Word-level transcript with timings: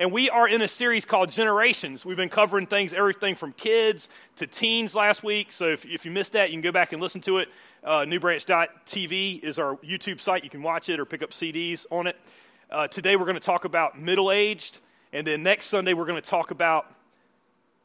And 0.00 0.12
we 0.12 0.30
are 0.30 0.46
in 0.46 0.62
a 0.62 0.68
series 0.68 1.04
called 1.04 1.32
Generations. 1.32 2.04
We've 2.04 2.16
been 2.16 2.28
covering 2.28 2.66
things, 2.66 2.92
everything 2.92 3.34
from 3.34 3.52
kids 3.52 4.08
to 4.36 4.46
teens 4.46 4.94
last 4.94 5.24
week. 5.24 5.52
So 5.52 5.66
if, 5.66 5.84
if 5.84 6.04
you 6.04 6.12
missed 6.12 6.34
that, 6.34 6.50
you 6.50 6.54
can 6.54 6.60
go 6.60 6.70
back 6.70 6.92
and 6.92 7.02
listen 7.02 7.20
to 7.22 7.38
it. 7.38 7.48
Uh, 7.82 8.02
newbranch.tv 8.02 9.42
is 9.42 9.58
our 9.58 9.74
YouTube 9.78 10.20
site. 10.20 10.44
You 10.44 10.50
can 10.50 10.62
watch 10.62 10.88
it 10.88 11.00
or 11.00 11.04
pick 11.04 11.20
up 11.20 11.30
CDs 11.30 11.84
on 11.90 12.06
it. 12.06 12.16
Uh, 12.70 12.86
today 12.86 13.16
we're 13.16 13.24
going 13.24 13.34
to 13.34 13.40
talk 13.40 13.64
about 13.64 13.98
middle 13.98 14.30
aged. 14.30 14.78
And 15.12 15.26
then 15.26 15.42
next 15.42 15.66
Sunday 15.66 15.94
we're 15.94 16.06
going 16.06 16.22
to 16.22 16.28
talk 16.28 16.52
about 16.52 16.94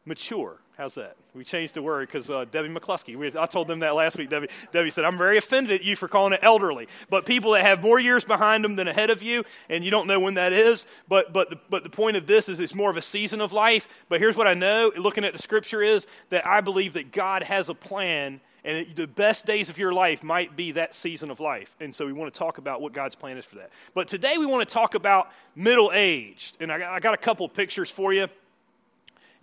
mature. 0.05 0.59
How's 0.75 0.95
that? 0.95 1.15
We 1.35 1.43
changed 1.43 1.75
the 1.75 1.83
word 1.83 2.07
because 2.07 2.31
uh, 2.31 2.45
Debbie 2.45 2.69
McCluskey. 2.69 3.15
We, 3.15 3.27
I 3.37 3.45
told 3.45 3.67
them 3.67 3.79
that 3.79 3.93
last 3.93 4.17
week. 4.17 4.29
Debbie, 4.29 4.47
Debbie 4.71 4.89
said, 4.89 5.05
I'm 5.05 5.19
very 5.19 5.37
offended 5.37 5.71
at 5.71 5.83
you 5.83 5.95
for 5.95 6.07
calling 6.07 6.33
it 6.33 6.39
elderly. 6.41 6.87
But 7.11 7.27
people 7.27 7.51
that 7.51 7.63
have 7.63 7.83
more 7.83 7.99
years 7.99 8.23
behind 8.23 8.63
them 8.63 8.75
than 8.75 8.87
ahead 8.87 9.11
of 9.11 9.21
you, 9.21 9.43
and 9.69 9.83
you 9.83 9.91
don't 9.91 10.07
know 10.07 10.19
when 10.19 10.33
that 10.33 10.51
is. 10.51 10.87
But, 11.07 11.31
but, 11.31 11.51
the, 11.51 11.59
but 11.69 11.83
the 11.83 11.91
point 11.91 12.17
of 12.17 12.25
this 12.25 12.49
is 12.49 12.59
it's 12.59 12.73
more 12.73 12.89
of 12.89 12.97
a 12.97 13.03
season 13.03 13.39
of 13.39 13.53
life. 13.53 13.87
But 14.09 14.19
here's 14.19 14.35
what 14.35 14.47
I 14.47 14.55
know, 14.55 14.91
looking 14.97 15.23
at 15.23 15.33
the 15.33 15.39
scripture, 15.39 15.83
is 15.83 16.07
that 16.31 16.45
I 16.45 16.59
believe 16.59 16.93
that 16.93 17.11
God 17.11 17.43
has 17.43 17.69
a 17.69 17.75
plan 17.75 18.41
and 18.65 18.77
it, 18.77 18.95
the 18.95 19.07
best 19.07 19.45
days 19.45 19.69
of 19.69 19.77
your 19.77 19.91
life 19.91 20.23
might 20.23 20.55
be 20.55 20.71
that 20.71 20.95
season 20.95 21.29
of 21.29 21.41
life. 21.41 21.75
And 21.81 21.93
so 21.93 22.05
we 22.05 22.13
want 22.13 22.33
to 22.33 22.37
talk 22.37 22.57
about 22.57 22.81
what 22.81 22.93
God's 22.93 23.13
plan 23.13 23.37
is 23.37 23.43
for 23.43 23.55
that. 23.55 23.71
But 23.93 24.07
today 24.07 24.37
we 24.37 24.45
want 24.45 24.67
to 24.67 24.73
talk 24.73 24.95
about 24.95 25.29
middle 25.53 25.91
aged. 25.93 26.55
And 26.61 26.71
I, 26.71 26.95
I 26.95 26.99
got 27.01 27.13
a 27.13 27.17
couple 27.17 27.47
pictures 27.49 27.89
for 27.89 28.13
you 28.13 28.27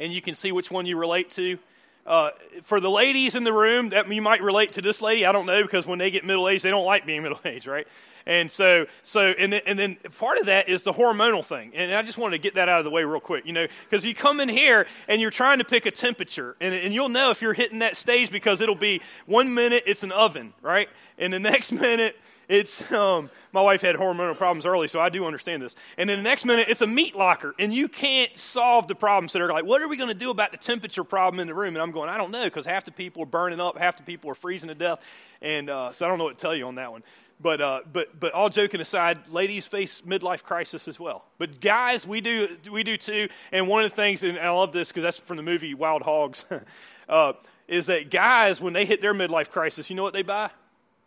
and 0.01 0.13
you 0.13 0.21
can 0.21 0.35
see 0.35 0.51
which 0.51 0.71
one 0.71 0.87
you 0.87 0.97
relate 0.97 1.31
to. 1.33 1.59
Uh, 2.07 2.31
for 2.63 2.81
the 2.81 2.91
ladies 2.91 3.35
in 3.35 3.45
the 3.45 3.53
room, 3.53 3.91
that 3.91 4.11
you 4.13 4.23
might 4.23 4.43
relate 4.43 4.73
to 4.73 4.83
this 4.83 5.01
lady. 5.01 5.25
I 5.25 5.33
don't 5.33 5.47
know 5.47 5.63
because 5.63 5.87
when 5.87 5.99
they 5.99 6.11
get 6.11 6.25
middle 6.25 6.49
aged, 6.49 6.65
they 6.65 6.71
don't 6.71 6.87
like 6.87 7.07
being 7.07 7.23
middle 7.23 7.39
aged, 7.45 7.67
right? 7.67 7.87
And 8.27 8.51
so, 8.51 8.87
so 9.03 9.33
and 9.39 9.53
then, 9.53 9.63
and 9.67 9.79
then 9.79 9.97
part 10.19 10.39
of 10.39 10.47
that 10.47 10.69
is 10.69 10.83
the 10.83 10.93
hormonal 10.93 11.45
thing. 11.45 11.73
And 11.75 11.93
I 11.93 12.03
just 12.03 12.19
wanted 12.19 12.37
to 12.37 12.43
get 12.43 12.55
that 12.55 12.69
out 12.69 12.79
of 12.79 12.85
the 12.85 12.91
way 12.91 13.05
real 13.05 13.21
quick, 13.21 13.47
you 13.47 13.53
know, 13.53 13.67
because 13.89 14.05
you 14.05 14.15
come 14.15 14.41
in 14.41 14.49
here 14.49 14.87
and 15.09 15.21
you're 15.21 15.31
trying 15.31 15.59
to 15.59 15.65
pick 15.65 15.87
a 15.87 15.91
temperature, 15.91 16.57
and, 16.61 16.75
and 16.75 16.93
you'll 16.93 17.09
know 17.09 17.31
if 17.31 17.43
you're 17.43 17.55
hitting 17.55 17.81
that 17.81 17.97
stage 17.97 18.31
because 18.31 18.61
it'll 18.61 18.75
be 18.75 19.01
one 19.27 19.55
minute 19.55 19.83
it's 19.87 20.03
an 20.03 20.13
oven, 20.13 20.53
right? 20.63 20.89
And 21.19 21.33
the 21.33 21.39
next 21.41 21.73
minute 21.73 22.17
it's 22.51 22.91
um, 22.91 23.31
my 23.53 23.63
wife 23.63 23.81
had 23.81 23.95
hormonal 23.95 24.37
problems 24.37 24.67
early, 24.67 24.89
so 24.89 25.01
I 25.01 25.09
do 25.09 25.25
understand 25.25 25.63
this. 25.63 25.77
And 25.97 26.11
then 26.11 26.19
the 26.19 26.25
next 26.25 26.45
minute, 26.45 26.69
it's 26.69 26.81
a 26.81 26.87
meat 26.87 27.15
locker, 27.15 27.55
and 27.61 27.73
you 27.73 27.89
can't 27.89 28.37
solve 28.37 28.89
the 28.89 28.97
problems 28.97 29.33
So 29.33 29.39
they're 29.39 29.53
like, 29.53 29.65
"What 29.65 29.81
are 29.81 29.89
we 29.89 29.97
going 29.97 30.09
to 30.09 30.15
do 30.15 30.31
about 30.31 30.51
the 30.51 30.59
temperature 30.59 31.05
problem 31.05 31.39
in 31.39 31.47
the 31.47 31.55
room?" 31.55 31.77
And 31.77 31.83
I'm 31.83 31.93
going, 31.93 32.11
"I 32.11 32.19
don't 32.19 32.33
know, 32.33 32.43
because 32.43 32.67
half 32.67 32.85
the 32.85 32.91
people 32.91 33.23
are 33.23 33.27
burning 33.27 33.61
up, 33.61 33.79
half 33.79 33.97
the 33.97 34.03
people 34.03 34.29
are 34.31 34.35
freezing 34.35 34.69
to 34.69 34.75
death, 34.75 34.99
and 35.41 35.71
uh, 35.71 35.93
so 35.93 36.05
I 36.05 36.09
don't 36.09 36.19
know 36.19 36.25
what 36.25 36.39
to 36.39 36.43
tell 36.43 36.55
you 36.55 36.67
on 36.67 36.75
that 36.75 36.91
one." 36.91 37.05
But, 37.43 37.63
uh, 37.63 37.81
but, 37.91 38.21
but 38.21 38.35
all 38.35 38.51
joking 38.51 38.83
aside, 38.83 39.31
ladies 39.31 39.67
face 39.67 40.03
midlife 40.03 40.43
crisis 40.43 40.87
as 40.87 41.01
well. 41.01 41.25
But 41.39 41.59
guys, 41.63 42.07
we 42.07 42.21
do, 42.21 42.55
we 42.71 42.83
do 42.83 42.99
too. 42.99 43.31
And 43.51 43.67
one 43.67 43.83
of 43.83 43.91
the 43.91 43.97
things, 43.97 44.23
and 44.23 44.39
I 44.39 44.51
love 44.51 44.73
this 44.73 44.89
because 44.89 45.05
that's 45.05 45.17
from 45.17 45.39
the 45.39 45.43
movie 45.43 45.73
Wild 45.73 46.03
Hogs, 46.03 46.45
uh, 47.09 47.33
is 47.67 47.87
that 47.87 48.11
guys, 48.11 48.61
when 48.61 48.75
they 48.75 48.85
hit 48.85 49.01
their 49.01 49.15
midlife 49.15 49.49
crisis, 49.49 49.89
you 49.89 49.97
know 49.97 50.03
what 50.03 50.13
they 50.13 50.21
buy? 50.21 50.51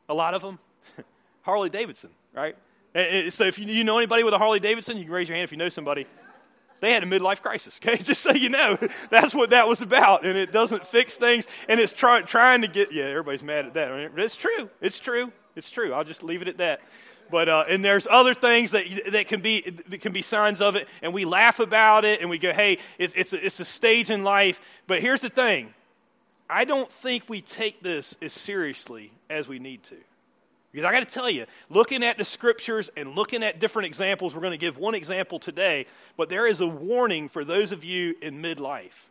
A 0.10 0.16
lot 0.16 0.34
of 0.34 0.42
them 0.42 0.58
Harley 1.44 1.70
Davidson, 1.70 2.10
right? 2.34 2.56
So 3.30 3.46
if 3.46 3.58
you 3.58 3.84
know 3.84 3.98
anybody 3.98 4.24
with 4.24 4.34
a 4.34 4.38
Harley 4.38 4.60
Davidson, 4.60 4.98
you 4.98 5.04
can 5.04 5.14
raise 5.14 5.30
your 5.30 5.36
hand 5.36 5.46
if 5.46 5.52
you 5.52 5.58
know 5.58 5.70
somebody. 5.70 6.06
They 6.80 6.92
had 6.92 7.04
a 7.04 7.06
midlife 7.06 7.42
crisis, 7.42 7.80
okay? 7.86 8.02
Just 8.02 8.22
so 8.22 8.32
you 8.34 8.50
know, 8.50 8.78
that's 9.10 9.34
what 9.34 9.52
that 9.52 9.68
was 9.68 9.82
about. 9.82 10.26
And 10.26 10.38
it 10.38 10.52
doesn't 10.52 10.86
fix 10.86 11.16
things, 11.16 11.48
and 11.70 11.80
it's 11.80 11.94
try, 11.94 12.22
trying 12.22 12.62
to 12.62 12.68
get, 12.68 12.92
yeah, 12.92 13.06
everybody's 13.06 13.42
mad 13.42 13.66
at 13.66 13.74
that. 13.76 14.12
It's 14.18 14.36
true. 14.36 14.70
It's 14.82 15.00
true. 15.00 15.32
It's 15.56 15.70
true. 15.70 15.94
I'll 15.94 16.04
just 16.04 16.24
leave 16.24 16.42
it 16.42 16.48
at 16.48 16.58
that. 16.58 16.82
But, 17.32 17.48
uh, 17.48 17.64
and 17.70 17.84
there's 17.84 18.06
other 18.12 18.34
things 18.34 18.72
that, 18.72 18.84
that 19.12 19.28
can, 19.28 19.40
be, 19.40 19.62
can 19.62 20.12
be 20.12 20.22
signs 20.22 20.62
of 20.62 20.76
it, 20.76 20.88
and 21.02 21.14
we 21.14 21.26
laugh 21.26 21.60
about 21.60 22.06
it, 22.06 22.22
and 22.22 22.30
we 22.30 22.38
go, 22.38 22.52
hey, 22.52 22.78
it's, 22.98 23.14
it's, 23.16 23.34
a, 23.34 23.46
it's 23.46 23.60
a 23.60 23.66
stage 23.66 24.12
in 24.12 24.24
life. 24.24 24.60
But 24.86 25.02
here's 25.02 25.22
the 25.22 25.30
thing 25.30 25.74
I 26.50 26.66
don't 26.66 26.92
think 26.92 27.30
we 27.30 27.42
take 27.42 27.82
this 27.82 28.16
as 28.22 28.34
seriously 28.34 29.12
as 29.30 29.48
we 29.48 29.58
need 29.58 29.84
to. 29.84 29.96
Because 30.74 30.86
I 30.86 30.92
got 30.92 31.08
to 31.08 31.14
tell 31.14 31.30
you, 31.30 31.46
looking 31.70 32.04
at 32.04 32.18
the 32.18 32.26
scriptures 32.26 32.90
and 32.98 33.16
looking 33.16 33.44
at 33.44 33.60
different 33.60 33.86
examples, 33.86 34.34
we're 34.34 34.42
going 34.42 34.52
to 34.52 34.58
give 34.58 34.78
one 34.78 34.96
example 34.96 35.40
today, 35.40 35.86
but 36.18 36.30
there 36.30 36.48
is 36.48 36.60
a 36.62 36.68
warning 36.68 37.30
for 37.30 37.46
those 37.46 37.72
of 37.72 37.86
you 37.86 38.16
in 38.22 38.42
midlife 38.42 39.08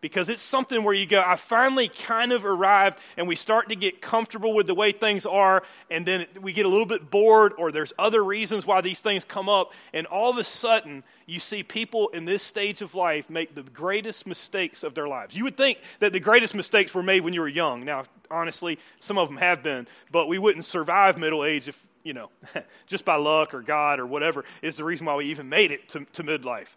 because 0.00 0.28
it's 0.28 0.42
something 0.42 0.84
where 0.84 0.94
you 0.94 1.06
go, 1.06 1.22
I 1.24 1.36
finally 1.36 1.88
kind 1.88 2.32
of 2.32 2.44
arrived, 2.44 2.98
and 3.16 3.26
we 3.26 3.36
start 3.36 3.68
to 3.70 3.76
get 3.76 4.00
comfortable 4.00 4.52
with 4.52 4.66
the 4.66 4.74
way 4.74 4.92
things 4.92 5.24
are, 5.24 5.62
and 5.90 6.04
then 6.04 6.26
we 6.40 6.52
get 6.52 6.66
a 6.66 6.68
little 6.68 6.86
bit 6.86 7.10
bored, 7.10 7.52
or 7.58 7.72
there's 7.72 7.92
other 7.98 8.22
reasons 8.22 8.66
why 8.66 8.80
these 8.80 9.00
things 9.00 9.24
come 9.24 9.48
up, 9.48 9.72
and 9.92 10.06
all 10.06 10.30
of 10.30 10.38
a 10.38 10.44
sudden, 10.44 11.02
you 11.26 11.40
see 11.40 11.62
people 11.62 12.08
in 12.08 12.24
this 12.24 12.42
stage 12.42 12.82
of 12.82 12.94
life 12.94 13.30
make 13.30 13.54
the 13.54 13.62
greatest 13.62 14.26
mistakes 14.26 14.82
of 14.82 14.94
their 14.94 15.08
lives. 15.08 15.34
You 15.34 15.44
would 15.44 15.56
think 15.56 15.78
that 16.00 16.12
the 16.12 16.20
greatest 16.20 16.54
mistakes 16.54 16.94
were 16.94 17.02
made 17.02 17.22
when 17.22 17.34
you 17.34 17.40
were 17.40 17.48
young. 17.48 17.84
Now, 17.84 18.04
honestly, 18.30 18.78
some 19.00 19.18
of 19.18 19.28
them 19.28 19.38
have 19.38 19.62
been, 19.62 19.88
but 20.12 20.28
we 20.28 20.38
wouldn't 20.38 20.66
survive 20.66 21.18
middle 21.18 21.44
age 21.44 21.68
if, 21.68 21.86
you 22.04 22.12
know, 22.12 22.30
just 22.86 23.04
by 23.04 23.16
luck 23.16 23.54
or 23.54 23.62
God 23.62 23.98
or 23.98 24.06
whatever 24.06 24.44
is 24.62 24.76
the 24.76 24.84
reason 24.84 25.06
why 25.06 25.16
we 25.16 25.24
even 25.26 25.48
made 25.48 25.70
it 25.70 25.88
to, 25.90 26.04
to 26.12 26.22
midlife 26.22 26.76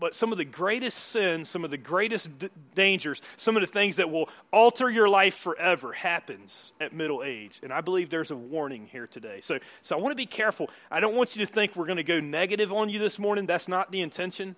but 0.00 0.14
some 0.14 0.32
of 0.32 0.38
the 0.38 0.44
greatest 0.44 0.98
sins, 0.98 1.48
some 1.48 1.64
of 1.64 1.70
the 1.70 1.76
greatest 1.76 2.38
d- 2.38 2.50
dangers, 2.74 3.20
some 3.36 3.56
of 3.56 3.60
the 3.60 3.66
things 3.66 3.96
that 3.96 4.10
will 4.10 4.28
alter 4.52 4.90
your 4.90 5.08
life 5.08 5.34
forever 5.34 5.92
happens 5.92 6.72
at 6.80 6.92
middle 6.92 7.22
age. 7.22 7.60
And 7.62 7.72
I 7.72 7.80
believe 7.80 8.10
there's 8.10 8.30
a 8.30 8.36
warning 8.36 8.88
here 8.90 9.06
today. 9.06 9.40
So, 9.42 9.58
so 9.82 9.96
I 9.96 10.00
want 10.00 10.12
to 10.12 10.16
be 10.16 10.26
careful. 10.26 10.70
I 10.90 11.00
don't 11.00 11.14
want 11.14 11.36
you 11.36 11.44
to 11.44 11.52
think 11.52 11.74
we're 11.76 11.86
going 11.86 11.96
to 11.96 12.02
go 12.02 12.20
negative 12.20 12.72
on 12.72 12.88
you 12.88 12.98
this 12.98 13.18
morning. 13.18 13.46
That's 13.46 13.68
not 13.68 13.90
the 13.90 14.00
intention. 14.00 14.56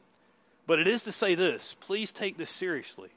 But 0.67 0.79
it 0.79 0.87
is 0.87 1.03
to 1.05 1.13
say 1.13 1.35
this 1.35 1.77
please 1.81 2.13
take 2.13 2.37
this 2.37 2.51
seriously. 2.51 3.11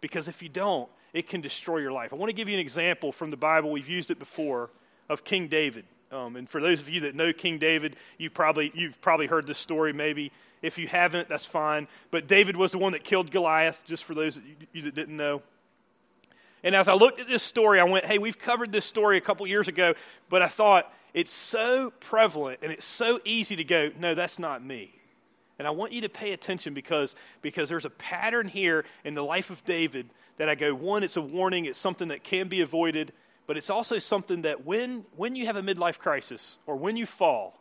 Because 0.00 0.28
if 0.28 0.42
you 0.42 0.48
don't, 0.48 0.88
it 1.14 1.28
can 1.28 1.40
destroy 1.40 1.78
your 1.78 1.92
life. 1.92 2.12
I 2.12 2.16
want 2.16 2.28
to 2.28 2.34
give 2.34 2.48
you 2.48 2.54
an 2.54 2.60
example 2.60 3.10
from 3.10 3.30
the 3.30 3.36
Bible. 3.36 3.70
We've 3.70 3.88
used 3.88 4.10
it 4.10 4.18
before 4.18 4.70
of 5.08 5.24
King 5.24 5.46
David. 5.46 5.86
Um, 6.14 6.36
and 6.36 6.48
for 6.48 6.60
those 6.60 6.80
of 6.80 6.88
you 6.88 7.00
that 7.00 7.16
know 7.16 7.32
King 7.32 7.58
David, 7.58 7.96
you 8.18 8.30
probably, 8.30 8.70
you've 8.72 9.00
probably 9.00 9.26
heard 9.26 9.48
this 9.48 9.58
story 9.58 9.92
maybe. 9.92 10.30
If 10.62 10.78
you 10.78 10.86
haven't, 10.86 11.28
that's 11.28 11.44
fine. 11.44 11.88
But 12.12 12.28
David 12.28 12.56
was 12.56 12.70
the 12.70 12.78
one 12.78 12.92
that 12.92 13.02
killed 13.02 13.32
Goliath, 13.32 13.82
just 13.84 14.04
for 14.04 14.14
those 14.14 14.36
of 14.36 14.44
you 14.72 14.82
that 14.82 14.94
didn't 14.94 15.16
know. 15.16 15.42
And 16.62 16.76
as 16.76 16.86
I 16.86 16.94
looked 16.94 17.20
at 17.20 17.28
this 17.28 17.42
story, 17.42 17.80
I 17.80 17.84
went, 17.84 18.04
hey, 18.04 18.18
we've 18.18 18.38
covered 18.38 18.70
this 18.70 18.84
story 18.84 19.16
a 19.16 19.20
couple 19.20 19.44
years 19.46 19.66
ago, 19.66 19.94
but 20.30 20.40
I 20.40 20.46
thought 20.46 20.90
it's 21.12 21.32
so 21.32 21.92
prevalent 21.98 22.60
and 22.62 22.70
it's 22.70 22.86
so 22.86 23.20
easy 23.24 23.56
to 23.56 23.64
go, 23.64 23.90
no, 23.98 24.14
that's 24.14 24.38
not 24.38 24.64
me. 24.64 24.94
And 25.58 25.66
I 25.68 25.72
want 25.72 25.92
you 25.92 26.00
to 26.02 26.08
pay 26.08 26.32
attention 26.32 26.74
because, 26.74 27.16
because 27.42 27.68
there's 27.68 27.84
a 27.84 27.90
pattern 27.90 28.48
here 28.48 28.84
in 29.04 29.14
the 29.14 29.22
life 29.22 29.50
of 29.50 29.64
David 29.64 30.08
that 30.38 30.48
I 30.48 30.54
go, 30.54 30.74
one, 30.74 31.02
it's 31.02 31.16
a 31.16 31.22
warning, 31.22 31.64
it's 31.64 31.78
something 31.78 32.08
that 32.08 32.24
can 32.24 32.48
be 32.48 32.60
avoided, 32.60 33.12
but 33.46 33.56
it's 33.56 33.70
also 33.70 33.98
something 33.98 34.42
that 34.42 34.64
when, 34.64 35.04
when 35.16 35.36
you 35.36 35.46
have 35.46 35.56
a 35.56 35.62
midlife 35.62 35.98
crisis 35.98 36.58
or 36.66 36.76
when 36.76 36.96
you 36.96 37.06
fall, 37.06 37.58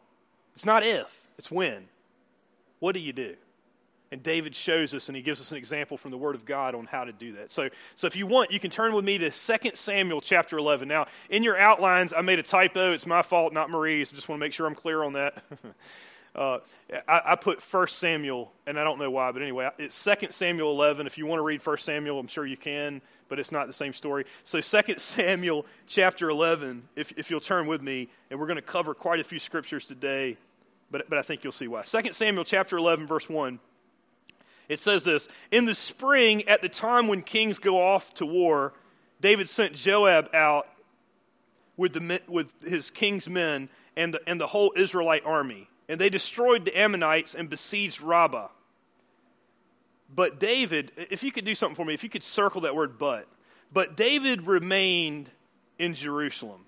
it's 0.55 0.65
not 0.65 0.83
if, 0.83 1.27
it's 1.37 1.51
when. 1.51 1.89
What 2.79 2.93
do 2.93 3.01
you 3.01 3.13
do? 3.13 3.35
And 4.11 4.21
David 4.21 4.53
shows 4.53 4.93
us, 4.93 5.07
and 5.07 5.15
he 5.15 5.23
gives 5.23 5.41
us 5.41 5.51
an 5.51 5.57
example 5.57 5.97
from 5.97 6.11
the 6.11 6.17
Word 6.17 6.35
of 6.35 6.45
God 6.45 6.75
on 6.75 6.85
how 6.85 7.03
to 7.03 7.11
do 7.11 7.33
that. 7.33 7.51
So, 7.51 7.69
so 7.95 8.05
if 8.05 8.15
you 8.15 8.27
want, 8.27 8.51
you 8.51 8.59
can 8.59 8.69
turn 8.69 8.93
with 8.93 9.03
me 9.03 9.17
to 9.17 9.31
2 9.31 9.71
Samuel 9.73 10.21
chapter 10.21 10.59
11. 10.59 10.87
Now, 10.87 11.07
in 11.31 11.41
your 11.41 11.57
outlines, 11.57 12.13
I 12.13 12.21
made 12.21 12.37
a 12.37 12.43
typo. 12.43 12.91
It's 12.91 13.07
my 13.07 13.23
fault, 13.23 13.53
not 13.53 13.71
Marie's. 13.71 14.13
I 14.13 14.15
just 14.15 14.29
want 14.29 14.39
to 14.39 14.45
make 14.45 14.53
sure 14.53 14.67
I'm 14.67 14.75
clear 14.75 15.01
on 15.01 15.13
that. 15.13 15.43
uh, 16.35 16.59
I, 17.07 17.21
I, 17.25 17.35
put 17.35 17.61
1 17.61 17.87
Samuel, 17.89 18.51
and 18.65 18.79
I 18.79 18.83
don't 18.83 18.97
know 18.97 19.11
why, 19.11 19.31
but 19.31 19.41
anyway, 19.41 19.69
it's 19.77 20.03
2 20.03 20.27
Samuel 20.31 20.71
11. 20.71 21.05
If 21.05 21.17
you 21.17 21.25
want 21.25 21.39
to 21.39 21.43
read 21.43 21.65
1 21.65 21.77
Samuel, 21.77 22.19
I'm 22.19 22.27
sure 22.27 22.45
you 22.45 22.57
can, 22.57 23.01
but 23.29 23.39
it's 23.39 23.51
not 23.51 23.67
the 23.67 23.73
same 23.73 23.93
story. 23.93 24.25
So 24.43 24.59
2 24.59 24.95
Samuel 24.97 25.65
chapter 25.85 26.29
11, 26.29 26.89
if, 26.95 27.11
if 27.17 27.29
you'll 27.29 27.39
turn 27.39 27.67
with 27.67 27.81
me, 27.81 28.09
and 28.31 28.39
we're 28.39 28.47
going 28.47 28.55
to 28.55 28.63
cover 28.63 28.93
quite 28.93 29.19
a 29.19 29.23
few 29.23 29.39
scriptures 29.39 29.85
today 29.85 30.37
but, 30.93 31.09
but 31.09 31.17
I 31.17 31.23
think 31.23 31.43
you'll 31.43 31.51
see 31.51 31.67
why. 31.67 31.81
2 31.81 32.13
Samuel 32.13 32.45
chapter 32.45 32.77
11, 32.77 33.07
verse 33.07 33.27
1. 33.27 33.59
It 34.69 34.79
says 34.79 35.03
this 35.03 35.27
In 35.51 35.65
the 35.65 35.75
spring, 35.75 36.47
at 36.47 36.61
the 36.61 36.69
time 36.69 37.07
when 37.07 37.23
kings 37.23 37.57
go 37.57 37.81
off 37.81 38.13
to 38.13 38.25
war, 38.27 38.73
David 39.19 39.49
sent 39.49 39.73
Joab 39.73 40.29
out 40.35 40.67
with, 41.75 41.93
the, 41.93 42.21
with 42.27 42.51
his 42.63 42.91
king's 42.91 43.27
men 43.27 43.69
and 43.97 44.13
the, 44.13 44.21
and 44.29 44.39
the 44.39 44.47
whole 44.47 44.71
Israelite 44.77 45.25
army. 45.25 45.67
And 45.89 45.99
they 45.99 46.09
destroyed 46.09 46.65
the 46.65 46.77
Ammonites 46.77 47.35
and 47.35 47.49
besieged 47.49 48.01
Rabbah. 48.01 48.49
But 50.15 50.39
David, 50.39 50.91
if 50.97 51.23
you 51.23 51.31
could 51.31 51.45
do 51.45 51.55
something 51.55 51.75
for 51.75 51.85
me, 51.85 51.93
if 51.93 52.03
you 52.03 52.09
could 52.09 52.23
circle 52.23 52.61
that 52.61 52.75
word 52.75 52.97
but, 52.97 53.25
but 53.71 53.97
David 53.97 54.43
remained 54.43 55.29
in 55.79 55.95
Jerusalem. 55.95 56.65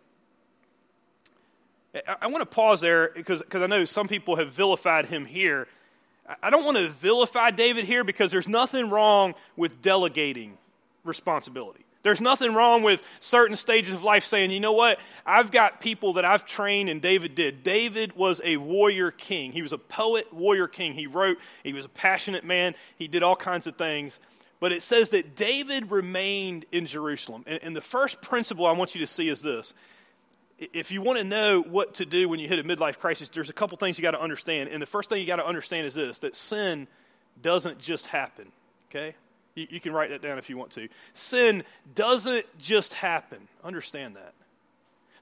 I, 2.21 2.27
want 2.27 2.41
to 2.41 2.45
pause 2.45 2.81
there 2.81 3.11
because, 3.15 3.41
because 3.41 3.61
I 3.61 3.67
know 3.67 3.85
some 3.85 4.07
people 4.07 4.35
have 4.35 4.51
vilified 4.51 5.05
him 5.05 5.25
here. 5.25 5.67
I 6.41 6.49
don't 6.49 6.65
want 6.65 6.77
to 6.77 6.89
vilify 6.89 7.51
David 7.51 7.85
here 7.85 8.03
because 8.03 8.31
there's 8.31 8.49
nothing 8.49 8.89
wrong 8.89 9.35
with 9.55 9.81
delegating 9.81 10.57
responsibility. 11.05 11.84
There's 12.05 12.21
nothing 12.21 12.53
wrong 12.53 12.83
with 12.83 13.01
certain 13.19 13.57
stages 13.57 13.91
of 13.91 14.03
life 14.03 14.23
saying, 14.25 14.51
you 14.51 14.59
know 14.59 14.73
what, 14.73 14.99
I've 15.25 15.49
got 15.49 15.81
people 15.81 16.13
that 16.13 16.23
I've 16.23 16.45
trained, 16.45 16.87
and 16.87 17.01
David 17.01 17.33
did. 17.33 17.63
David 17.63 18.15
was 18.15 18.39
a 18.43 18.57
warrior 18.57 19.09
king. 19.09 19.53
He 19.53 19.63
was 19.63 19.73
a 19.73 19.79
poet, 19.79 20.31
warrior 20.31 20.67
king. 20.67 20.93
He 20.93 21.07
wrote, 21.07 21.39
he 21.63 21.73
was 21.73 21.83
a 21.83 21.89
passionate 21.89 22.43
man, 22.43 22.75
he 22.95 23.07
did 23.07 23.23
all 23.23 23.35
kinds 23.35 23.65
of 23.65 23.75
things. 23.75 24.19
But 24.59 24.71
it 24.71 24.83
says 24.83 25.09
that 25.09 25.35
David 25.35 25.89
remained 25.89 26.67
in 26.71 26.85
Jerusalem. 26.85 27.43
And, 27.47 27.63
and 27.63 27.75
the 27.75 27.81
first 27.81 28.21
principle 28.21 28.67
I 28.67 28.73
want 28.73 28.93
you 28.93 29.01
to 29.01 29.07
see 29.07 29.27
is 29.27 29.41
this 29.41 29.73
if 30.59 30.91
you 30.91 31.01
want 31.01 31.17
to 31.17 31.23
know 31.23 31.63
what 31.63 31.95
to 31.95 32.05
do 32.05 32.29
when 32.29 32.39
you 32.39 32.47
hit 32.47 32.59
a 32.59 32.63
midlife 32.63 32.99
crisis, 32.99 33.29
there's 33.29 33.49
a 33.49 33.53
couple 33.53 33.79
things 33.79 33.97
you 33.97 34.03
got 34.03 34.11
to 34.11 34.21
understand. 34.21 34.69
And 34.69 34.79
the 34.79 34.85
first 34.85 35.09
thing 35.09 35.21
you 35.21 35.25
got 35.25 35.37
to 35.37 35.47
understand 35.47 35.87
is 35.87 35.95
this 35.95 36.19
that 36.19 36.35
sin 36.35 36.87
doesn't 37.41 37.79
just 37.79 38.05
happen, 38.05 38.51
okay? 38.91 39.15
You, 39.55 39.67
you, 39.69 39.79
can 39.79 39.93
write 39.93 40.09
that 40.09 40.21
down 40.21 40.37
if 40.37 40.49
you 40.49 40.57
want 40.57 40.71
to. 40.71 40.87
Sin 41.13 41.63
doesn't 41.95 42.45
just 42.59 42.93
happen. 42.93 43.47
Understand 43.63 44.15
that. 44.15 44.33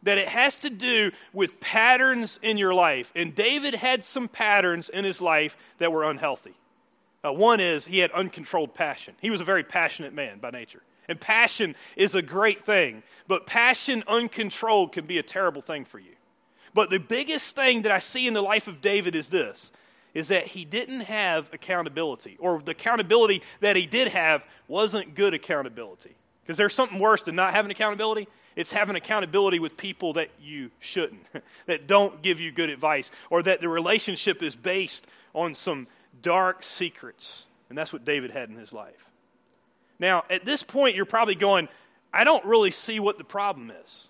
That 0.03 0.17
it 0.17 0.27
has 0.27 0.57
to 0.57 0.69
do 0.69 1.11
with 1.31 1.59
patterns 1.61 2.39
in 2.41 2.57
your 2.57 2.73
life. 2.73 3.11
And 3.15 3.33
David 3.33 3.75
had 3.75 4.03
some 4.03 4.27
patterns 4.27 4.89
in 4.89 5.05
his 5.05 5.21
life 5.21 5.55
that 5.77 5.91
were 5.91 6.03
unhealthy. 6.03 6.55
Uh, 7.23 7.31
one 7.31 7.59
is 7.59 7.85
he 7.85 7.99
had 7.99 8.11
uncontrolled 8.11 8.73
passion. 8.73 9.15
He 9.21 9.29
was 9.29 9.39
a 9.39 9.45
very 9.45 9.63
passionate 9.63 10.13
man 10.13 10.39
by 10.39 10.49
nature. 10.49 10.81
And 11.07 11.19
passion 11.19 11.75
is 11.95 12.15
a 12.15 12.21
great 12.21 12.65
thing, 12.65 13.03
but 13.27 13.45
passion 13.45 14.03
uncontrolled 14.07 14.91
can 14.91 15.05
be 15.05 15.17
a 15.17 15.23
terrible 15.23 15.61
thing 15.61 15.85
for 15.85 15.99
you. 15.99 16.15
But 16.73 16.89
the 16.89 16.99
biggest 16.99 17.55
thing 17.55 17.83
that 17.83 17.91
I 17.91 17.99
see 17.99 18.27
in 18.27 18.33
the 18.33 18.41
life 18.41 18.67
of 18.67 18.81
David 18.81 19.15
is 19.15 19.27
this 19.27 19.71
is 20.13 20.27
that 20.27 20.47
he 20.47 20.65
didn't 20.65 21.01
have 21.01 21.49
accountability, 21.53 22.37
or 22.39 22.61
the 22.61 22.71
accountability 22.71 23.41
that 23.61 23.75
he 23.75 23.85
did 23.85 24.09
have 24.09 24.43
wasn't 24.67 25.15
good 25.15 25.33
accountability. 25.33 26.15
Because 26.43 26.57
there's 26.57 26.73
something 26.73 26.99
worse 26.99 27.23
than 27.23 27.35
not 27.35 27.53
having 27.53 27.71
accountability. 27.71 28.27
It's 28.55 28.71
having 28.71 28.95
accountability 28.95 29.59
with 29.59 29.77
people 29.77 30.13
that 30.13 30.29
you 30.39 30.69
shouldn't, 30.79 31.25
that 31.65 31.87
don't 31.87 32.21
give 32.21 32.39
you 32.39 32.51
good 32.51 32.69
advice, 32.69 33.09
or 33.29 33.41
that 33.43 33.61
the 33.61 33.69
relationship 33.69 34.43
is 34.43 34.55
based 34.55 35.07
on 35.33 35.55
some 35.55 35.87
dark 36.21 36.63
secrets. 36.63 37.45
And 37.69 37.77
that's 37.77 37.91
what 37.91 38.05
David 38.05 38.31
had 38.31 38.49
in 38.49 38.57
his 38.57 38.71
life. 38.71 39.09
Now, 39.99 40.25
at 40.29 40.45
this 40.45 40.63
point, 40.63 40.95
you're 40.95 41.05
probably 41.05 41.35
going, 41.35 41.69
I 42.13 42.23
don't 42.23 42.45
really 42.45 42.71
see 42.71 42.99
what 42.99 43.17
the 43.17 43.23
problem 43.23 43.71
is. 43.71 44.09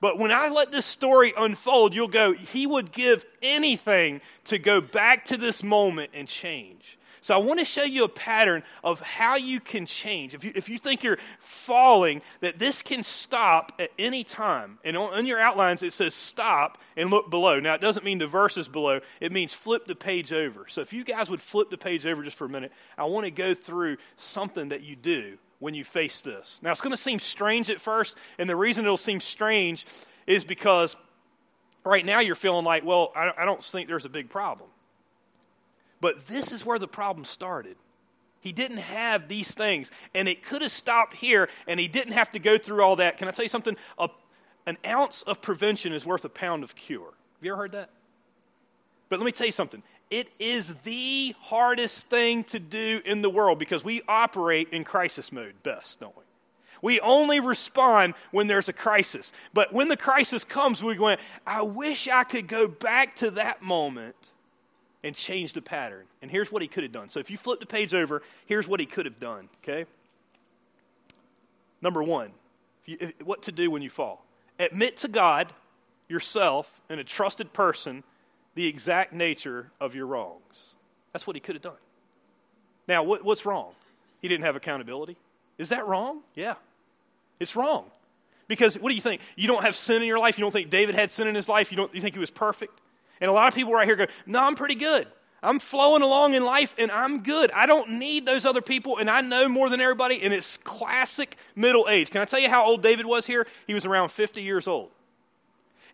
But 0.00 0.18
when 0.18 0.30
I 0.30 0.48
let 0.48 0.72
this 0.72 0.86
story 0.86 1.32
unfold, 1.36 1.94
you'll 1.94 2.08
go, 2.08 2.32
he 2.32 2.66
would 2.66 2.92
give 2.92 3.24
anything 3.42 4.20
to 4.44 4.58
go 4.58 4.80
back 4.80 5.24
to 5.26 5.36
this 5.36 5.62
moment 5.62 6.10
and 6.12 6.28
change. 6.28 6.98
So 7.26 7.34
I 7.34 7.38
want 7.38 7.58
to 7.58 7.64
show 7.64 7.82
you 7.82 8.04
a 8.04 8.08
pattern 8.08 8.62
of 8.84 9.00
how 9.00 9.34
you 9.34 9.58
can 9.58 9.84
change. 9.84 10.32
If 10.32 10.44
you, 10.44 10.52
if 10.54 10.68
you 10.68 10.78
think 10.78 11.02
you're 11.02 11.18
falling, 11.40 12.22
that 12.38 12.60
this 12.60 12.82
can 12.82 13.02
stop 13.02 13.72
at 13.80 13.90
any 13.98 14.22
time. 14.22 14.78
And 14.84 14.96
on, 14.96 15.12
on 15.12 15.26
your 15.26 15.40
outlines, 15.40 15.82
it 15.82 15.92
says 15.92 16.14
stop 16.14 16.78
and 16.96 17.10
look 17.10 17.28
below. 17.28 17.58
Now, 17.58 17.74
it 17.74 17.80
doesn't 17.80 18.04
mean 18.04 18.18
the 18.18 18.28
verses 18.28 18.68
below, 18.68 19.00
it 19.18 19.32
means 19.32 19.52
flip 19.52 19.88
the 19.88 19.96
page 19.96 20.32
over. 20.32 20.66
So 20.68 20.82
if 20.82 20.92
you 20.92 21.02
guys 21.02 21.28
would 21.28 21.42
flip 21.42 21.68
the 21.68 21.76
page 21.76 22.06
over 22.06 22.22
just 22.22 22.36
for 22.36 22.44
a 22.44 22.48
minute, 22.48 22.70
I 22.96 23.06
want 23.06 23.24
to 23.24 23.32
go 23.32 23.54
through 23.54 23.96
something 24.16 24.68
that 24.68 24.82
you 24.82 24.94
do 24.94 25.36
when 25.58 25.74
you 25.74 25.84
face 25.84 26.20
this. 26.20 26.58
Now, 26.62 26.72
it's 26.72 26.80
going 26.80 26.90
to 26.92 26.96
seem 26.96 27.18
strange 27.18 27.70
at 27.70 27.80
first, 27.80 28.16
and 28.38 28.48
the 28.48 28.56
reason 28.56 28.84
it'll 28.84 28.96
seem 28.96 29.20
strange 29.20 29.86
is 30.26 30.44
because 30.44 30.96
right 31.84 32.04
now 32.04 32.20
you're 32.20 32.34
feeling 32.34 32.64
like, 32.64 32.84
well, 32.84 33.12
I 33.14 33.44
don't 33.44 33.64
think 33.64 33.88
there's 33.88 34.04
a 34.04 34.10
big 34.10 34.28
problem. 34.28 34.68
But 36.00 36.26
this 36.26 36.52
is 36.52 36.66
where 36.66 36.78
the 36.78 36.88
problem 36.88 37.24
started. 37.24 37.76
He 38.40 38.52
didn't 38.52 38.78
have 38.78 39.28
these 39.28 39.50
things, 39.50 39.90
and 40.14 40.28
it 40.28 40.44
could 40.44 40.62
have 40.62 40.70
stopped 40.70 41.16
here, 41.16 41.48
and 41.66 41.80
he 41.80 41.88
didn't 41.88 42.12
have 42.12 42.30
to 42.32 42.38
go 42.38 42.58
through 42.58 42.82
all 42.82 42.96
that. 42.96 43.16
Can 43.18 43.28
I 43.28 43.30
tell 43.30 43.44
you 43.44 43.48
something? 43.48 43.76
A, 43.98 44.08
an 44.66 44.76
ounce 44.86 45.22
of 45.22 45.40
prevention 45.40 45.92
is 45.92 46.04
worth 46.04 46.24
a 46.24 46.28
pound 46.28 46.62
of 46.62 46.76
cure. 46.76 47.06
Have 47.06 47.42
you 47.44 47.52
ever 47.52 47.62
heard 47.62 47.72
that? 47.72 47.90
But 49.08 49.18
let 49.18 49.24
me 49.24 49.32
tell 49.32 49.46
you 49.46 49.52
something. 49.52 49.82
It 50.10 50.28
is 50.38 50.74
the 50.84 51.34
hardest 51.40 52.06
thing 52.06 52.44
to 52.44 52.60
do 52.60 53.00
in 53.04 53.22
the 53.22 53.30
world 53.30 53.58
because 53.58 53.84
we 53.84 54.02
operate 54.06 54.68
in 54.70 54.84
crisis 54.84 55.32
mode 55.32 55.54
best, 55.62 55.98
don't 56.00 56.16
we? 56.16 56.22
We 56.82 57.00
only 57.00 57.40
respond 57.40 58.14
when 58.30 58.46
there's 58.46 58.68
a 58.68 58.72
crisis. 58.72 59.32
But 59.52 59.72
when 59.72 59.88
the 59.88 59.96
crisis 59.96 60.44
comes, 60.44 60.82
we're 60.82 60.94
going, 60.94 61.18
I 61.46 61.62
wish 61.62 62.06
I 62.06 62.22
could 62.22 62.46
go 62.46 62.68
back 62.68 63.16
to 63.16 63.30
that 63.32 63.62
moment 63.62 64.14
and 65.02 65.14
change 65.14 65.52
the 65.52 65.62
pattern. 65.62 66.04
And 66.22 66.30
here's 66.30 66.52
what 66.52 66.62
he 66.62 66.68
could 66.68 66.82
have 66.82 66.92
done. 66.92 67.08
So 67.08 67.18
if 67.18 67.30
you 67.30 67.38
flip 67.38 67.60
the 67.60 67.66
page 67.66 67.94
over, 67.94 68.22
here's 68.44 68.68
what 68.68 68.78
he 68.78 68.86
could 68.86 69.06
have 69.06 69.18
done, 69.18 69.48
okay? 69.62 69.86
Number 71.80 72.02
one, 72.02 72.32
what 73.24 73.42
to 73.44 73.52
do 73.52 73.70
when 73.70 73.82
you 73.82 73.90
fall. 73.90 74.24
Admit 74.58 74.96
to 74.98 75.08
God, 75.08 75.52
yourself, 76.08 76.80
and 76.88 77.00
a 77.00 77.04
trusted 77.04 77.52
person 77.52 78.04
the 78.56 78.66
exact 78.66 79.12
nature 79.12 79.70
of 79.80 79.94
your 79.94 80.06
wrongs. 80.06 80.74
That's 81.12 81.26
what 81.26 81.36
he 81.36 81.40
could 81.40 81.54
have 81.54 81.62
done. 81.62 81.76
Now, 82.88 83.02
what, 83.02 83.24
what's 83.24 83.46
wrong? 83.46 83.72
He 84.20 84.28
didn't 84.28 84.44
have 84.44 84.56
accountability. 84.56 85.16
Is 85.58 85.68
that 85.68 85.86
wrong? 85.86 86.22
Yeah. 86.34 86.54
It's 87.38 87.54
wrong. 87.54 87.90
Because 88.48 88.78
what 88.78 88.88
do 88.88 88.94
you 88.94 89.00
think? 89.00 89.20
You 89.36 89.46
don't 89.46 89.62
have 89.62 89.76
sin 89.76 90.02
in 90.02 90.08
your 90.08 90.18
life? 90.18 90.38
You 90.38 90.42
don't 90.42 90.52
think 90.52 90.70
David 90.70 90.94
had 90.94 91.10
sin 91.10 91.28
in 91.28 91.34
his 91.34 91.48
life? 91.48 91.70
You, 91.70 91.76
don't, 91.76 91.94
you 91.94 92.00
think 92.00 92.14
he 92.14 92.18
was 92.18 92.30
perfect? 92.30 92.80
And 93.20 93.30
a 93.30 93.32
lot 93.32 93.48
of 93.48 93.54
people 93.54 93.72
right 93.72 93.86
here 93.86 93.96
go, 93.96 94.06
No, 94.24 94.42
I'm 94.42 94.54
pretty 94.54 94.74
good. 94.74 95.06
I'm 95.42 95.58
flowing 95.58 96.02
along 96.02 96.34
in 96.34 96.42
life 96.42 96.74
and 96.78 96.90
I'm 96.90 97.22
good. 97.22 97.50
I 97.52 97.66
don't 97.66 97.92
need 97.92 98.24
those 98.24 98.46
other 98.46 98.62
people 98.62 98.96
and 98.96 99.10
I 99.10 99.20
know 99.20 99.48
more 99.48 99.68
than 99.68 99.80
everybody. 99.80 100.22
And 100.22 100.32
it's 100.32 100.56
classic 100.56 101.36
middle 101.54 101.86
age. 101.90 102.10
Can 102.10 102.22
I 102.22 102.24
tell 102.24 102.40
you 102.40 102.48
how 102.48 102.64
old 102.64 102.82
David 102.82 103.04
was 103.04 103.26
here? 103.26 103.46
He 103.66 103.74
was 103.74 103.84
around 103.84 104.10
50 104.10 104.40
years 104.42 104.66
old 104.66 104.90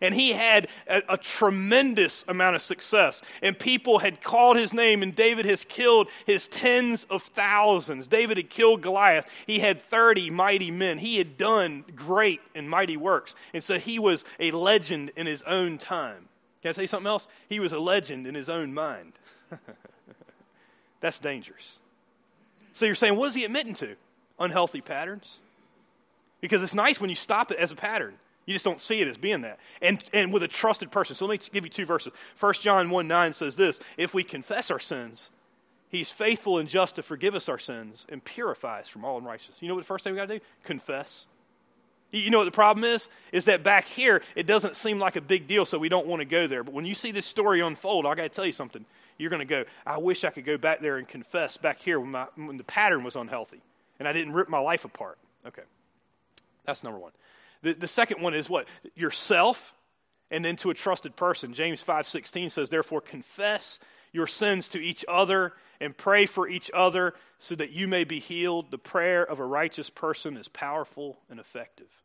and 0.01 0.13
he 0.13 0.31
had 0.31 0.67
a, 0.87 1.01
a, 1.09 1.17
tremendous 1.17 2.25
amount 2.27 2.55
of 2.55 2.61
success. 2.61 3.21
And 3.41 3.57
people 3.57 3.99
had 3.99 4.21
called 4.21 4.57
his 4.57 4.73
name, 4.73 5.01
and 5.03 5.15
David 5.15 5.45
has 5.45 5.63
killed 5.63 6.09
his 6.25 6.47
tens 6.47 7.05
of 7.05 7.23
thousands. 7.23 8.07
David 8.07 8.37
had 8.37 8.49
killed 8.49 8.81
Goliath. 8.81 9.27
He 9.47 9.59
had 9.59 9.81
30 9.81 10.29
mighty 10.29 10.71
men. 10.71 10.97
He 10.97 11.17
had 11.17 11.37
done 11.37 11.85
great 11.95 12.41
and 12.53 12.69
mighty 12.69 12.97
works. 12.97 13.35
And 13.53 13.63
so 13.63 13.79
he 13.79 13.99
was 13.99 14.25
a 14.39 14.51
legend 14.51 15.11
in 15.15 15.25
his 15.25 15.41
own 15.43 15.77
time. 15.77 16.29
Can 16.61 16.69
I 16.69 16.73
say 16.73 16.87
something 16.87 17.07
else? 17.07 17.27
He 17.49 17.59
was 17.59 17.73
a 17.73 17.79
legend 17.79 18.25
in 18.25 18.35
his 18.35 18.49
own 18.49 18.73
mind. 18.73 19.13
That's 21.01 21.19
dangerous. 21.19 21.79
So 22.71 22.85
you're 22.85 22.95
saying, 22.95 23.15
what 23.17 23.29
is 23.29 23.35
he 23.35 23.43
admitting 23.43 23.75
to? 23.75 23.95
Unhealthy 24.39 24.81
patterns? 24.81 25.39
Because 26.41 26.63
it's 26.63 26.73
nice 26.73 26.99
when 26.99 27.09
you 27.09 27.15
stop 27.15 27.51
it 27.51 27.57
as 27.57 27.71
a 27.71 27.75
pattern. 27.75 28.15
You 28.45 28.53
just 28.53 28.65
don't 28.65 28.81
see 28.81 29.01
it 29.01 29.07
as 29.07 29.17
being 29.17 29.41
that. 29.41 29.59
And, 29.81 30.03
and 30.13 30.33
with 30.33 30.43
a 30.43 30.47
trusted 30.47 30.91
person. 30.91 31.15
So 31.15 31.25
let 31.25 31.39
me 31.39 31.49
give 31.51 31.63
you 31.63 31.69
two 31.69 31.85
verses. 31.85 32.11
1 32.39 32.53
John 32.55 32.89
1 32.89 33.07
9 33.07 33.33
says 33.33 33.55
this 33.55 33.79
If 33.97 34.13
we 34.13 34.23
confess 34.23 34.69
our 34.69 34.79
sins, 34.79 35.29
he's 35.89 36.11
faithful 36.11 36.57
and 36.57 36.67
just 36.67 36.95
to 36.95 37.03
forgive 37.03 37.35
us 37.35 37.47
our 37.47 37.59
sins 37.59 38.05
and 38.09 38.23
purify 38.23 38.81
us 38.81 38.89
from 38.89 39.05
all 39.05 39.17
unrighteousness. 39.17 39.57
You 39.61 39.69
know 39.69 39.75
what 39.75 39.81
the 39.81 39.87
first 39.87 40.03
thing 40.03 40.13
we 40.13 40.17
got 40.17 40.27
to 40.27 40.39
do? 40.39 40.45
Confess. 40.63 41.27
You 42.11 42.29
know 42.29 42.37
what 42.39 42.45
the 42.45 42.51
problem 42.51 42.83
is? 42.83 43.09
Is 43.31 43.45
that 43.45 43.63
back 43.63 43.85
here, 43.85 44.21
it 44.35 44.45
doesn't 44.45 44.75
seem 44.75 44.99
like 44.99 45.15
a 45.15 45.21
big 45.21 45.47
deal, 45.47 45.65
so 45.65 45.79
we 45.79 45.89
don't 45.89 46.05
want 46.05 46.19
to 46.19 46.25
go 46.25 46.45
there. 46.45 46.63
But 46.63 46.73
when 46.73 46.85
you 46.85 46.93
see 46.93 47.11
this 47.11 47.25
story 47.25 47.59
unfold, 47.59 48.05
I 48.05 48.13
got 48.13 48.23
to 48.23 48.29
tell 48.29 48.45
you 48.45 48.53
something. 48.53 48.85
You're 49.17 49.31
going 49.31 49.39
to 49.39 49.45
go, 49.45 49.65
I 49.85 49.97
wish 49.97 50.23
I 50.23 50.29
could 50.29 50.45
go 50.45 50.57
back 50.57 50.81
there 50.81 50.97
and 50.97 51.07
confess 51.07 51.57
back 51.57 51.79
here 51.79 51.99
when, 51.99 52.11
my, 52.11 52.27
when 52.35 52.57
the 52.57 52.63
pattern 52.63 53.03
was 53.03 53.15
unhealthy 53.15 53.61
and 53.97 54.07
I 54.07 54.13
didn't 54.13 54.33
rip 54.33 54.47
my 54.47 54.59
life 54.59 54.85
apart. 54.85 55.17
Okay. 55.47 55.63
That's 56.65 56.83
number 56.83 56.99
one. 56.99 57.11
The, 57.63 57.73
the 57.73 57.87
second 57.87 58.21
one 58.21 58.33
is 58.33 58.49
what? 58.49 58.67
Yourself 58.93 59.73
and 60.29 60.43
then 60.43 60.55
to 60.57 60.69
a 60.69 60.73
trusted 60.73 61.15
person. 61.15 61.53
James 61.53 61.81
5:16 61.81 62.51
says, 62.51 62.69
"Therefore 62.69 63.01
confess 63.01 63.79
your 64.11 64.27
sins 64.27 64.67
to 64.69 64.79
each 64.79 65.03
other 65.07 65.53
and 65.79 65.97
pray 65.97 66.25
for 66.25 66.47
each 66.47 66.69
other 66.73 67.15
so 67.39 67.55
that 67.55 67.71
you 67.71 67.87
may 67.87 68.03
be 68.03 68.19
healed. 68.19 68.69
The 68.69 68.77
prayer 68.77 69.23
of 69.23 69.39
a 69.39 69.45
righteous 69.45 69.89
person 69.89 70.37
is 70.37 70.47
powerful 70.47 71.19
and 71.29 71.39
effective." 71.39 72.03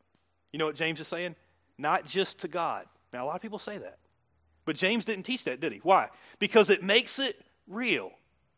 You 0.51 0.59
know 0.59 0.65
what 0.65 0.75
James 0.75 0.99
is 0.99 1.07
saying? 1.07 1.35
Not 1.77 2.05
just 2.05 2.39
to 2.39 2.47
God. 2.47 2.87
Now 3.13 3.25
a 3.25 3.27
lot 3.27 3.35
of 3.35 3.41
people 3.41 3.59
say 3.59 3.77
that. 3.77 3.99
But 4.65 4.75
James 4.75 5.05
didn't 5.05 5.23
teach 5.23 5.43
that, 5.45 5.59
did 5.59 5.71
he? 5.71 5.79
Why? 5.79 6.09
Because 6.37 6.69
it 6.69 6.83
makes 6.83 7.19
it 7.19 7.43
real. 7.67 8.11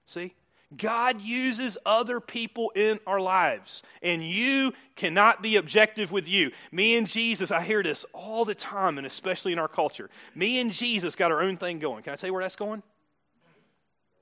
See? 0.06 0.34
God 0.76 1.20
uses 1.22 1.78
other 1.86 2.20
people 2.20 2.72
in 2.76 3.00
our 3.06 3.20
lives, 3.20 3.84
and 4.02 4.24
you 4.24 4.74
cannot 4.96 5.42
be 5.42 5.58
objective 5.58 6.12
with 6.12 6.30
you. 6.30 6.52
Me 6.72 6.96
and 6.96 7.08
Jesus, 7.08 7.52
I 7.52 7.62
hear 7.62 7.84
this 7.84 8.06
all 8.14 8.46
the 8.46 8.56
time, 8.56 8.98
and 8.98 9.06
especially 9.06 9.52
in 9.52 9.60
our 9.60 9.68
culture. 9.68 10.10
Me 10.34 10.60
and 10.60 10.72
Jesus 10.72 11.16
got 11.16 11.32
our 11.32 11.42
own 11.42 11.58
thing 11.58 11.80
going. 11.80 12.04
Can 12.04 12.14
I 12.14 12.16
tell 12.16 12.30
you 12.30 12.34
where 12.34 12.44
that's 12.44 12.56
going? 12.56 12.84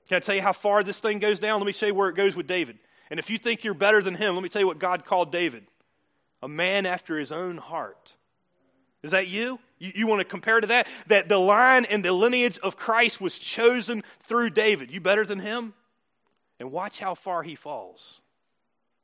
Can 0.08 0.16
I 0.16 0.20
tell 0.20 0.34
you 0.34 0.42
how 0.42 0.52
far 0.52 0.82
this 0.82 0.98
thing 0.98 1.20
goes 1.20 1.38
down? 1.38 1.60
Let 1.60 1.66
me 1.66 1.72
show 1.72 1.86
you 1.86 1.94
where 1.94 2.08
it 2.08 2.16
goes 2.16 2.34
with 2.34 2.48
David. 2.48 2.78
And 3.10 3.20
if 3.20 3.30
you 3.30 3.38
think 3.38 3.62
you're 3.62 3.74
better 3.74 4.02
than 4.02 4.16
him, 4.16 4.34
let 4.34 4.42
me 4.42 4.48
tell 4.48 4.60
you 4.60 4.66
what 4.66 4.78
God 4.78 5.04
called 5.04 5.30
David 5.30 5.66
a 6.42 6.48
man 6.48 6.86
after 6.86 7.18
his 7.18 7.32
own 7.32 7.58
heart. 7.58 8.14
Is 9.02 9.12
that 9.12 9.28
you? 9.28 9.60
You, 9.78 9.92
you 9.94 10.06
want 10.06 10.20
to 10.20 10.24
compare 10.24 10.60
to 10.60 10.66
that? 10.68 10.88
That 11.06 11.28
the 11.28 11.38
line 11.38 11.84
and 11.84 12.04
the 12.04 12.12
lineage 12.12 12.58
of 12.58 12.76
Christ 12.76 13.20
was 13.20 13.38
chosen 13.38 14.02
through 14.24 14.50
David. 14.50 14.90
You 14.90 15.00
better 15.00 15.24
than 15.24 15.40
him? 15.40 15.74
And 16.60 16.70
watch 16.70 17.00
how 17.00 17.14
far 17.14 17.42
he 17.42 17.54
falls. 17.54 18.20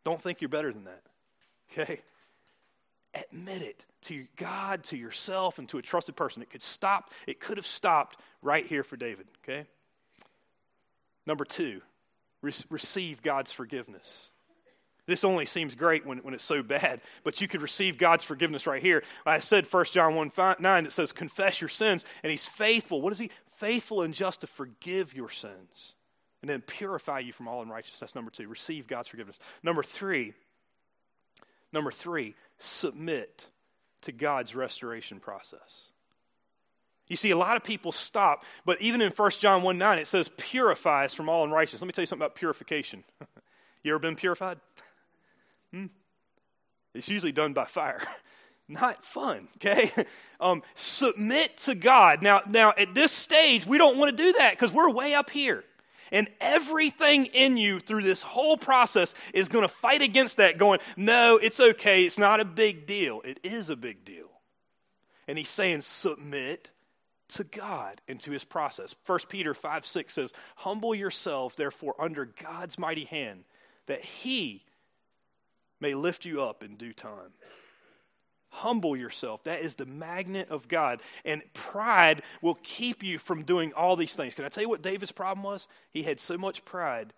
Don't 0.05 0.23
think 0.23 0.41
you're 0.41 0.49
better 0.49 0.73
than 0.73 0.85
that. 0.85 1.03
Okay? 1.73 2.01
Admit 3.15 3.63
it 3.63 3.85
to 4.03 4.27
God, 4.37 4.85
to 4.85 4.97
yourself, 4.97 5.59
and 5.59 5.69
to 5.71 5.79
a 5.79 5.83
trusted 5.83 6.15
person. 6.15 6.43
It 6.43 6.51
could 6.51 6.63
stop, 6.63 7.11
it 7.27 7.41
could 7.41 7.57
have 7.57 7.67
stopped 7.67 8.21
right 8.43 8.65
here 8.65 8.85
for 8.85 8.97
David. 8.97 9.27
Okay? 9.43 9.67
Number 11.27 11.45
two, 11.45 11.81
re- 12.43 12.53
receive 12.69 13.23
God's 13.23 13.53
forgiveness. 13.53 14.29
This 15.07 15.25
only 15.25 15.47
seems 15.47 15.75
great 15.75 16.05
when, 16.05 16.19
when 16.19 16.35
it's 16.35 16.45
so 16.45 16.63
bad, 16.63 17.01
but 17.25 17.41
you 17.41 17.49
could 17.49 17.63
receive 17.63 17.97
God's 17.97 18.25
forgiveness 18.25 18.67
right 18.67 18.83
here. 18.83 19.03
I 19.25 19.41
said 19.41 19.67
1 19.73 19.85
John 19.87 20.15
1 20.15 20.31
5, 20.31 20.61
9, 20.61 20.87
it 20.87 20.93
says, 20.93 21.13
Confess 21.13 21.61
your 21.61 21.69
sins, 21.69 22.05
and 22.23 22.31
He's 22.31 22.47
faithful. 22.47 23.01
What 23.01 23.13
is 23.13 23.19
He? 23.19 23.31
Faithful 23.51 24.03
and 24.03 24.13
just 24.13 24.43
to 24.43 24.47
forgive 24.47 25.15
your 25.15 25.31
sins 25.31 25.96
and 26.47 26.51
then 26.53 26.61
purify 26.61 27.19
you 27.19 27.33
from 27.33 27.49
all 27.49 27.61
unrighteousness. 27.61 27.99
That's 27.99 28.15
number 28.15 28.31
two. 28.31 28.47
Receive 28.47 28.87
God's 28.87 29.09
forgiveness. 29.09 29.37
Number 29.65 29.83
three, 29.83 30.33
number 31.73 31.91
three, 31.91 32.37
submit 32.57 33.49
to 34.03 34.13
God's 34.13 34.55
restoration 34.55 35.19
process. 35.19 35.89
You 37.09 37.17
see, 37.17 37.33
a 37.33 37.37
lot 37.37 37.57
of 37.57 37.65
people 37.65 37.91
stop, 37.91 38.45
but 38.65 38.81
even 38.81 39.01
in 39.01 39.11
1 39.11 39.31
John 39.41 39.65
1 39.65 39.77
9, 39.77 39.99
it 39.99 40.07
says, 40.07 40.31
purify 40.37 41.07
us 41.07 41.15
from 41.15 41.29
all 41.29 41.43
unrighteousness. 41.43 41.83
Let 41.83 41.89
me 41.89 41.93
tell 41.93 42.03
you 42.03 42.07
something 42.07 42.25
about 42.25 42.37
purification. 42.37 43.03
you 43.83 43.91
ever 43.91 43.99
been 43.99 44.17
purified? 44.17 44.61
Hmm? 45.73 45.87
It's 46.95 47.09
usually 47.09 47.33
done 47.33 47.55
by 47.55 47.65
fire. 47.65 48.01
Not 48.69 49.05
fun, 49.05 49.49
okay? 49.57 49.91
Um, 50.39 50.63
submit 50.77 51.57
to 51.65 51.75
God. 51.75 52.23
Now, 52.23 52.43
now, 52.49 52.73
at 52.79 52.95
this 52.95 53.11
stage, 53.11 53.67
we 53.67 53.79
don't 53.79 53.97
want 53.97 54.17
to 54.17 54.23
do 54.23 54.33
that 54.35 54.53
because 54.53 54.73
we're 54.73 54.89
way 54.91 55.13
up 55.13 55.31
here. 55.31 55.65
And 56.13 56.29
everything 56.41 57.27
in 57.27 57.57
you 57.57 57.81
through 57.81 58.03
this 58.03 58.23
whole 58.23 58.57
process 58.57 59.15
is 59.35 59.49
going 59.49 59.65
to 59.65 59.69
fight 59.69 60.03
against 60.03 60.37
that, 60.37 60.59
going, 60.59 60.81
no, 60.97 61.39
it's 61.43 61.61
okay. 61.61 62.05
It's 62.05 62.19
not 62.19 62.41
a 62.41 62.45
big 62.45 62.87
deal. 62.87 63.21
It 63.23 63.41
is 63.43 63.71
a 63.71 63.77
big 63.77 64.05
deal. 64.05 64.31
And 65.29 65.39
he's 65.39 65.49
saying, 65.49 65.83
submit 65.83 66.71
to 67.29 67.45
God 67.45 68.01
and 68.07 68.21
to 68.21 68.31
his 68.31 68.45
process. 68.45 68.95
1 69.05 69.21
Peter 69.29 69.55
5 69.55 69.85
6 69.85 70.15
says, 70.15 70.33
Humble 70.57 70.95
yourself, 70.95 71.57
therefore, 71.57 71.95
under 71.99 72.25
God's 72.25 72.79
mighty 72.79 73.05
hand, 73.05 73.45
that 73.87 74.01
he 74.03 74.65
may 75.81 75.95
lift 75.95 76.25
you 76.25 76.43
up 76.43 76.63
in 76.63 76.77
due 76.77 76.93
time. 76.93 77.33
Humble 78.49 78.97
yourself. 78.97 79.45
That 79.45 79.61
is 79.61 79.75
the 79.75 79.87
magnet 79.87 80.49
of 80.51 80.69
God. 80.69 81.01
And 81.25 81.43
pride 81.53 82.23
will 82.41 82.59
keep 82.63 83.03
you 83.03 83.19
from 83.19 83.43
doing 83.43 83.73
all 83.75 83.97
these 83.97 84.15
things. 84.15 84.35
Can 84.35 84.45
I 84.45 84.49
tell 84.49 84.63
you 84.63 84.69
what 84.69 84.83
David's 84.83 85.13
problem 85.13 85.43
was? 85.43 85.69
He 85.91 86.05
had 86.05 86.21
so 86.21 86.39
much 86.39 86.65
pride, 86.65 87.13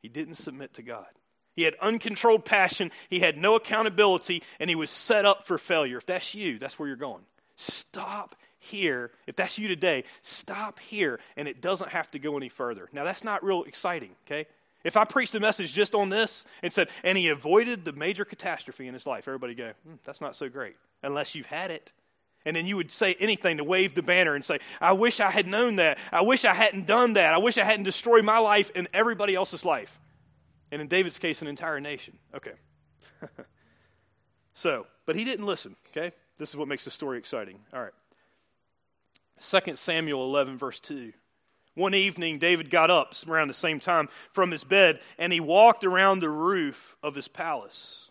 he 0.00 0.08
didn't 0.08 0.36
submit 0.36 0.74
to 0.74 0.82
God. 0.82 1.06
He 1.54 1.64
had 1.64 1.74
uncontrolled 1.80 2.44
passion, 2.44 2.90
he 3.08 3.20
had 3.20 3.36
no 3.36 3.54
accountability, 3.54 4.42
and 4.58 4.70
he 4.70 4.76
was 4.76 4.90
set 4.90 5.24
up 5.24 5.46
for 5.46 5.58
failure. 5.58 5.98
If 5.98 6.06
that's 6.06 6.34
you, 6.34 6.58
that's 6.58 6.78
where 6.78 6.88
you're 6.88 6.96
going. 6.96 7.24
Stop 7.56 8.34
here. 8.58 9.10
If 9.26 9.36
that's 9.36 9.58
you 9.58 9.68
today, 9.68 10.04
stop 10.22 10.78
here, 10.78 11.20
and 11.36 11.48
it 11.48 11.60
doesn't 11.60 11.90
have 11.90 12.10
to 12.12 12.18
go 12.18 12.36
any 12.36 12.48
further. 12.48 12.88
Now, 12.92 13.04
that's 13.04 13.24
not 13.24 13.44
real 13.44 13.64
exciting, 13.64 14.10
okay? 14.26 14.46
If 14.82 14.96
I 14.96 15.04
preached 15.04 15.34
a 15.34 15.40
message 15.40 15.72
just 15.72 15.94
on 15.94 16.08
this 16.08 16.44
and 16.62 16.72
said, 16.72 16.88
and 17.04 17.18
he 17.18 17.28
avoided 17.28 17.84
the 17.84 17.92
major 17.92 18.24
catastrophe 18.24 18.86
in 18.86 18.94
his 18.94 19.06
life, 19.06 19.28
everybody 19.28 19.54
go, 19.54 19.72
hmm, 19.86 19.96
that's 20.04 20.20
not 20.20 20.36
so 20.36 20.48
great, 20.48 20.76
unless 21.02 21.34
you've 21.34 21.46
had 21.46 21.70
it. 21.70 21.92
And 22.46 22.56
then 22.56 22.66
you 22.66 22.76
would 22.76 22.90
say 22.90 23.16
anything 23.20 23.58
to 23.58 23.64
wave 23.64 23.94
the 23.94 24.02
banner 24.02 24.34
and 24.34 24.42
say, 24.42 24.60
I 24.80 24.92
wish 24.92 25.20
I 25.20 25.30
had 25.30 25.46
known 25.46 25.76
that. 25.76 25.98
I 26.10 26.22
wish 26.22 26.46
I 26.46 26.54
hadn't 26.54 26.86
done 26.86 27.12
that. 27.12 27.34
I 27.34 27.38
wish 27.38 27.58
I 27.58 27.64
hadn't 27.64 27.84
destroyed 27.84 28.24
my 28.24 28.38
life 28.38 28.70
and 28.74 28.88
everybody 28.94 29.34
else's 29.34 29.64
life. 29.64 30.00
And 30.72 30.80
in 30.80 30.88
David's 30.88 31.18
case, 31.18 31.42
an 31.42 31.48
entire 31.48 31.80
nation. 31.80 32.18
Okay. 32.34 32.54
so, 34.54 34.86
but 35.04 35.16
he 35.16 35.24
didn't 35.24 35.44
listen, 35.44 35.76
okay? 35.90 36.14
This 36.38 36.48
is 36.48 36.56
what 36.56 36.68
makes 36.68 36.86
the 36.86 36.90
story 36.90 37.18
exciting. 37.18 37.58
All 37.74 37.82
right. 37.82 37.92
2 39.40 39.76
Samuel 39.76 40.24
11, 40.24 40.56
verse 40.56 40.80
2. 40.80 41.12
One 41.74 41.94
evening, 41.94 42.38
David 42.38 42.68
got 42.70 42.90
up 42.90 43.14
around 43.28 43.48
the 43.48 43.54
same 43.54 43.80
time 43.80 44.08
from 44.32 44.50
his 44.50 44.64
bed 44.64 45.00
and 45.18 45.32
he 45.32 45.40
walked 45.40 45.84
around 45.84 46.20
the 46.20 46.28
roof 46.28 46.96
of 47.02 47.14
his 47.14 47.28
palace. 47.28 48.10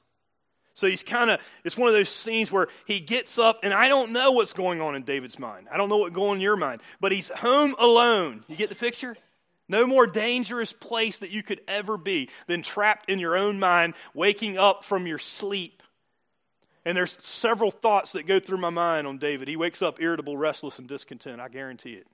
So 0.74 0.88
he's 0.88 1.04
kind 1.04 1.30
of, 1.30 1.42
it's 1.66 1.78
one 1.78 1.90
of 1.90 1.94
those 1.94 2.08
scenes 2.08 2.54
where 2.54 2.70
he 2.86 3.02
gets 3.02 3.38
up, 3.38 3.60
and 3.64 3.74
I 3.74 3.90
don't 3.90 4.14
know 4.14 4.32
what's 4.32 4.54
going 4.54 4.80
on 4.80 4.96
in 4.96 5.04
David's 5.04 5.38
mind. 5.38 5.68
I 5.70 5.76
don't 5.76 5.90
know 5.90 5.98
what's 5.98 6.16
going 6.16 6.30
on 6.30 6.36
in 6.38 6.42
your 6.42 6.56
mind, 6.56 6.80
but 7.02 7.12
he's 7.12 7.28
home 7.28 7.76
alone. 7.78 8.46
You 8.48 8.56
get 8.56 8.70
the 8.70 8.76
picture? 8.76 9.18
No 9.68 9.86
more 9.86 10.08
dangerous 10.08 10.72
place 10.72 11.18
that 11.20 11.32
you 11.32 11.44
could 11.44 11.60
ever 11.68 11.98
be 11.98 12.30
than 12.48 12.62
trapped 12.62 13.10
in 13.10 13.20
your 13.20 13.36
own 13.36 13.60
mind, 13.60 13.94
waking 14.14 14.58
up 14.58 14.86
from 14.86 15.06
your 15.06 15.20
sleep. 15.20 15.84
And 16.86 16.96
there's 16.96 17.18
several 17.20 17.72
thoughts 17.72 18.14
that 18.14 18.26
go 18.26 18.40
through 18.40 18.60
my 18.60 18.70
mind 18.70 19.06
on 19.06 19.18
David. 19.18 19.50
He 19.50 19.58
wakes 19.58 19.82
up 19.82 20.02
irritable, 20.02 20.38
restless, 20.38 20.80
and 20.80 20.88
discontent. 20.88 21.42
I 21.42 21.50
guarantee 21.50 21.94
it. 21.94 22.08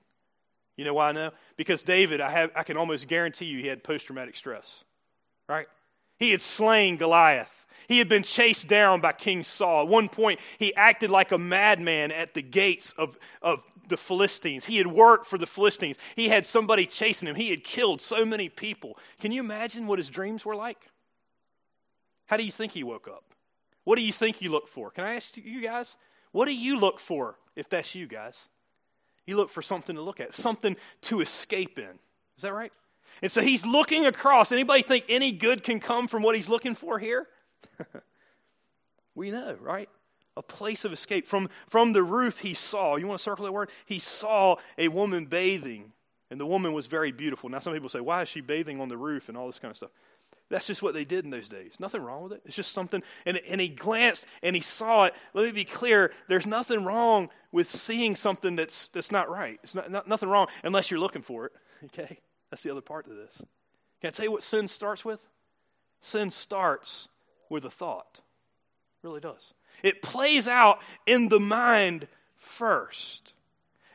You 0.76 0.84
know 0.84 0.94
why 0.94 1.08
I 1.08 1.12
know? 1.12 1.30
Because 1.56 1.82
David, 1.82 2.20
I, 2.20 2.30
have, 2.30 2.50
I 2.54 2.62
can 2.62 2.76
almost 2.76 3.08
guarantee 3.08 3.46
you 3.46 3.60
he 3.60 3.66
had 3.66 3.82
post 3.82 4.06
traumatic 4.06 4.36
stress, 4.36 4.84
right? 5.48 5.66
He 6.18 6.30
had 6.30 6.40
slain 6.40 6.96
Goliath. 6.96 7.66
He 7.88 7.98
had 7.98 8.08
been 8.08 8.22
chased 8.22 8.68
down 8.68 9.00
by 9.00 9.12
King 9.12 9.44
Saul. 9.44 9.82
At 9.82 9.88
one 9.88 10.08
point, 10.08 10.40
he 10.58 10.74
acted 10.74 11.10
like 11.10 11.32
a 11.32 11.38
madman 11.38 12.10
at 12.10 12.34
the 12.34 12.42
gates 12.42 12.92
of, 12.98 13.16
of 13.40 13.64
the 13.88 13.96
Philistines. 13.96 14.64
He 14.64 14.76
had 14.78 14.88
worked 14.88 15.26
for 15.26 15.38
the 15.38 15.46
Philistines. 15.46 15.96
He 16.16 16.28
had 16.28 16.44
somebody 16.44 16.86
chasing 16.86 17.28
him. 17.28 17.36
He 17.36 17.50
had 17.50 17.64
killed 17.64 18.02
so 18.02 18.24
many 18.24 18.48
people. 18.48 18.98
Can 19.20 19.32
you 19.32 19.40
imagine 19.40 19.86
what 19.86 19.98
his 19.98 20.08
dreams 20.08 20.44
were 20.44 20.56
like? 20.56 20.88
How 22.26 22.36
do 22.36 22.44
you 22.44 22.52
think 22.52 22.72
he 22.72 22.82
woke 22.82 23.06
up? 23.06 23.24
What 23.84 23.96
do 23.96 24.04
you 24.04 24.12
think 24.12 24.42
you 24.42 24.50
look 24.50 24.66
for? 24.66 24.90
Can 24.90 25.04
I 25.04 25.14
ask 25.14 25.36
you 25.36 25.62
guys? 25.62 25.96
What 26.32 26.46
do 26.46 26.54
you 26.54 26.78
look 26.78 26.98
for 26.98 27.38
if 27.54 27.68
that's 27.68 27.94
you 27.94 28.06
guys? 28.06 28.48
You 29.26 29.36
look 29.36 29.50
for 29.50 29.62
something 29.62 29.96
to 29.96 30.02
look 30.02 30.20
at, 30.20 30.34
something 30.34 30.76
to 31.02 31.20
escape 31.20 31.78
in. 31.78 31.98
Is 32.36 32.42
that 32.42 32.52
right? 32.52 32.72
And 33.22 33.32
so 33.32 33.40
he's 33.40 33.64
looking 33.64 34.06
across. 34.06 34.52
Anybody 34.52 34.82
think 34.82 35.04
any 35.08 35.32
good 35.32 35.62
can 35.62 35.80
come 35.80 36.06
from 36.06 36.22
what 36.22 36.36
he's 36.36 36.48
looking 36.48 36.74
for 36.74 36.98
here? 36.98 37.26
we 39.14 39.30
know, 39.30 39.56
right? 39.60 39.88
A 40.36 40.42
place 40.42 40.84
of 40.84 40.92
escape. 40.92 41.26
From, 41.26 41.48
from 41.68 41.92
the 41.92 42.02
roof, 42.02 42.40
he 42.40 42.54
saw, 42.54 42.96
you 42.96 43.06
want 43.06 43.18
to 43.18 43.22
circle 43.22 43.44
that 43.46 43.52
word? 43.52 43.70
He 43.86 43.98
saw 43.98 44.56
a 44.76 44.88
woman 44.88 45.24
bathing, 45.24 45.92
and 46.30 46.38
the 46.38 46.46
woman 46.46 46.72
was 46.72 46.86
very 46.86 47.10
beautiful. 47.10 47.48
Now, 47.48 47.60
some 47.60 47.72
people 47.72 47.88
say, 47.88 48.00
why 48.00 48.22
is 48.22 48.28
she 48.28 48.42
bathing 48.42 48.80
on 48.80 48.88
the 48.88 48.98
roof 48.98 49.28
and 49.28 49.36
all 49.36 49.46
this 49.46 49.58
kind 49.58 49.70
of 49.70 49.76
stuff? 49.78 49.90
That's 50.48 50.66
just 50.66 50.82
what 50.82 50.94
they 50.94 51.04
did 51.04 51.24
in 51.24 51.30
those 51.30 51.48
days. 51.48 51.72
Nothing 51.80 52.02
wrong 52.02 52.22
with 52.22 52.32
it. 52.32 52.42
It's 52.44 52.54
just 52.54 52.70
something. 52.70 53.02
And, 53.24 53.40
and 53.48 53.60
he 53.60 53.68
glanced 53.68 54.26
and 54.42 54.54
he 54.54 54.62
saw 54.62 55.04
it. 55.04 55.14
Let 55.34 55.46
me 55.46 55.52
be 55.52 55.64
clear 55.64 56.12
there's 56.28 56.46
nothing 56.46 56.84
wrong 56.84 57.30
with 57.50 57.68
seeing 57.68 58.14
something 58.14 58.54
that's, 58.54 58.88
that's 58.88 59.10
not 59.10 59.28
right. 59.28 59.58
It's 59.64 59.74
not, 59.74 59.90
not, 59.90 60.06
nothing 60.06 60.28
wrong 60.28 60.46
unless 60.62 60.90
you're 60.90 61.00
looking 61.00 61.22
for 61.22 61.46
it. 61.46 61.52
Okay? 61.84 62.18
That's 62.50 62.62
the 62.62 62.70
other 62.70 62.80
part 62.80 63.06
of 63.06 63.16
this. 63.16 63.36
Can 64.00 64.08
I 64.08 64.10
tell 64.10 64.24
you 64.24 64.32
what 64.32 64.42
sin 64.42 64.66
starts 64.66 65.04
with? 65.04 65.28
Sin 66.00 66.30
starts 66.30 67.08
with 67.50 67.66
a 67.66 67.70
thought. 67.70 68.20
It 68.22 69.06
really 69.06 69.20
does. 69.20 69.52
It 69.82 70.00
plays 70.00 70.48
out 70.48 70.80
in 71.06 71.28
the 71.28 71.38
mind 71.38 72.08
first. 72.34 73.34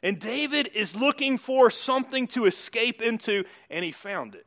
And 0.04 0.20
David 0.20 0.70
is 0.74 0.96
looking 0.96 1.38
for 1.38 1.70
something 1.70 2.28
to 2.28 2.46
escape 2.46 3.02
into, 3.02 3.44
and 3.70 3.86
he 3.86 3.92
found 3.92 4.36
it. 4.36 4.46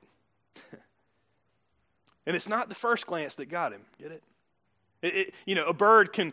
And 2.27 2.35
it's 2.35 2.49
not 2.49 2.69
the 2.69 2.75
first 2.75 3.07
glance 3.07 3.35
that 3.37 3.47
got 3.47 3.73
him. 3.73 3.83
Get 3.99 4.13
it? 4.13 4.23
it, 5.03 5.15
it 5.15 5.35
you 5.45 5.55
know, 5.55 5.67
a 5.67 5.75
bird 5.75 6.13
can 6.13 6.33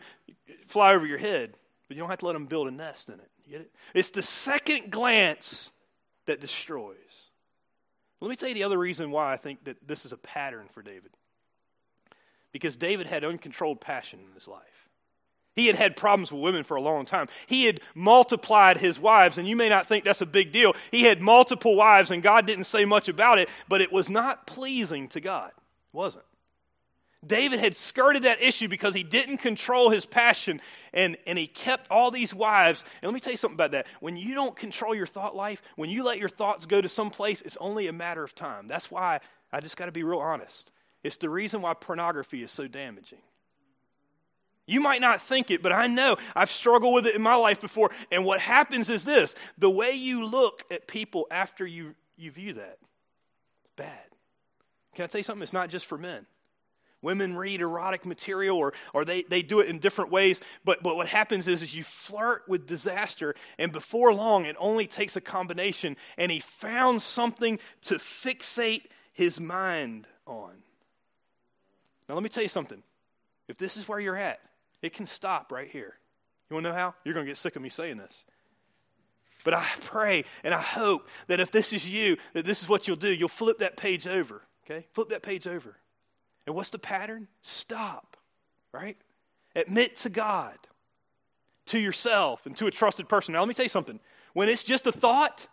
fly 0.66 0.94
over 0.94 1.06
your 1.06 1.18
head, 1.18 1.54
but 1.88 1.96
you 1.96 2.02
don't 2.02 2.10
have 2.10 2.20
to 2.20 2.26
let 2.26 2.32
them 2.32 2.46
build 2.46 2.68
a 2.68 2.70
nest 2.70 3.08
in 3.08 3.14
it. 3.14 3.30
Get 3.50 3.60
it? 3.60 3.70
It's 3.94 4.10
the 4.10 4.22
second 4.22 4.90
glance 4.90 5.70
that 6.26 6.40
destroys. 6.40 6.96
Let 8.20 8.30
me 8.30 8.36
tell 8.36 8.48
you 8.48 8.54
the 8.54 8.64
other 8.64 8.78
reason 8.78 9.10
why 9.10 9.32
I 9.32 9.36
think 9.36 9.64
that 9.64 9.76
this 9.86 10.04
is 10.06 10.12
a 10.12 10.16
pattern 10.16 10.68
for 10.72 10.82
David. 10.82 11.10
Because 12.52 12.76
David 12.76 13.06
had 13.06 13.24
uncontrolled 13.24 13.80
passion 13.80 14.20
in 14.20 14.34
his 14.34 14.46
life. 14.46 14.62
He 15.54 15.66
had 15.66 15.76
had 15.76 15.96
problems 15.96 16.32
with 16.32 16.40
women 16.40 16.64
for 16.64 16.76
a 16.76 16.80
long 16.80 17.04
time. 17.04 17.28
He 17.46 17.64
had 17.64 17.80
multiplied 17.94 18.78
his 18.78 18.98
wives, 18.98 19.36
and 19.36 19.46
you 19.46 19.56
may 19.56 19.68
not 19.68 19.86
think 19.86 20.04
that's 20.04 20.22
a 20.22 20.26
big 20.26 20.50
deal. 20.50 20.74
He 20.90 21.02
had 21.02 21.20
multiple 21.20 21.76
wives, 21.76 22.10
and 22.10 22.22
God 22.22 22.46
didn't 22.46 22.64
say 22.64 22.84
much 22.84 23.08
about 23.08 23.38
it, 23.38 23.50
but 23.68 23.80
it 23.82 23.92
was 23.92 24.08
not 24.08 24.46
pleasing 24.46 25.08
to 25.08 25.20
God. 25.20 25.52
Wasn't. 25.92 26.24
David 27.24 27.60
had 27.60 27.76
skirted 27.76 28.24
that 28.24 28.42
issue 28.42 28.66
because 28.66 28.94
he 28.94 29.04
didn't 29.04 29.38
control 29.38 29.90
his 29.90 30.04
passion 30.04 30.60
and, 30.92 31.16
and 31.24 31.38
he 31.38 31.46
kept 31.46 31.88
all 31.88 32.10
these 32.10 32.34
wives. 32.34 32.84
And 33.00 33.08
let 33.08 33.14
me 33.14 33.20
tell 33.20 33.32
you 33.32 33.36
something 33.36 33.54
about 33.54 33.70
that. 33.72 33.86
When 34.00 34.16
you 34.16 34.34
don't 34.34 34.56
control 34.56 34.92
your 34.92 35.06
thought 35.06 35.36
life, 35.36 35.62
when 35.76 35.88
you 35.88 36.02
let 36.02 36.18
your 36.18 36.28
thoughts 36.28 36.66
go 36.66 36.80
to 36.80 36.88
some 36.88 37.10
place, 37.10 37.40
it's 37.42 37.56
only 37.58 37.86
a 37.86 37.92
matter 37.92 38.24
of 38.24 38.34
time. 38.34 38.66
That's 38.66 38.90
why 38.90 39.20
I 39.52 39.60
just 39.60 39.76
got 39.76 39.86
to 39.86 39.92
be 39.92 40.02
real 40.02 40.18
honest. 40.18 40.72
It's 41.04 41.16
the 41.16 41.30
reason 41.30 41.62
why 41.62 41.74
pornography 41.74 42.42
is 42.42 42.50
so 42.50 42.66
damaging. 42.66 43.22
You 44.66 44.80
might 44.80 45.00
not 45.00 45.22
think 45.22 45.50
it, 45.50 45.62
but 45.62 45.72
I 45.72 45.86
know 45.86 46.16
I've 46.34 46.50
struggled 46.50 46.94
with 46.94 47.06
it 47.06 47.14
in 47.14 47.22
my 47.22 47.34
life 47.34 47.60
before. 47.60 47.90
And 48.10 48.24
what 48.24 48.40
happens 48.40 48.90
is 48.90 49.04
this 49.04 49.34
the 49.58 49.70
way 49.70 49.92
you 49.92 50.24
look 50.24 50.64
at 50.72 50.88
people 50.88 51.26
after 51.30 51.66
you, 51.66 51.94
you 52.16 52.32
view 52.32 52.54
that, 52.54 52.78
bad. 53.76 54.11
Can 54.94 55.04
I 55.04 55.06
tell 55.06 55.18
you 55.18 55.24
something? 55.24 55.42
It's 55.42 55.52
not 55.52 55.70
just 55.70 55.86
for 55.86 55.98
men. 55.98 56.26
Women 57.00 57.36
read 57.36 57.60
erotic 57.60 58.06
material 58.06 58.56
or, 58.56 58.74
or 58.94 59.04
they, 59.04 59.22
they 59.22 59.42
do 59.42 59.58
it 59.60 59.68
in 59.68 59.78
different 59.80 60.12
ways. 60.12 60.40
But, 60.64 60.82
but 60.82 60.94
what 60.94 61.08
happens 61.08 61.48
is, 61.48 61.60
is 61.60 61.74
you 61.74 61.82
flirt 61.82 62.42
with 62.46 62.66
disaster, 62.66 63.34
and 63.58 63.72
before 63.72 64.14
long, 64.14 64.44
it 64.44 64.54
only 64.58 64.86
takes 64.86 65.16
a 65.16 65.20
combination. 65.20 65.96
And 66.16 66.30
he 66.30 66.38
found 66.38 67.02
something 67.02 67.58
to 67.82 67.94
fixate 67.96 68.84
his 69.12 69.40
mind 69.40 70.06
on. 70.26 70.52
Now, 72.08 72.14
let 72.14 72.22
me 72.22 72.28
tell 72.28 72.42
you 72.42 72.48
something. 72.48 72.82
If 73.48 73.58
this 73.58 73.76
is 73.76 73.88
where 73.88 73.98
you're 73.98 74.16
at, 74.16 74.40
it 74.80 74.92
can 74.92 75.06
stop 75.06 75.50
right 75.50 75.68
here. 75.68 75.96
You 76.48 76.54
want 76.54 76.64
to 76.64 76.70
know 76.70 76.76
how? 76.76 76.94
You're 77.04 77.14
going 77.14 77.26
to 77.26 77.30
get 77.30 77.38
sick 77.38 77.56
of 77.56 77.62
me 77.62 77.68
saying 77.68 77.96
this. 77.96 78.24
But 79.44 79.54
I 79.54 79.66
pray 79.80 80.24
and 80.44 80.54
I 80.54 80.60
hope 80.60 81.08
that 81.26 81.40
if 81.40 81.50
this 81.50 81.72
is 81.72 81.88
you, 81.88 82.16
that 82.34 82.44
this 82.44 82.62
is 82.62 82.68
what 82.68 82.86
you'll 82.86 82.96
do. 82.96 83.12
You'll 83.12 83.28
flip 83.28 83.58
that 83.58 83.76
page 83.76 84.06
over, 84.06 84.42
okay? 84.64 84.86
Flip 84.92 85.08
that 85.10 85.22
page 85.22 85.46
over. 85.46 85.76
And 86.46 86.56
what's 86.56 86.70
the 86.70 86.78
pattern? 86.78 87.28
Stop, 87.42 88.16
right? 88.72 88.96
Admit 89.54 89.96
to 89.98 90.10
God, 90.10 90.56
to 91.66 91.78
yourself, 91.78 92.46
and 92.46 92.56
to 92.56 92.66
a 92.66 92.70
trusted 92.70 93.08
person. 93.08 93.34
Now, 93.34 93.40
let 93.40 93.48
me 93.48 93.54
tell 93.54 93.64
you 93.64 93.70
something. 93.70 94.00
When 94.32 94.48
it's 94.48 94.64
just 94.64 94.86
a 94.86 94.92
thought, 94.92 95.46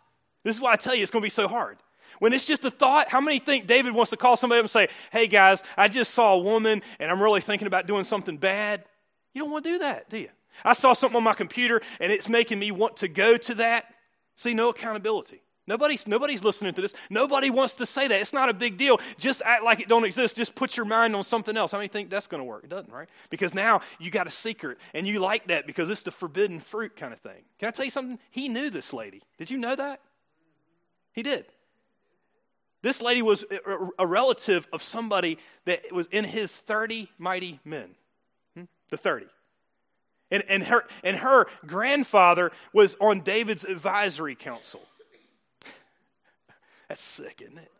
this 0.44 0.56
is 0.56 0.62
why 0.62 0.74
I 0.74 0.75
tell 0.78 0.96
you 0.96 1.04
it's 1.04 1.12
going 1.12 1.22
to 1.22 1.25
be 1.25 1.30
so 1.30 1.48
hard. 1.48 1.78
When 2.18 2.34
it's 2.34 2.46
just 2.46 2.66
a 2.66 2.72
thought, 2.72 3.10
how 3.10 3.22
many 3.22 3.39
think 3.39 3.68
David 3.68 3.94
wants 3.94 4.10
to 4.10 4.18
call 4.18 4.36
somebody 4.36 4.60
up 4.60 4.63
and 4.63 4.72
say, 4.72 4.88
Hey 5.12 5.28
guys, 5.28 5.62
I 5.78 5.88
just 5.88 6.13
saw 6.13 6.34
a 6.34 6.39
woman 6.39 6.82
and 7.00 7.12
I'm 7.12 7.22
really 7.22 7.42
thinking 7.42 7.68
about 7.68 7.86
doing 7.88 8.04
something 8.04 8.38
bad? 8.38 8.84
You 9.34 9.42
don't 9.42 9.51
want 9.51 9.63
to 9.66 9.72
do 9.72 9.78
that, 9.80 10.10
do 10.10 10.18
you? 10.18 10.30
I 10.66 10.74
saw 10.74 10.94
something 10.94 11.16
on 11.16 11.24
my 11.24 11.34
computer 11.34 11.82
and 12.00 12.12
it's 12.12 12.28
making 12.28 12.58
me 12.60 12.72
want 12.72 12.98
to 12.98 13.08
go 13.08 13.38
to 13.38 13.56
that. 13.56 13.94
See, 14.36 14.54
no 14.54 14.70
accountability. 14.70 15.42
Nobody's, 15.69 16.07
nobody's 16.07 16.43
listening 16.43 16.73
to 16.73 16.81
this. 16.81 16.95
Nobody 17.11 17.51
wants 17.51 17.75
to 17.75 17.85
say 17.85 18.07
that. 18.07 18.19
It's 18.19 18.33
not 18.33 18.49
a 18.49 18.55
big 18.55 18.75
deal. 18.75 18.99
Just 19.19 19.43
act 19.45 19.63
like 19.63 19.79
it 19.79 19.88
don't 19.88 20.03
exist. 20.03 20.35
Just 20.35 20.55
put 20.55 20.75
your 20.75 20.88
mind 20.88 21.15
on 21.15 21.23
something 21.23 21.55
else. 21.55 21.71
How 21.71 21.77
many 21.77 21.88
think 21.88 22.09
that's 22.09 22.25
going 22.25 22.41
to 22.41 22.45
work? 22.45 22.63
It 22.63 22.71
doesn't, 22.71 22.91
right? 22.91 23.07
Because 23.29 23.53
now 23.53 23.81
you 23.99 24.09
got 24.09 24.25
a 24.25 24.31
secret 24.31 24.79
and 24.95 25.05
you 25.05 25.19
like 25.19 25.45
that 25.45 25.67
because 25.67 25.91
it's 25.91 26.01
the 26.01 26.09
forbidden 26.09 26.59
fruit 26.59 26.95
kind 26.95 27.13
of 27.13 27.19
thing. 27.19 27.43
Can 27.59 27.67
I 27.67 27.71
tell 27.71 27.85
you 27.85 27.91
something? 27.91 28.17
He 28.31 28.49
knew 28.49 28.71
this 28.71 28.93
lady. 28.93 29.21
Did 29.38 29.51
you 29.51 29.59
know 29.59 29.75
that? 29.75 30.01
He 31.13 31.21
did. 31.21 31.45
This 32.81 32.99
lady 32.99 33.21
was 33.21 33.45
a 33.99 34.07
relative 34.07 34.67
of 34.73 34.81
somebody 34.81 35.38
that 35.65 35.91
was 35.91 36.07
in 36.07 36.25
his 36.25 36.51
30 36.51 37.11
mighty 37.19 37.59
men. 37.63 37.91
Hmm? 38.55 38.63
The 38.89 38.97
30. 38.97 39.27
And, 40.31 40.43
and, 40.49 40.63
her, 40.63 40.88
and 41.03 41.17
her 41.17 41.45
grandfather 41.67 42.51
was 42.73 42.97
on 42.99 43.19
David's 43.19 43.65
advisory 43.65 44.33
council. 44.33 44.81
That's 46.89 47.03
sick, 47.03 47.41
isn't 47.41 47.58
it? 47.58 47.72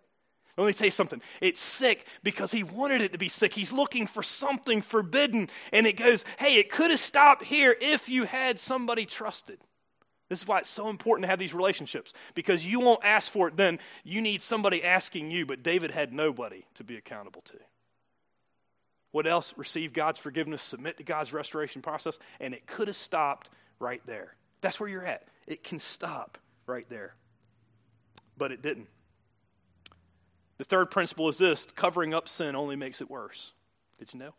Let 0.58 0.68
me 0.68 0.74
tell 0.74 0.86
you 0.86 0.92
something. 0.92 1.22
It's 1.42 1.62
sick 1.62 2.06
because 2.22 2.52
he 2.52 2.64
wanted 2.64 3.02
it 3.02 3.14
to 3.14 3.18
be 3.18 3.30
sick. 3.30 3.54
He's 3.54 3.72
looking 3.72 4.08
for 4.08 4.22
something 4.22 4.82
forbidden. 4.82 5.50
And 5.72 5.88
it 5.88 5.94
goes, 5.94 6.26
hey, 6.38 6.56
it 6.56 6.70
could 6.70 6.92
have 6.92 7.00
stopped 7.00 7.44
here 7.44 7.76
if 7.80 8.10
you 8.10 8.26
had 8.26 8.60
somebody 8.60 9.06
trusted. 9.06 9.60
This 10.28 10.42
is 10.42 10.48
why 10.48 10.60
it's 10.60 10.70
so 10.70 10.90
important 10.90 11.24
to 11.24 11.30
have 11.30 11.40
these 11.40 11.54
relationships 11.54 12.14
because 12.36 12.66
you 12.66 12.82
won't 12.82 13.04
ask 13.04 13.32
for 13.32 13.48
it 13.48 13.58
then. 13.58 13.80
You 14.04 14.22
need 14.22 14.42
somebody 14.42 14.84
asking 14.84 15.32
you, 15.32 15.46
but 15.46 15.64
David 15.64 15.92
had 15.92 16.14
nobody 16.14 16.66
to 16.76 16.84
be 16.84 16.98
accountable 16.98 17.42
to. 17.44 17.58
What 19.12 19.26
else? 19.26 19.54
Receive 19.58 19.92
God's 19.92 20.20
forgiveness, 20.20 20.62
submit 20.62 20.98
to 20.98 21.04
God's 21.04 21.34
restoration 21.34 21.82
process, 21.82 22.20
and 22.40 22.54
it 22.54 22.68
could 22.68 22.88
have 22.90 22.98
stopped 22.98 23.50
right 23.80 24.02
there. 24.06 24.36
That's 24.62 24.80
where 24.80 24.90
you're 24.90 25.06
at. 25.06 25.24
It 25.48 25.64
can 25.64 25.80
stop 25.80 26.38
right 26.68 26.88
there. 26.90 27.16
But 28.38 28.52
it 28.52 28.62
didn't. 28.62 28.88
The 30.60 30.66
third 30.66 30.92
principle 30.92 31.30
is 31.30 31.38
this 31.38 31.66
covering 31.76 32.14
up 32.14 32.28
sin 32.28 32.56
only 32.56 32.76
makes 32.76 33.02
it 33.02 33.10
worse. 33.10 33.54
Did 33.98 34.14
you 34.14 34.20
know? 34.20 34.34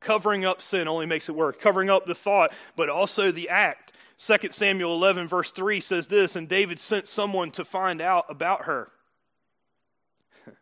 Covering 0.00 0.44
up 0.44 0.62
sin 0.62 0.88
only 0.88 1.06
makes 1.06 1.28
it 1.28 1.34
worse. 1.34 1.56
Covering 1.60 1.90
up 1.90 2.06
the 2.06 2.14
thought, 2.14 2.52
but 2.74 2.88
also 2.88 3.30
the 3.30 3.50
act. 3.50 3.92
2 4.18 4.48
Samuel 4.50 4.94
11, 4.94 5.28
verse 5.28 5.50
3 5.50 5.80
says 5.80 6.06
this 6.06 6.36
And 6.36 6.48
David 6.48 6.80
sent 6.80 7.06
someone 7.06 7.50
to 7.52 7.64
find 7.66 8.00
out 8.00 8.24
about 8.30 8.62
her. 8.62 8.90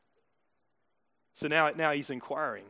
so 1.34 1.46
now, 1.46 1.70
now 1.70 1.92
he's 1.92 2.10
inquiring. 2.10 2.64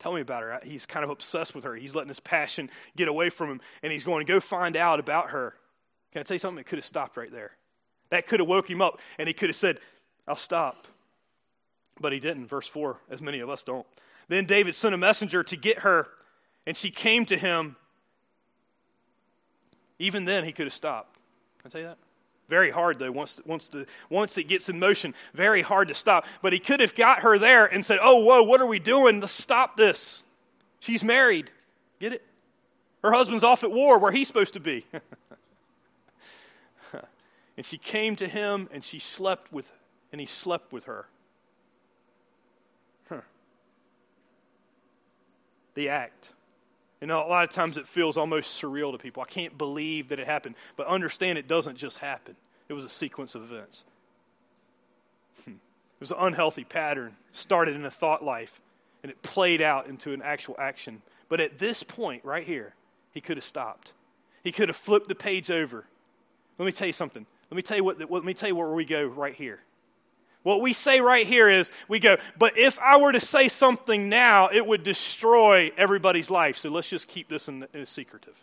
Tell 0.00 0.12
me 0.12 0.20
about 0.20 0.42
her. 0.42 0.58
He's 0.64 0.84
kind 0.84 1.04
of 1.04 1.10
obsessed 1.10 1.54
with 1.54 1.62
her. 1.62 1.76
He's 1.76 1.94
letting 1.94 2.08
his 2.08 2.18
passion 2.18 2.70
get 2.96 3.06
away 3.06 3.30
from 3.30 3.50
him, 3.52 3.60
and 3.84 3.92
he's 3.92 4.02
going 4.02 4.26
to 4.26 4.32
go 4.32 4.40
find 4.40 4.76
out 4.76 4.98
about 4.98 5.30
her. 5.30 5.54
Can 6.10 6.20
I 6.20 6.22
tell 6.24 6.34
you 6.34 6.40
something? 6.40 6.60
It 6.60 6.66
could 6.66 6.78
have 6.80 6.86
stopped 6.86 7.16
right 7.16 7.30
there. 7.30 7.52
That 8.12 8.26
could 8.26 8.40
have 8.40 8.48
woke 8.48 8.68
him 8.68 8.82
up, 8.82 9.00
and 9.18 9.26
he 9.26 9.32
could 9.32 9.48
have 9.48 9.56
said, 9.56 9.78
I'll 10.28 10.36
stop. 10.36 10.86
But 11.98 12.12
he 12.12 12.20
didn't. 12.20 12.46
Verse 12.46 12.66
4, 12.68 12.98
as 13.10 13.22
many 13.22 13.40
of 13.40 13.48
us 13.48 13.62
don't. 13.62 13.86
Then 14.28 14.44
David 14.44 14.74
sent 14.74 14.94
a 14.94 14.98
messenger 14.98 15.42
to 15.44 15.56
get 15.56 15.78
her, 15.78 16.08
and 16.66 16.76
she 16.76 16.90
came 16.90 17.24
to 17.24 17.38
him. 17.38 17.74
Even 19.98 20.26
then, 20.26 20.44
he 20.44 20.52
could 20.52 20.66
have 20.66 20.74
stopped. 20.74 21.16
Can 21.62 21.68
I 21.68 21.70
tell 21.70 21.80
you 21.80 21.86
that? 21.86 21.98
Very 22.50 22.70
hard, 22.70 22.98
though, 22.98 23.10
once, 23.10 23.40
once, 23.46 23.68
the, 23.68 23.86
once 24.10 24.36
it 24.36 24.44
gets 24.44 24.68
in 24.68 24.78
motion. 24.78 25.14
Very 25.32 25.62
hard 25.62 25.88
to 25.88 25.94
stop. 25.94 26.26
But 26.42 26.52
he 26.52 26.58
could 26.58 26.80
have 26.80 26.94
got 26.94 27.20
her 27.20 27.38
there 27.38 27.64
and 27.64 27.82
said, 27.82 27.98
Oh, 28.02 28.18
whoa, 28.18 28.42
what 28.42 28.60
are 28.60 28.66
we 28.66 28.78
doing? 28.78 29.20
Let's 29.20 29.32
stop 29.32 29.78
this. 29.78 30.22
She's 30.80 31.02
married. 31.02 31.50
Get 31.98 32.12
it? 32.12 32.22
Her 33.02 33.12
husband's 33.12 33.42
off 33.42 33.64
at 33.64 33.72
war 33.72 33.98
where 33.98 34.12
he's 34.12 34.28
supposed 34.28 34.52
to 34.52 34.60
be. 34.60 34.84
and 37.56 37.66
she 37.66 37.78
came 37.78 38.16
to 38.16 38.28
him 38.28 38.68
and 38.72 38.82
she 38.82 38.98
slept 38.98 39.52
with 39.52 39.70
and 40.10 40.20
he 40.20 40.26
slept 40.26 40.72
with 40.72 40.84
her. 40.84 41.06
Huh. 43.08 43.22
The 45.74 45.88
act. 45.88 46.32
You 47.00 47.08
know, 47.08 47.26
a 47.26 47.26
lot 47.26 47.44
of 47.44 47.50
times 47.50 47.76
it 47.76 47.88
feels 47.88 48.16
almost 48.16 48.60
surreal 48.62 48.92
to 48.92 48.98
people. 48.98 49.22
I 49.22 49.26
can't 49.26 49.58
believe 49.58 50.08
that 50.08 50.20
it 50.20 50.26
happened. 50.26 50.54
But 50.76 50.86
understand 50.86 51.36
it 51.36 51.48
doesn't 51.48 51.76
just 51.76 51.98
happen, 51.98 52.36
it 52.68 52.74
was 52.74 52.84
a 52.84 52.88
sequence 52.88 53.34
of 53.34 53.42
events. 53.42 53.84
Hmm. 55.44 55.52
It 55.52 56.00
was 56.00 56.10
an 56.10 56.18
unhealthy 56.20 56.64
pattern, 56.64 57.16
started 57.32 57.74
in 57.74 57.84
a 57.84 57.90
thought 57.90 58.24
life, 58.24 58.60
and 59.02 59.10
it 59.10 59.20
played 59.22 59.60
out 59.60 59.88
into 59.88 60.12
an 60.12 60.22
actual 60.22 60.54
action. 60.58 61.02
But 61.28 61.40
at 61.40 61.58
this 61.58 61.82
point, 61.82 62.24
right 62.24 62.44
here, 62.44 62.74
he 63.12 63.20
could 63.20 63.36
have 63.36 63.44
stopped. 63.44 63.92
He 64.44 64.52
could 64.52 64.68
have 64.68 64.76
flipped 64.76 65.08
the 65.08 65.14
page 65.14 65.50
over. 65.50 65.86
Let 66.58 66.66
me 66.66 66.72
tell 66.72 66.86
you 66.86 66.92
something. 66.92 67.26
Let 67.52 67.56
me 67.56 67.62
tell 67.62 67.76
you 67.76 67.84
what. 67.84 68.10
Let 68.10 68.24
me 68.24 68.32
tell 68.32 68.48
you 68.48 68.56
where 68.56 68.70
we 68.70 68.86
go 68.86 69.04
right 69.04 69.34
here. 69.34 69.60
What 70.42 70.62
we 70.62 70.72
say 70.72 71.02
right 71.02 71.26
here 71.26 71.50
is 71.50 71.70
we 71.86 71.98
go, 71.98 72.16
but 72.38 72.56
if 72.56 72.78
I 72.78 72.96
were 72.96 73.12
to 73.12 73.20
say 73.20 73.48
something 73.48 74.08
now, 74.08 74.48
it 74.48 74.66
would 74.66 74.82
destroy 74.82 75.70
everybody's 75.76 76.30
life. 76.30 76.56
So 76.56 76.70
let's 76.70 76.88
just 76.88 77.08
keep 77.08 77.28
this 77.28 77.48
in, 77.48 77.66
in 77.74 77.84
secretive. 77.84 78.42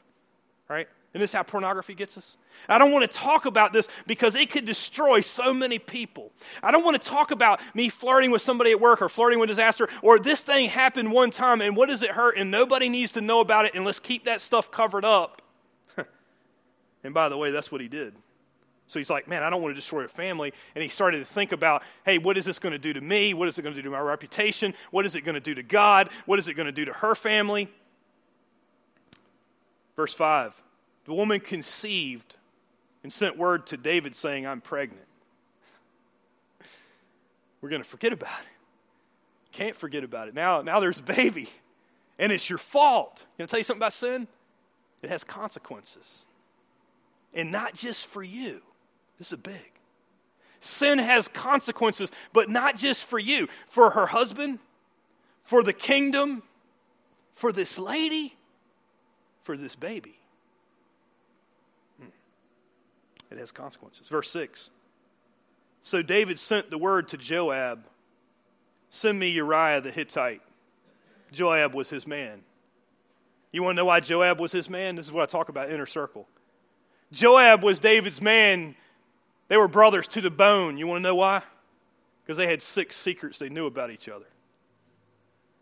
Right? 0.67 0.87
And 1.15 1.23
this 1.23 1.31
is 1.31 1.33
how 1.33 1.41
pornography 1.41 1.95
gets 1.95 2.19
us. 2.19 2.37
I 2.67 2.77
don't 2.77 2.91
want 2.91 3.11
to 3.11 3.17
talk 3.17 3.47
about 3.47 3.73
this 3.73 3.87
because 4.05 4.35
it 4.35 4.51
could 4.51 4.65
destroy 4.65 5.21
so 5.21 5.55
many 5.55 5.79
people. 5.79 6.31
I 6.61 6.69
don't 6.69 6.85
want 6.85 7.01
to 7.01 7.09
talk 7.09 7.31
about 7.31 7.59
me 7.73 7.89
flirting 7.89 8.29
with 8.29 8.43
somebody 8.43 8.69
at 8.69 8.79
work 8.79 9.01
or 9.01 9.09
flirting 9.09 9.39
with 9.39 9.49
disaster 9.49 9.89
or 10.03 10.19
this 10.19 10.41
thing 10.41 10.69
happened 10.69 11.11
one 11.11 11.31
time 11.31 11.61
and 11.61 11.75
what 11.75 11.89
does 11.89 12.03
it 12.03 12.11
hurt 12.11 12.37
and 12.37 12.51
nobody 12.51 12.89
needs 12.89 13.13
to 13.13 13.21
know 13.21 13.39
about 13.39 13.65
it 13.65 13.73
and 13.73 13.85
let's 13.85 13.99
keep 13.99 14.25
that 14.25 14.39
stuff 14.39 14.69
covered 14.69 15.03
up. 15.03 15.41
and 17.03 17.11
by 17.11 17.27
the 17.27 17.37
way, 17.37 17.49
that's 17.49 17.71
what 17.71 17.81
he 17.81 17.87
did. 17.87 18.13
So 18.89 18.97
he's 18.97 19.11
like, 19.11 19.27
man, 19.27 19.43
I 19.43 19.51
don't 19.51 19.61
want 19.61 19.71
to 19.75 19.79
destroy 19.79 20.03
a 20.03 20.07
family. 20.07 20.51
And 20.73 20.83
he 20.83 20.89
started 20.89 21.19
to 21.19 21.25
think 21.25 21.51
about, 21.51 21.83
hey, 22.05 22.17
what 22.17 22.39
is 22.39 22.45
this 22.45 22.57
going 22.57 22.73
to 22.73 22.79
do 22.79 22.91
to 22.91 23.01
me? 23.01 23.35
What 23.35 23.47
is 23.47 23.59
it 23.59 23.61
going 23.61 23.75
to 23.75 23.79
do 23.79 23.85
to 23.87 23.91
my 23.91 23.99
reputation? 23.99 24.73
What 24.89 25.05
is 25.05 25.13
it 25.13 25.21
going 25.21 25.35
to 25.35 25.39
do 25.39 25.53
to 25.53 25.61
God? 25.61 26.09
What 26.25 26.39
is 26.39 26.47
it 26.47 26.55
going 26.55 26.65
to 26.65 26.71
do 26.71 26.85
to 26.85 26.93
her 26.93 27.13
family? 27.13 27.69
Verse 29.95 30.15
5 30.15 30.59
The 31.05 31.13
woman 31.13 31.39
conceived 31.39 32.35
and 33.03 33.13
sent 33.13 33.37
word 33.37 33.67
to 33.67 33.77
David 33.77 34.15
saying, 34.15 34.47
I'm 34.47 34.59
pregnant. 34.59 35.05
We're 37.61 37.69
going 37.69 37.83
to 37.83 37.87
forget 37.87 38.11
about 38.11 38.39
it. 38.41 38.47
Can't 39.51 39.75
forget 39.75 40.03
about 40.03 40.29
it. 40.29 40.33
Now, 40.33 40.63
now 40.63 40.79
there's 40.79 40.99
a 40.99 41.03
baby. 41.03 41.47
and 42.17 42.31
it's 42.31 42.49
your 42.49 42.57
fault. 42.57 43.27
Can 43.37 43.43
I 43.43 43.45
tell 43.45 43.59
you 43.59 43.63
something 43.63 43.81
about 43.81 43.93
sin? 43.93 44.27
It 45.03 45.11
has 45.11 45.23
consequences. 45.23 46.25
And 47.35 47.51
not 47.51 47.75
just 47.75 48.07
for 48.07 48.23
you. 48.23 48.63
This 49.19 49.31
is 49.31 49.37
big. 49.37 49.71
Sin 50.61 50.97
has 50.97 51.27
consequences, 51.27 52.09
but 52.33 52.49
not 52.49 52.75
just 52.75 53.05
for 53.05 53.19
you, 53.19 53.47
for 53.67 53.91
her 53.91 54.07
husband, 54.07 54.59
for 55.43 55.63
the 55.63 55.73
kingdom, 55.73 56.43
for 57.35 57.51
this 57.51 57.77
lady, 57.77 58.35
for 59.43 59.55
this 59.55 59.75
baby. 59.75 60.17
Hmm. 61.99 62.09
It 63.31 63.37
has 63.37 63.51
consequences. 63.51 64.07
Verse 64.07 64.31
6. 64.31 64.71
So 65.81 66.01
David 66.01 66.39
sent 66.39 66.71
the 66.71 66.77
word 66.77 67.07
to 67.09 67.17
Joab 67.17 67.85
Send 68.91 69.19
me 69.19 69.29
Uriah 69.29 69.81
the 69.81 69.91
Hittite. 69.91 70.41
Joab 71.31 71.73
was 71.73 71.89
his 71.89 72.07
man. 72.07 72.41
You 73.51 73.63
want 73.63 73.75
to 73.75 73.81
know 73.81 73.85
why 73.85 73.99
Joab 73.99 74.39
was 74.39 74.51
his 74.51 74.69
man? 74.69 74.95
This 74.95 75.05
is 75.05 75.11
what 75.11 75.23
I 75.23 75.31
talk 75.31 75.49
about 75.49 75.69
inner 75.69 75.85
circle. 75.85 76.27
Joab 77.11 77.63
was 77.63 77.79
David's 77.79 78.21
man. 78.21 78.75
They 79.49 79.57
were 79.57 79.67
brothers 79.67 80.07
to 80.09 80.21
the 80.21 80.31
bone. 80.31 80.77
You 80.77 80.87
want 80.87 80.99
to 80.99 81.03
know 81.03 81.15
why? 81.15 81.41
Because 82.23 82.37
they 82.37 82.47
had 82.47 82.61
six 82.61 82.95
secrets 82.95 83.39
they 83.39 83.49
knew 83.49 83.65
about 83.65 83.91
each 83.91 84.07
other. 84.07 84.27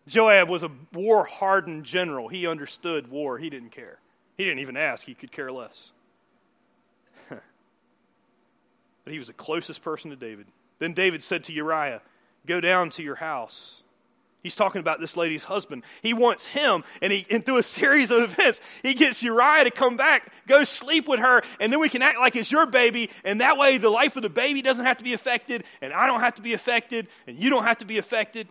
Joab 0.06 0.48
was 0.48 0.64
a 0.64 0.72
war 0.94 1.24
hardened 1.24 1.86
general. 1.86 2.28
He 2.28 2.46
understood 2.46 3.10
war, 3.10 3.38
he 3.40 3.50
didn't 3.50 3.72
care. 3.72 4.00
He 4.38 4.44
didn't 4.44 4.60
even 4.60 4.78
ask, 4.78 5.06
he 5.06 5.16
could 5.16 5.32
care 5.32 5.52
less. 5.52 5.92
but 7.30 7.42
he 9.08 9.18
was 9.18 9.28
the 9.28 9.34
closest 9.34 9.82
person 9.82 10.12
to 10.12 10.16
David. 10.16 10.48
Then 10.80 10.94
David 10.94 11.24
said 11.24 11.44
to 11.46 11.54
Uriah, 11.54 12.02
Go 12.46 12.62
down 12.62 12.90
to 12.92 13.04
your 13.04 13.16
house. 13.16 13.84
He's 14.44 14.56
talking 14.56 14.80
about 14.80 15.00
this 15.00 15.18
lady's 15.18 15.44
husband. 15.44 15.84
He 16.02 16.14
wants 16.14 16.46
him, 16.46 16.84
and, 17.02 17.12
he, 17.12 17.26
and 17.30 17.44
through 17.44 17.58
a 17.58 17.64
series 17.64 18.12
of 18.12 18.24
events, 18.24 18.62
he 18.84 18.94
gets 18.94 19.22
Uriah 19.24 19.66
to 19.66 19.72
come 19.72 19.98
back, 19.98 20.32
go 20.48 20.64
sleep 20.64 21.08
with 21.08 21.20
her, 21.20 21.42
and 21.60 21.74
then 21.74 21.80
we 21.80 21.90
can 21.90 22.02
act 22.02 22.20
like 22.20 22.36
it's 22.36 22.52
your 22.52 22.66
baby, 22.66 23.10
and 23.26 23.42
that 23.42 23.58
way 23.58 23.78
the 23.78 23.90
life 23.90 24.16
of 24.16 24.22
the 24.22 24.30
baby 24.30 24.62
doesn't 24.62 24.86
have 24.86 24.98
to 24.98 25.04
be 25.04 25.14
affected, 25.14 25.64
and 25.82 25.92
I 25.92 26.08
don't 26.08 26.20
have 26.20 26.36
to 26.36 26.42
be 26.42 26.54
affected, 26.54 27.08
and 27.26 27.38
you 27.38 27.50
don't 27.50 27.64
have 27.64 27.80
to 27.80 27.86
be 27.86 27.98
affected. 27.98 28.48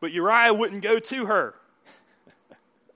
But 0.00 0.12
Uriah 0.12 0.54
wouldn't 0.54 0.82
go 0.82 0.98
to 0.98 1.26
her. 1.26 1.54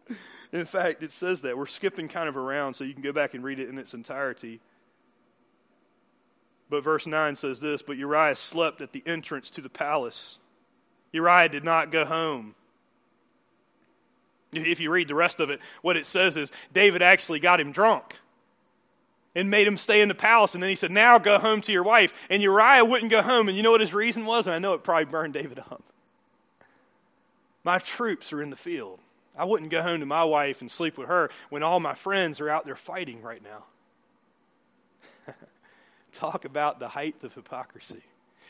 in 0.52 0.64
fact, 0.64 1.02
it 1.02 1.12
says 1.12 1.40
that. 1.42 1.58
We're 1.58 1.66
skipping 1.66 2.08
kind 2.08 2.28
of 2.28 2.36
around, 2.36 2.74
so 2.74 2.84
you 2.84 2.94
can 2.94 3.02
go 3.02 3.12
back 3.12 3.34
and 3.34 3.42
read 3.42 3.58
it 3.58 3.68
in 3.68 3.78
its 3.78 3.94
entirety. 3.94 4.60
But 6.70 6.84
verse 6.84 7.06
9 7.06 7.36
says 7.36 7.60
this 7.60 7.82
But 7.82 7.96
Uriah 7.96 8.36
slept 8.36 8.80
at 8.80 8.92
the 8.92 9.02
entrance 9.04 9.50
to 9.50 9.60
the 9.60 9.68
palace. 9.68 10.38
Uriah 11.12 11.48
did 11.48 11.64
not 11.64 11.92
go 11.92 12.04
home. 12.04 12.54
If 14.52 14.80
you 14.80 14.90
read 14.90 15.08
the 15.08 15.14
rest 15.14 15.40
of 15.40 15.50
it, 15.50 15.60
what 15.80 15.96
it 15.96 16.06
says 16.06 16.36
is 16.36 16.52
David 16.72 17.02
actually 17.02 17.40
got 17.40 17.60
him 17.60 17.72
drunk 17.72 18.16
and 19.34 19.48
made 19.48 19.66
him 19.66 19.78
stay 19.78 20.02
in 20.02 20.08
the 20.08 20.14
palace. 20.14 20.54
And 20.54 20.62
then 20.62 20.70
he 20.70 20.76
said, 20.76 20.90
Now 20.90 21.18
go 21.18 21.38
home 21.38 21.60
to 21.62 21.72
your 21.72 21.82
wife. 21.82 22.12
And 22.28 22.42
Uriah 22.42 22.84
wouldn't 22.84 23.10
go 23.10 23.22
home. 23.22 23.48
And 23.48 23.56
you 23.56 23.62
know 23.62 23.70
what 23.70 23.80
his 23.80 23.94
reason 23.94 24.26
was? 24.26 24.46
And 24.46 24.54
I 24.54 24.58
know 24.58 24.74
it 24.74 24.82
probably 24.82 25.06
burned 25.06 25.34
David 25.34 25.58
up. 25.58 25.82
My 27.64 27.78
troops 27.78 28.32
are 28.32 28.42
in 28.42 28.50
the 28.50 28.56
field. 28.56 28.98
I 29.36 29.44
wouldn't 29.44 29.70
go 29.70 29.82
home 29.82 30.00
to 30.00 30.06
my 30.06 30.24
wife 30.24 30.60
and 30.60 30.70
sleep 30.70 30.98
with 30.98 31.08
her 31.08 31.30
when 31.48 31.62
all 31.62 31.80
my 31.80 31.94
friends 31.94 32.40
are 32.40 32.50
out 32.50 32.66
there 32.66 32.76
fighting 32.76 33.22
right 33.22 33.42
now. 33.42 33.64
Talk 36.12 36.44
about 36.44 36.78
the 36.78 36.88
height 36.88 37.22
of 37.22 37.32
hypocrisy. 37.32 38.02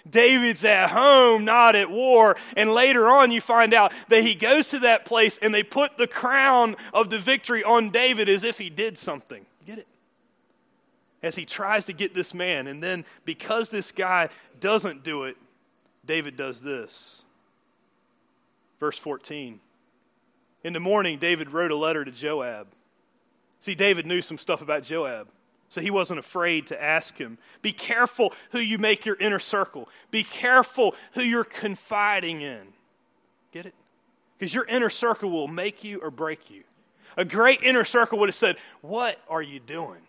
David's 0.08 0.64
at 0.64 0.90
home, 0.90 1.44
not 1.44 1.76
at 1.76 1.90
war. 1.90 2.36
And 2.56 2.72
later 2.72 3.08
on, 3.08 3.30
you 3.30 3.40
find 3.40 3.72
out 3.74 3.92
that 4.08 4.22
he 4.22 4.34
goes 4.34 4.68
to 4.70 4.80
that 4.80 5.04
place 5.04 5.38
and 5.40 5.54
they 5.54 5.62
put 5.62 5.98
the 5.98 6.06
crown 6.06 6.76
of 6.92 7.10
the 7.10 7.18
victory 7.18 7.62
on 7.62 7.90
David 7.90 8.28
as 8.28 8.44
if 8.44 8.58
he 8.58 8.70
did 8.70 8.98
something. 8.98 9.46
Get 9.66 9.78
it? 9.78 9.86
As 11.22 11.36
he 11.36 11.44
tries 11.44 11.86
to 11.86 11.92
get 11.92 12.14
this 12.14 12.34
man. 12.34 12.66
And 12.66 12.82
then, 12.82 13.04
because 13.24 13.68
this 13.68 13.92
guy 13.92 14.28
doesn't 14.60 15.04
do 15.04 15.24
it, 15.24 15.36
David 16.04 16.36
does 16.36 16.60
this. 16.60 17.24
Verse 18.80 18.98
14. 18.98 19.60
In 20.64 20.72
the 20.72 20.80
morning, 20.80 21.18
David 21.18 21.50
wrote 21.50 21.70
a 21.70 21.76
letter 21.76 22.04
to 22.04 22.10
Joab. 22.10 22.68
See, 23.60 23.76
David 23.76 24.06
knew 24.06 24.22
some 24.22 24.38
stuff 24.38 24.62
about 24.62 24.82
Joab. 24.82 25.28
So 25.72 25.80
he 25.80 25.90
wasn't 25.90 26.18
afraid 26.18 26.66
to 26.66 26.82
ask 26.82 27.16
him. 27.16 27.38
Be 27.62 27.72
careful 27.72 28.34
who 28.50 28.58
you 28.58 28.76
make 28.76 29.06
your 29.06 29.16
inner 29.16 29.38
circle. 29.38 29.88
Be 30.10 30.22
careful 30.22 30.94
who 31.14 31.22
you're 31.22 31.44
confiding 31.44 32.42
in. 32.42 32.74
Get 33.52 33.64
it? 33.64 33.74
Because 34.36 34.52
your 34.52 34.66
inner 34.66 34.90
circle 34.90 35.30
will 35.30 35.48
make 35.48 35.82
you 35.82 35.98
or 36.00 36.10
break 36.10 36.50
you. 36.50 36.64
A 37.16 37.24
great 37.24 37.62
inner 37.62 37.84
circle 37.84 38.18
would 38.18 38.28
have 38.28 38.36
said, 38.36 38.56
What 38.82 39.18
are 39.30 39.40
you 39.40 39.60
doing? 39.60 40.02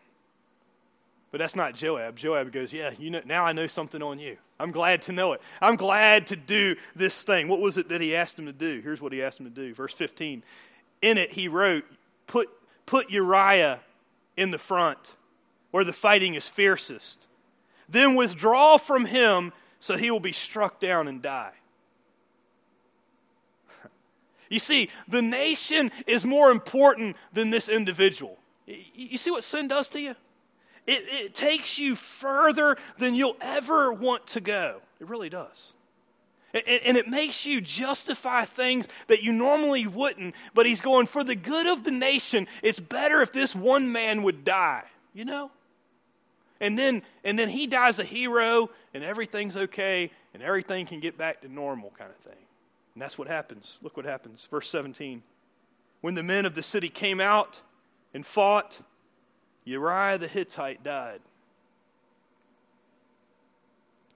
But 1.32 1.38
that's 1.38 1.56
not 1.56 1.76
Joab. 1.76 2.17
Joab 2.17 2.52
goes, 2.52 2.73
Yeah, 2.73 2.91
you 2.99 3.10
know, 3.10 3.21
now 3.23 3.45
I 3.45 3.54
know 3.54 3.67
something 3.67 4.04
on 4.04 4.19
you. 4.19 4.36
I'm 4.60 4.71
glad 4.71 5.04
to 5.04 5.13
know 5.13 5.32
it. 5.32 5.41
I'm 5.62 5.78
glad 5.78 6.28
to 6.28 6.36
do 6.36 6.76
this 6.93 7.23
thing. 7.23 7.47
What 7.47 7.62
was 7.62 7.78
it 7.78 7.88
that 7.88 8.02
he 8.02 8.17
asked 8.17 8.38
him 8.38 8.47
to 8.47 8.54
do? 8.54 8.82
Here's 8.82 8.99
what 8.99 9.13
he 9.13 9.23
asked 9.23 9.39
him 9.39 9.45
to 9.45 9.49
do. 9.49 9.73
Verse 9.73 9.93
15. 9.93 10.43
In 11.02 11.17
it, 11.17 11.32
he 11.32 11.47
wrote, 11.47 11.86
Put, 12.28 12.49
put 12.86 13.10
Uriah 13.10 13.80
in 14.36 14.52
the 14.52 14.60
front 14.60 15.15
where 15.73 15.83
the 15.83 15.91
fighting 15.91 16.36
is 16.36 16.47
fiercest. 16.47 17.25
Then 17.89 18.13
withdraw 18.13 18.77
from 18.77 19.05
him 19.05 19.51
so 19.79 19.97
he 19.97 20.12
will 20.12 20.19
be 20.19 20.31
struck 20.31 20.79
down 20.79 21.07
and 21.07 21.19
die. 21.19 21.53
You 24.49 24.59
see, 24.59 24.91
the 25.07 25.23
nation 25.23 25.91
is 26.05 26.23
more 26.23 26.51
important 26.51 27.15
than 27.33 27.49
this 27.49 27.67
individual. 27.67 28.38
You 28.67 29.17
see 29.17 29.31
what 29.31 29.43
sin 29.43 29.67
does 29.67 29.89
to 29.89 29.99
you? 29.99 30.15
It, 30.86 31.05
it, 31.07 31.33
takes 31.33 31.79
you 31.79 31.95
further 31.95 32.77
than 32.99 33.15
you'll 33.15 33.38
ever 33.41 33.91
want 33.91 34.27
to 34.27 34.41
go. 34.41 34.81
It 34.99 35.07
really 35.07 35.29
does. 35.29 35.73
And, 36.53 36.63
and 36.86 36.97
it 36.97 37.07
makes 37.07 37.47
you 37.47 37.62
justify 37.62 38.45
things 38.45 38.88
that 39.07 39.23
you 39.23 39.31
normally 39.31 39.88
wouldn't, 39.88 40.36
but 40.53 40.67
he's 40.67 40.81
going, 40.81 41.07
for 41.07 41.23
the 41.23 41.36
good 41.36 41.65
of 41.65 41.83
the 41.83 41.91
nation, 41.91 42.47
it's 42.62 42.79
better 42.79 43.23
if 43.23 43.31
this 43.31 43.55
one 43.55 43.91
man 43.91 44.21
would 44.21 44.45
die. 44.45 44.83
You 45.15 45.25
know? 45.25 45.49
And 46.63 46.80
then 46.80 47.04
and 47.26 47.38
then 47.38 47.49
he 47.49 47.67
dies 47.67 47.99
a 47.99 48.06
hero 48.06 48.69
and 48.93 49.04
everything's 49.04 49.58
okay 49.58 50.10
and 50.34 50.41
everything 50.41 50.86
can 50.86 51.02
get 51.02 51.17
back 51.17 51.41
to 51.41 51.49
normal 51.52 51.91
kind 51.97 52.10
of 52.10 52.17
thing. 52.17 52.39
And 52.93 53.02
that's 53.02 53.17
what 53.17 53.28
happens. 53.28 53.80
Look 53.82 53.97
what 53.97 54.06
happens. 54.06 54.47
Verse 54.49 54.69
17 54.69 55.21
when 55.99 56.15
the 56.15 56.23
men 56.23 56.45
of 56.45 56.56
the 56.56 56.63
city 56.63 56.89
came 56.89 57.21
out 57.21 57.62
and 58.13 58.26
fought 58.26 58.82
uriah 59.63 60.17
the 60.17 60.28
hittite 60.28 60.84
died. 60.84 61.21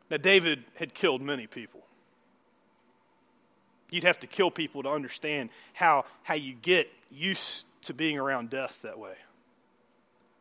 Now 0.10 0.18
david 0.18 0.64
had 0.76 0.94
killed 0.94 1.22
many 1.22 1.48
people. 1.48 1.82
You'd 3.92 4.04
have 4.06 4.20
to 4.22 4.28
kill 4.28 4.52
people 4.52 4.84
to 4.84 4.90
understand 4.90 5.50
how 5.74 6.06
how 6.24 6.36
you 6.36 6.54
get 6.54 6.90
used 7.12 7.66
to 7.84 7.94
being 7.94 8.18
around 8.18 8.50
death 8.50 8.80
that 8.84 8.98
way 8.98 9.16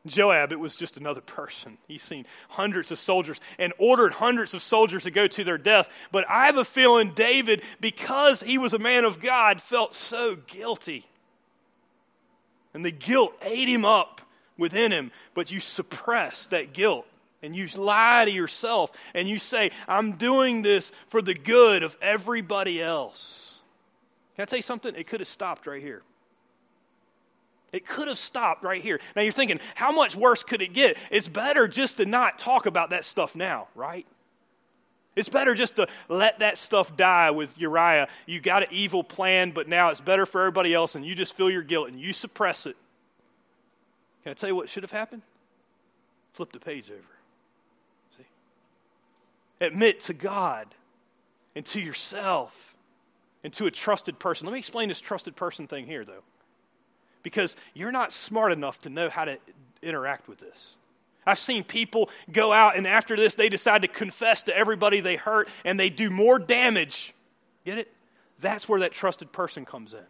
Joab, 0.08 0.52
it 0.52 0.60
was 0.60 0.76
just 0.76 0.96
another 0.96 1.20
person. 1.20 1.78
He's 1.88 2.02
seen 2.02 2.26
hundreds 2.50 2.90
of 2.90 2.98
soldiers 2.98 3.40
and 3.58 3.72
ordered 3.78 4.14
hundreds 4.14 4.54
of 4.54 4.62
soldiers 4.62 5.04
to 5.04 5.10
go 5.10 5.26
to 5.26 5.44
their 5.44 5.58
death. 5.58 5.88
But 6.12 6.24
I 6.28 6.46
have 6.46 6.56
a 6.56 6.64
feeling 6.64 7.12
David, 7.14 7.62
because 7.80 8.42
he 8.42 8.58
was 8.58 8.72
a 8.72 8.78
man 8.78 9.04
of 9.04 9.20
God, 9.20 9.60
felt 9.60 9.94
so 9.94 10.36
guilty. 10.36 11.06
And 12.74 12.84
the 12.84 12.90
guilt 12.90 13.34
ate 13.42 13.68
him 13.68 13.84
up 13.84 14.20
within 14.58 14.92
him. 14.92 15.10
But 15.34 15.50
you 15.50 15.60
suppress 15.60 16.46
that 16.48 16.72
guilt 16.72 17.06
and 17.42 17.54
you 17.54 17.68
lie 17.68 18.24
to 18.24 18.30
yourself 18.30 18.90
and 19.14 19.28
you 19.28 19.38
say, 19.38 19.70
I'm 19.88 20.12
doing 20.12 20.62
this 20.62 20.92
for 21.08 21.22
the 21.22 21.34
good 21.34 21.82
of 21.82 21.96
everybody 22.02 22.82
else. 22.82 23.60
Can 24.34 24.42
I 24.42 24.46
tell 24.46 24.58
you 24.58 24.62
something? 24.62 24.94
It 24.94 25.06
could 25.06 25.20
have 25.20 25.28
stopped 25.28 25.66
right 25.66 25.82
here. 25.82 26.02
It 27.72 27.86
could 27.86 28.08
have 28.08 28.18
stopped 28.18 28.62
right 28.62 28.80
here. 28.80 29.00
Now 29.14 29.22
you're 29.22 29.32
thinking, 29.32 29.60
how 29.74 29.90
much 29.92 30.14
worse 30.14 30.42
could 30.42 30.62
it 30.62 30.72
get? 30.72 30.96
It's 31.10 31.28
better 31.28 31.66
just 31.66 31.96
to 31.98 32.06
not 32.06 32.38
talk 32.38 32.66
about 32.66 32.90
that 32.90 33.04
stuff 33.04 33.34
now, 33.34 33.68
right? 33.74 34.06
It's 35.16 35.28
better 35.28 35.54
just 35.54 35.76
to 35.76 35.88
let 36.08 36.38
that 36.40 36.58
stuff 36.58 36.96
die 36.96 37.30
with 37.30 37.58
Uriah. 37.58 38.08
You 38.26 38.40
got 38.40 38.62
an 38.62 38.68
evil 38.70 39.02
plan, 39.02 39.50
but 39.50 39.68
now 39.68 39.90
it's 39.90 40.00
better 40.00 40.26
for 40.26 40.42
everybody 40.42 40.74
else, 40.74 40.94
and 40.94 41.04
you 41.04 41.14
just 41.14 41.34
feel 41.34 41.50
your 41.50 41.62
guilt 41.62 41.88
and 41.88 41.98
you 41.98 42.12
suppress 42.12 42.66
it. 42.66 42.76
Can 44.22 44.30
I 44.30 44.34
tell 44.34 44.48
you 44.48 44.56
what 44.56 44.68
should 44.68 44.82
have 44.82 44.92
happened? 44.92 45.22
Flip 46.34 46.52
the 46.52 46.60
page 46.60 46.90
over. 46.90 47.00
See? 48.16 48.26
Admit 49.60 50.02
to 50.02 50.14
God 50.14 50.74
and 51.54 51.64
to 51.66 51.80
yourself 51.80 52.74
and 53.42 53.52
to 53.54 53.66
a 53.66 53.70
trusted 53.70 54.18
person. 54.18 54.46
Let 54.46 54.52
me 54.52 54.58
explain 54.58 54.88
this 54.88 55.00
trusted 55.00 55.34
person 55.34 55.66
thing 55.66 55.86
here, 55.86 56.04
though 56.04 56.22
because 57.26 57.56
you're 57.74 57.90
not 57.90 58.12
smart 58.12 58.52
enough 58.52 58.78
to 58.82 58.88
know 58.88 59.10
how 59.10 59.24
to 59.24 59.36
interact 59.82 60.28
with 60.28 60.38
this. 60.38 60.76
I've 61.26 61.40
seen 61.40 61.64
people 61.64 62.08
go 62.30 62.52
out 62.52 62.76
and 62.76 62.86
after 62.86 63.16
this 63.16 63.34
they 63.34 63.48
decide 63.48 63.82
to 63.82 63.88
confess 63.88 64.44
to 64.44 64.56
everybody 64.56 65.00
they 65.00 65.16
hurt 65.16 65.48
and 65.64 65.78
they 65.78 65.90
do 65.90 66.08
more 66.08 66.38
damage. 66.38 67.14
Get 67.64 67.78
it? 67.78 67.92
That's 68.38 68.68
where 68.68 68.78
that 68.78 68.92
trusted 68.92 69.32
person 69.32 69.64
comes 69.64 69.92
in. 69.92 70.06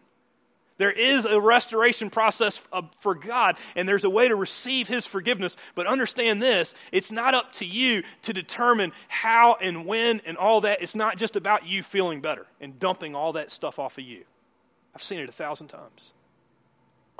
There 0.77 0.91
is 0.91 1.25
a 1.25 1.41
restoration 1.41 2.11
process 2.11 2.61
uh, 2.71 2.83
for 2.99 3.15
God, 3.15 3.57
and 3.75 3.89
there's 3.89 4.03
a 4.03 4.11
way 4.11 4.27
to 4.27 4.35
receive 4.35 4.87
His 4.87 5.07
forgiveness. 5.07 5.57
But 5.73 5.87
understand 5.87 6.39
this 6.39 6.75
it's 6.91 7.11
not 7.11 7.33
up 7.33 7.51
to 7.53 7.65
you 7.65 8.03
to 8.21 8.31
determine 8.31 8.91
how 9.07 9.57
and 9.59 9.87
when 9.87 10.21
and 10.27 10.37
all 10.37 10.61
that. 10.61 10.83
It's 10.83 10.93
not 10.93 11.17
just 11.17 11.35
about 11.35 11.65
you 11.65 11.81
feeling 11.81 12.21
better 12.21 12.45
and 12.61 12.79
dumping 12.79 13.15
all 13.15 13.33
that 13.33 13.51
stuff 13.51 13.79
off 13.79 13.97
of 13.97 14.03
you. 14.03 14.23
I've 14.93 15.01
seen 15.01 15.17
it 15.17 15.29
a 15.29 15.31
thousand 15.31 15.69
times. 15.69 16.11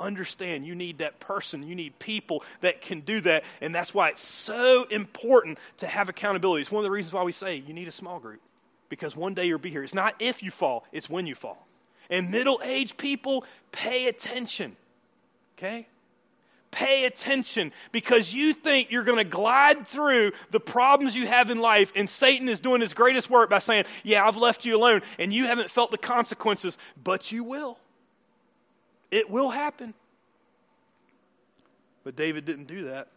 Understand 0.00 0.66
you 0.66 0.74
need 0.74 0.98
that 0.98 1.18
person, 1.18 1.62
you 1.62 1.74
need 1.74 1.98
people 1.98 2.44
that 2.60 2.80
can 2.80 3.00
do 3.00 3.20
that, 3.22 3.44
and 3.60 3.74
that's 3.74 3.92
why 3.92 4.10
it's 4.10 4.24
so 4.24 4.86
important 4.90 5.58
to 5.78 5.86
have 5.86 6.08
accountability. 6.08 6.62
It's 6.62 6.70
one 6.70 6.80
of 6.80 6.84
the 6.84 6.90
reasons 6.90 7.12
why 7.12 7.24
we 7.24 7.32
say 7.32 7.56
you 7.56 7.74
need 7.74 7.88
a 7.88 7.92
small 7.92 8.20
group 8.20 8.40
because 8.88 9.16
one 9.16 9.34
day 9.34 9.46
you'll 9.46 9.58
be 9.58 9.70
here. 9.70 9.82
It's 9.82 9.94
not 9.94 10.14
if 10.18 10.42
you 10.42 10.50
fall, 10.50 10.84
it's 10.92 11.10
when 11.10 11.26
you 11.26 11.34
fall. 11.34 11.66
And 12.10 12.30
middle 12.30 12.60
aged 12.64 12.96
people, 12.96 13.44
pay 13.72 14.06
attention. 14.06 14.76
Okay? 15.56 15.88
Pay 16.70 17.04
attention 17.04 17.72
because 17.92 18.32
you 18.32 18.52
think 18.52 18.90
you're 18.90 19.04
going 19.04 19.18
to 19.18 19.24
glide 19.24 19.86
through 19.88 20.32
the 20.50 20.60
problems 20.60 21.16
you 21.16 21.26
have 21.26 21.50
in 21.50 21.58
life, 21.58 21.92
and 21.94 22.08
Satan 22.08 22.48
is 22.48 22.60
doing 22.60 22.80
his 22.80 22.94
greatest 22.94 23.30
work 23.30 23.50
by 23.50 23.58
saying, 23.58 23.84
Yeah, 24.04 24.26
I've 24.26 24.36
left 24.36 24.64
you 24.64 24.76
alone, 24.76 25.02
and 25.18 25.32
you 25.32 25.46
haven't 25.46 25.70
felt 25.70 25.90
the 25.90 25.98
consequences, 25.98 26.76
but 27.02 27.32
you 27.32 27.42
will. 27.42 27.78
It 29.10 29.30
will 29.30 29.50
happen. 29.50 29.94
But 32.04 32.16
David 32.16 32.44
didn't 32.44 32.66
do 32.66 32.84
that. 32.84 33.08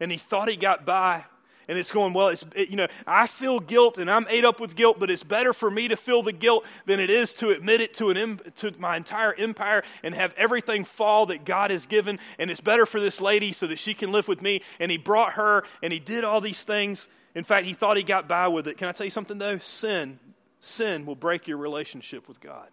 And 0.00 0.10
he 0.10 0.18
thought 0.18 0.48
he 0.48 0.56
got 0.56 0.84
by 0.86 1.24
and 1.70 1.78
it's 1.78 1.92
going, 1.92 2.12
well, 2.12 2.28
it's, 2.28 2.44
it, 2.56 2.68
you 2.68 2.74
know, 2.74 2.88
I 3.06 3.28
feel 3.28 3.60
guilt 3.60 3.96
and 3.96 4.10
I'm 4.10 4.26
ate 4.28 4.44
up 4.44 4.58
with 4.58 4.74
guilt, 4.74 4.98
but 4.98 5.08
it's 5.08 5.22
better 5.22 5.52
for 5.52 5.70
me 5.70 5.86
to 5.86 5.96
feel 5.96 6.20
the 6.20 6.32
guilt 6.32 6.64
than 6.84 6.98
it 6.98 7.10
is 7.10 7.32
to 7.34 7.50
admit 7.50 7.80
it 7.80 7.94
to, 7.94 8.10
an, 8.10 8.40
to 8.56 8.72
my 8.80 8.96
entire 8.96 9.32
empire 9.34 9.84
and 10.02 10.12
have 10.12 10.34
everything 10.36 10.82
fall 10.82 11.26
that 11.26 11.44
God 11.44 11.70
has 11.70 11.86
given. 11.86 12.18
And 12.40 12.50
it's 12.50 12.60
better 12.60 12.86
for 12.86 12.98
this 12.98 13.20
lady 13.20 13.52
so 13.52 13.68
that 13.68 13.78
she 13.78 13.94
can 13.94 14.10
live 14.10 14.26
with 14.26 14.42
me. 14.42 14.62
And 14.80 14.90
he 14.90 14.98
brought 14.98 15.34
her 15.34 15.62
and 15.80 15.92
he 15.92 16.00
did 16.00 16.24
all 16.24 16.40
these 16.40 16.64
things. 16.64 17.06
In 17.36 17.44
fact, 17.44 17.66
he 17.66 17.72
thought 17.72 17.96
he 17.96 18.02
got 18.02 18.26
by 18.26 18.48
with 18.48 18.66
it. 18.66 18.76
Can 18.76 18.88
I 18.88 18.92
tell 18.92 19.06
you 19.06 19.10
something, 19.12 19.38
though? 19.38 19.58
Sin, 19.58 20.18
sin 20.58 21.06
will 21.06 21.14
break 21.14 21.46
your 21.46 21.58
relationship 21.58 22.26
with 22.26 22.40
God. 22.40 22.68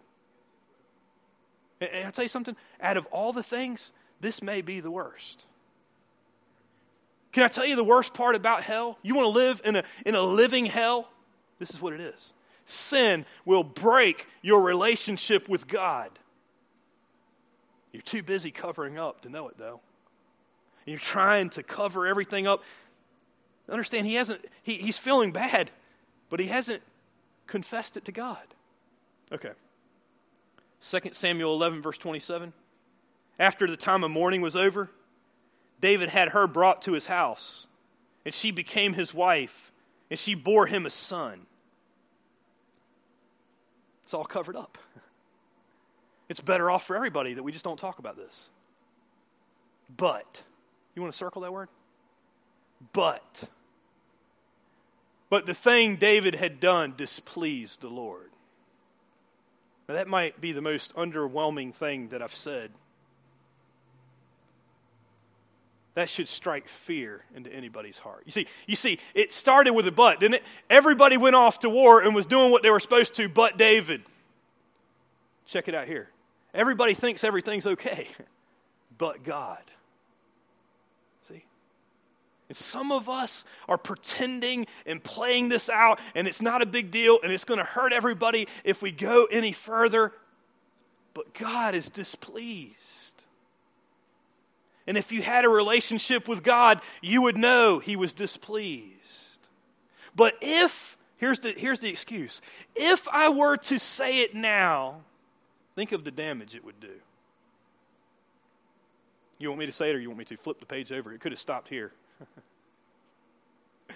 And, 1.80 2.06
I'll 2.06 2.12
tell 2.12 2.24
you 2.24 2.28
something, 2.28 2.56
out 2.80 2.96
of 2.96 3.06
all 3.06 3.32
the 3.32 3.42
things, 3.42 3.92
this 4.20 4.42
may 4.42 4.60
be 4.60 4.80
the 4.80 4.90
worst. 4.90 5.44
Can 7.32 7.42
I 7.42 7.48
tell 7.48 7.66
you 7.66 7.76
the 7.76 7.84
worst 7.84 8.14
part 8.14 8.34
about 8.34 8.62
hell? 8.62 8.98
You 9.02 9.14
want 9.14 9.26
to 9.26 9.30
live 9.30 9.60
in 9.64 9.76
a, 9.76 9.84
in 10.04 10.14
a 10.14 10.22
living 10.22 10.66
hell? 10.66 11.10
This 11.58 11.70
is 11.70 11.80
what 11.80 11.92
it 11.92 12.00
is 12.00 12.32
sin 12.68 13.24
will 13.44 13.64
break 13.64 14.26
your 14.42 14.62
relationship 14.62 15.48
with 15.48 15.66
God. 15.66 16.10
You're 17.92 18.02
too 18.02 18.22
busy 18.22 18.50
covering 18.50 18.98
up 18.98 19.22
to 19.22 19.30
know 19.30 19.48
it, 19.48 19.56
though. 19.58 19.80
You're 20.84 20.98
trying 20.98 21.50
to 21.50 21.62
cover 21.62 22.06
everything 22.06 22.46
up. 22.46 22.62
Understand, 23.68 24.06
he 24.06 24.14
hasn't, 24.14 24.44
he, 24.62 24.74
he's 24.74 24.98
feeling 24.98 25.32
bad, 25.32 25.70
but 26.30 26.40
he 26.40 26.46
hasn't 26.46 26.82
confessed 27.46 27.96
it 27.96 28.04
to 28.04 28.12
God. 28.12 28.54
Okay. 29.32 29.52
2 30.82 31.00
Samuel 31.12 31.54
11, 31.54 31.82
verse 31.82 31.98
27. 31.98 32.52
After 33.38 33.66
the 33.66 33.76
time 33.76 34.04
of 34.04 34.10
mourning 34.10 34.40
was 34.40 34.56
over, 34.56 34.90
David 35.80 36.08
had 36.08 36.30
her 36.30 36.46
brought 36.46 36.82
to 36.82 36.92
his 36.92 37.06
house, 37.06 37.66
and 38.24 38.34
she 38.34 38.50
became 38.50 38.94
his 38.94 39.14
wife, 39.14 39.70
and 40.10 40.18
she 40.18 40.34
bore 40.34 40.66
him 40.66 40.86
a 40.86 40.90
son. 40.90 41.46
It's 44.04 44.14
all 44.14 44.24
covered 44.24 44.56
up. 44.56 44.78
It's 46.28 46.40
better 46.40 46.70
off 46.70 46.86
for 46.86 46.96
everybody 46.96 47.34
that 47.34 47.42
we 47.42 47.52
just 47.52 47.64
don't 47.64 47.78
talk 47.78 47.98
about 47.98 48.16
this. 48.16 48.50
But, 49.94 50.42
you 50.94 51.02
want 51.02 51.12
to 51.12 51.18
circle 51.18 51.42
that 51.42 51.52
word? 51.52 51.68
But. 52.92 53.44
But 55.30 55.46
the 55.46 55.54
thing 55.54 55.96
David 55.96 56.34
had 56.34 56.60
done 56.60 56.94
displeased 56.96 57.80
the 57.80 57.88
Lord. 57.88 58.30
Now, 59.88 59.94
that 59.94 60.08
might 60.08 60.40
be 60.40 60.52
the 60.52 60.60
most 60.60 60.94
underwhelming 60.94 61.74
thing 61.74 62.08
that 62.08 62.20
I've 62.20 62.34
said 62.34 62.70
that 65.98 66.08
should 66.08 66.28
strike 66.28 66.68
fear 66.68 67.24
into 67.34 67.52
anybody's 67.52 67.98
heart. 67.98 68.22
You 68.24 68.30
see, 68.30 68.46
you 68.68 68.76
see, 68.76 69.00
it 69.14 69.34
started 69.34 69.72
with 69.72 69.88
a 69.88 69.90
but, 69.90 70.20
didn't 70.20 70.34
it? 70.34 70.44
Everybody 70.70 71.16
went 71.16 71.34
off 71.34 71.58
to 71.60 71.68
war 71.68 72.00
and 72.00 72.14
was 72.14 72.24
doing 72.24 72.52
what 72.52 72.62
they 72.62 72.70
were 72.70 72.78
supposed 72.78 73.16
to, 73.16 73.28
but 73.28 73.56
David. 73.56 74.02
Check 75.44 75.66
it 75.66 75.74
out 75.74 75.88
here. 75.88 76.08
Everybody 76.54 76.94
thinks 76.94 77.24
everything's 77.24 77.66
okay, 77.66 78.06
but 78.98 79.24
God. 79.24 79.64
And 82.48 82.56
some 82.56 82.90
of 82.90 83.08
us 83.08 83.44
are 83.68 83.76
pretending 83.76 84.66
and 84.86 85.02
playing 85.02 85.50
this 85.50 85.68
out, 85.68 86.00
and 86.14 86.26
it's 86.26 86.40
not 86.40 86.62
a 86.62 86.66
big 86.66 86.90
deal, 86.90 87.18
and 87.22 87.30
it's 87.30 87.44
going 87.44 87.58
to 87.58 87.64
hurt 87.64 87.92
everybody 87.92 88.48
if 88.64 88.80
we 88.80 88.90
go 88.90 89.26
any 89.30 89.52
further. 89.52 90.12
But 91.12 91.34
God 91.34 91.74
is 91.74 91.90
displeased. 91.90 92.76
And 94.86 94.96
if 94.96 95.12
you 95.12 95.20
had 95.20 95.44
a 95.44 95.50
relationship 95.50 96.26
with 96.26 96.42
God, 96.42 96.80
you 97.02 97.20
would 97.20 97.36
know 97.36 97.78
He 97.78 97.96
was 97.96 98.14
displeased. 98.14 98.94
But 100.16 100.34
if, 100.40 100.96
here's 101.18 101.40
the, 101.40 101.52
here's 101.52 101.80
the 101.80 101.90
excuse 101.90 102.40
if 102.74 103.06
I 103.08 103.28
were 103.28 103.58
to 103.58 103.78
say 103.78 104.22
it 104.22 104.34
now, 104.34 105.02
think 105.76 105.92
of 105.92 106.04
the 106.04 106.10
damage 106.10 106.54
it 106.54 106.64
would 106.64 106.80
do. 106.80 106.88
You 109.38 109.48
want 109.50 109.60
me 109.60 109.66
to 109.66 109.72
say 109.72 109.90
it 109.90 109.94
or 109.94 110.00
you 110.00 110.08
want 110.08 110.18
me 110.18 110.24
to 110.24 110.36
flip 110.38 110.58
the 110.58 110.66
page 110.66 110.90
over? 110.90 111.12
It 111.12 111.20
could 111.20 111.32
have 111.32 111.38
stopped 111.38 111.68
here. 111.68 111.92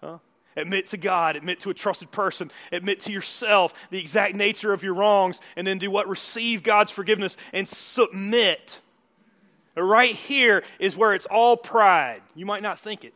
huh? 0.00 0.18
Admit 0.56 0.88
to 0.88 0.96
God, 0.96 1.36
admit 1.36 1.60
to 1.60 1.70
a 1.70 1.74
trusted 1.74 2.10
person, 2.10 2.50
admit 2.72 3.00
to 3.02 3.12
yourself 3.12 3.72
the 3.90 3.98
exact 3.98 4.34
nature 4.34 4.72
of 4.72 4.82
your 4.82 4.94
wrongs, 4.94 5.40
and 5.56 5.66
then 5.66 5.78
do 5.78 5.90
what? 5.90 6.08
Receive 6.08 6.62
God's 6.62 6.90
forgiveness 6.90 7.36
and 7.52 7.68
submit 7.68 8.80
Right 9.82 10.14
here 10.14 10.64
is 10.78 10.96
where 10.96 11.14
it's 11.14 11.26
all 11.26 11.56
pride. 11.56 12.20
You 12.34 12.46
might 12.46 12.62
not 12.62 12.80
think 12.80 13.04
it. 13.04 13.14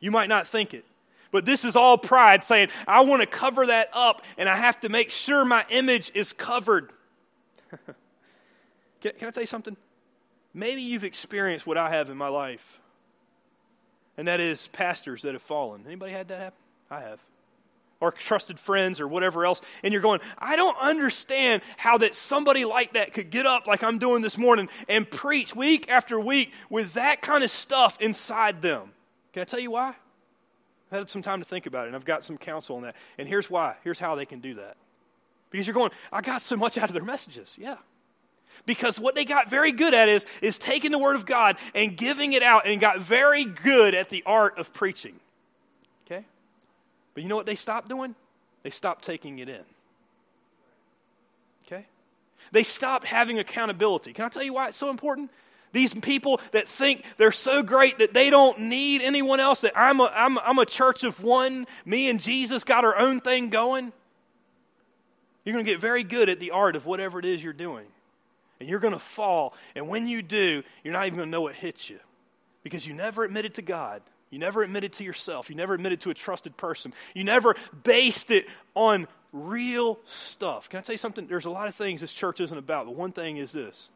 You 0.00 0.10
might 0.10 0.28
not 0.28 0.46
think 0.46 0.74
it. 0.74 0.84
But 1.30 1.44
this 1.44 1.64
is 1.64 1.76
all 1.76 1.98
pride 1.98 2.44
saying, 2.44 2.68
I 2.86 3.00
want 3.00 3.20
to 3.20 3.26
cover 3.26 3.66
that 3.66 3.88
up 3.92 4.22
and 4.38 4.48
I 4.48 4.56
have 4.56 4.80
to 4.80 4.88
make 4.88 5.10
sure 5.10 5.44
my 5.44 5.64
image 5.70 6.12
is 6.14 6.32
covered. 6.32 6.92
can, 9.00 9.12
can 9.18 9.28
I 9.28 9.30
tell 9.30 9.42
you 9.42 9.48
something? 9.48 9.76
Maybe 10.52 10.82
you've 10.82 11.04
experienced 11.04 11.66
what 11.66 11.76
I 11.76 11.90
have 11.90 12.08
in 12.08 12.16
my 12.16 12.28
life. 12.28 12.80
And 14.16 14.28
that 14.28 14.40
is 14.40 14.68
pastors 14.68 15.22
that 15.22 15.32
have 15.32 15.42
fallen. 15.42 15.82
Anybody 15.86 16.12
had 16.12 16.28
that 16.28 16.40
happen? 16.40 16.58
I 16.90 17.00
have 17.00 17.18
or 18.04 18.12
trusted 18.12 18.58
friends 18.58 19.00
or 19.00 19.08
whatever 19.08 19.46
else, 19.46 19.62
and 19.82 19.92
you're 19.92 20.02
going, 20.02 20.20
I 20.38 20.56
don't 20.56 20.76
understand 20.78 21.62
how 21.78 21.98
that 21.98 22.14
somebody 22.14 22.64
like 22.66 22.92
that 22.92 23.14
could 23.14 23.30
get 23.30 23.46
up 23.46 23.66
like 23.66 23.82
I'm 23.82 23.98
doing 23.98 24.20
this 24.20 24.36
morning 24.36 24.68
and 24.88 25.10
preach 25.10 25.56
week 25.56 25.88
after 25.88 26.20
week 26.20 26.52
with 26.68 26.92
that 26.94 27.22
kind 27.22 27.42
of 27.42 27.50
stuff 27.50 27.98
inside 28.00 28.60
them. 28.60 28.92
Can 29.32 29.40
I 29.40 29.44
tell 29.44 29.60
you 29.60 29.70
why? 29.70 29.94
I've 30.92 30.98
had 30.98 31.08
some 31.08 31.22
time 31.22 31.40
to 31.40 31.46
think 31.46 31.64
about 31.64 31.84
it, 31.84 31.86
and 31.88 31.96
I've 31.96 32.04
got 32.04 32.24
some 32.24 32.36
counsel 32.36 32.76
on 32.76 32.82
that. 32.82 32.94
And 33.16 33.26
here's 33.26 33.48
why. 33.48 33.76
Here's 33.82 33.98
how 33.98 34.14
they 34.14 34.26
can 34.26 34.40
do 34.40 34.54
that. 34.54 34.76
Because 35.50 35.66
you're 35.66 35.74
going, 35.74 35.90
I 36.12 36.20
got 36.20 36.42
so 36.42 36.56
much 36.56 36.76
out 36.76 36.90
of 36.90 36.94
their 36.94 37.04
messages. 37.04 37.54
Yeah. 37.58 37.76
Because 38.66 38.98
what 38.98 39.14
they 39.14 39.24
got 39.24 39.50
very 39.50 39.72
good 39.72 39.94
at 39.94 40.08
is, 40.08 40.24
is 40.40 40.58
taking 40.58 40.90
the 40.90 40.98
Word 40.98 41.16
of 41.16 41.26
God 41.26 41.58
and 41.74 41.96
giving 41.96 42.32
it 42.32 42.42
out 42.42 42.66
and 42.66 42.80
got 42.80 43.00
very 43.00 43.44
good 43.44 43.94
at 43.94 44.08
the 44.08 44.22
art 44.24 44.58
of 44.58 44.72
preaching. 44.72 45.20
Okay? 46.06 46.24
But 47.14 47.22
you 47.22 47.28
know 47.28 47.36
what 47.36 47.46
they 47.46 47.56
stopped 47.56 47.88
doing? 47.88 48.14
They 48.62 48.70
stopped 48.70 49.04
taking 49.04 49.38
it 49.38 49.48
in. 49.48 49.64
Okay? 51.66 51.86
They 52.52 52.62
stopped 52.62 53.06
having 53.06 53.38
accountability. 53.38 54.12
Can 54.12 54.24
I 54.24 54.28
tell 54.28 54.42
you 54.42 54.54
why 54.54 54.68
it's 54.68 54.78
so 54.78 54.90
important? 54.90 55.30
These 55.72 55.92
people 55.92 56.40
that 56.52 56.68
think 56.68 57.04
they're 57.16 57.32
so 57.32 57.62
great 57.62 57.98
that 57.98 58.14
they 58.14 58.30
don't 58.30 58.60
need 58.60 59.02
anyone 59.02 59.40
else, 59.40 59.62
that 59.62 59.72
I'm 59.74 60.00
a, 60.00 60.10
I'm, 60.14 60.38
I'm 60.38 60.58
a 60.58 60.64
church 60.64 61.02
of 61.02 61.20
one, 61.20 61.66
me 61.84 62.08
and 62.08 62.20
Jesus 62.20 62.62
got 62.62 62.84
our 62.84 62.96
own 62.96 63.20
thing 63.20 63.48
going. 63.48 63.92
You're 65.44 65.52
going 65.52 65.64
to 65.64 65.70
get 65.70 65.80
very 65.80 66.04
good 66.04 66.28
at 66.28 66.38
the 66.38 66.52
art 66.52 66.76
of 66.76 66.86
whatever 66.86 67.18
it 67.18 67.24
is 67.24 67.42
you're 67.42 67.52
doing. 67.52 67.86
And 68.60 68.68
you're 68.68 68.80
going 68.80 68.92
to 68.92 68.98
fall. 68.98 69.54
And 69.74 69.88
when 69.88 70.06
you 70.06 70.22
do, 70.22 70.62
you're 70.82 70.92
not 70.92 71.06
even 71.06 71.16
going 71.16 71.28
to 71.28 71.30
know 71.30 71.40
what 71.40 71.54
hits 71.54 71.90
you 71.90 71.98
because 72.62 72.86
you 72.86 72.94
never 72.94 73.24
admitted 73.24 73.54
to 73.54 73.62
God 73.62 74.02
you 74.34 74.40
never 74.40 74.64
admitted 74.64 74.94
to 74.94 75.04
yourself. 75.04 75.48
You 75.48 75.54
never 75.54 75.74
admitted 75.74 76.00
to 76.00 76.10
a 76.10 76.14
trusted 76.14 76.56
person. 76.56 76.92
You 77.14 77.22
never 77.22 77.54
based 77.84 78.32
it 78.32 78.48
on 78.74 79.06
real 79.32 80.00
stuff. 80.06 80.68
Can 80.68 80.80
I 80.80 80.82
tell 80.82 80.92
you 80.92 80.98
something? 80.98 81.28
There's 81.28 81.44
a 81.44 81.50
lot 81.50 81.68
of 81.68 81.76
things 81.76 82.00
this 82.00 82.12
church 82.12 82.40
isn't 82.40 82.58
about, 82.58 82.86
but 82.86 82.96
one 82.96 83.12
thing 83.12 83.36
is 83.36 83.52
this 83.52 83.90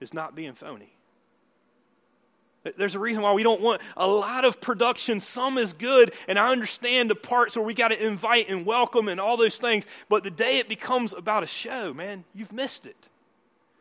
it's 0.00 0.14
not 0.14 0.36
being 0.36 0.52
phony. 0.54 0.92
There's 2.76 2.94
a 2.94 3.00
reason 3.00 3.20
why 3.22 3.32
we 3.32 3.42
don't 3.42 3.62
want 3.62 3.82
a 3.96 4.06
lot 4.06 4.44
of 4.44 4.60
production. 4.60 5.20
Some 5.20 5.58
is 5.58 5.72
good, 5.72 6.14
and 6.28 6.38
I 6.38 6.52
understand 6.52 7.10
the 7.10 7.16
parts 7.16 7.56
where 7.56 7.64
we 7.64 7.74
got 7.74 7.88
to 7.88 8.06
invite 8.06 8.48
and 8.48 8.64
welcome 8.64 9.08
and 9.08 9.18
all 9.18 9.36
those 9.36 9.58
things. 9.58 9.86
But 10.08 10.22
the 10.22 10.30
day 10.30 10.58
it 10.58 10.68
becomes 10.68 11.12
about 11.14 11.42
a 11.42 11.48
show, 11.48 11.92
man, 11.92 12.22
you've 12.32 12.52
missed 12.52 12.86
it. 12.86 13.08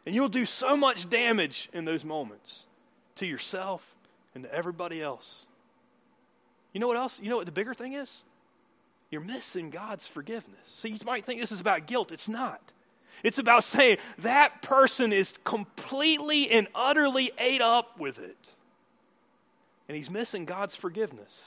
And 0.05 0.15
you'll 0.15 0.29
do 0.29 0.45
so 0.45 0.75
much 0.75 1.09
damage 1.09 1.69
in 1.73 1.85
those 1.85 2.03
moments 2.03 2.65
to 3.15 3.25
yourself 3.25 3.95
and 4.33 4.43
to 4.43 4.53
everybody 4.53 5.01
else. 5.01 5.45
You 6.73 6.79
know 6.79 6.87
what 6.87 6.97
else? 6.97 7.19
You 7.21 7.29
know 7.29 7.37
what 7.37 7.45
the 7.45 7.51
bigger 7.51 7.73
thing 7.73 7.93
is? 7.93 8.23
You're 9.11 9.21
missing 9.21 9.69
God's 9.69 10.07
forgiveness. 10.07 10.59
See, 10.65 10.89
you 10.89 10.99
might 11.05 11.25
think 11.25 11.41
this 11.41 11.51
is 11.51 11.59
about 11.59 11.87
guilt. 11.87 12.11
It's 12.11 12.29
not. 12.29 12.61
It's 13.23 13.39
about 13.39 13.63
saying 13.63 13.97
that 14.19 14.61
person 14.61 15.11
is 15.11 15.33
completely 15.43 16.49
and 16.49 16.67
utterly 16.73 17.31
ate 17.39 17.61
up 17.61 17.99
with 17.99 18.19
it 18.19 18.37
and 19.89 19.95
he's 19.95 20.09
missing 20.09 20.45
God's 20.45 20.75
forgiveness 20.75 21.43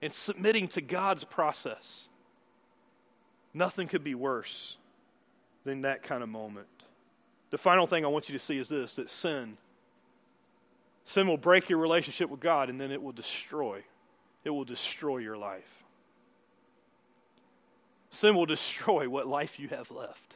and 0.00 0.12
submitting 0.12 0.68
to 0.68 0.80
God's 0.80 1.24
process. 1.24 2.08
Nothing 3.52 3.88
could 3.88 4.04
be 4.04 4.14
worse 4.14 4.76
than 5.64 5.82
that 5.82 6.04
kind 6.04 6.22
of 6.22 6.28
moment. 6.28 6.68
The 7.50 7.58
final 7.58 7.86
thing 7.86 8.04
I 8.04 8.08
want 8.08 8.28
you 8.28 8.38
to 8.38 8.44
see 8.44 8.58
is 8.58 8.68
this 8.68 8.94
that 8.94 9.10
sin 9.10 9.56
sin 11.04 11.26
will 11.26 11.38
break 11.38 11.70
your 11.70 11.78
relationship 11.78 12.28
with 12.28 12.40
God 12.40 12.68
and 12.68 12.78
then 12.78 12.90
it 12.92 13.02
will 13.02 13.12
destroy 13.12 13.82
it 14.44 14.50
will 14.50 14.64
destroy 14.64 15.18
your 15.18 15.36
life. 15.36 15.84
Sin 18.10 18.34
will 18.34 18.46
destroy 18.46 19.08
what 19.08 19.26
life 19.26 19.58
you 19.58 19.68
have 19.68 19.90
left. 19.90 20.34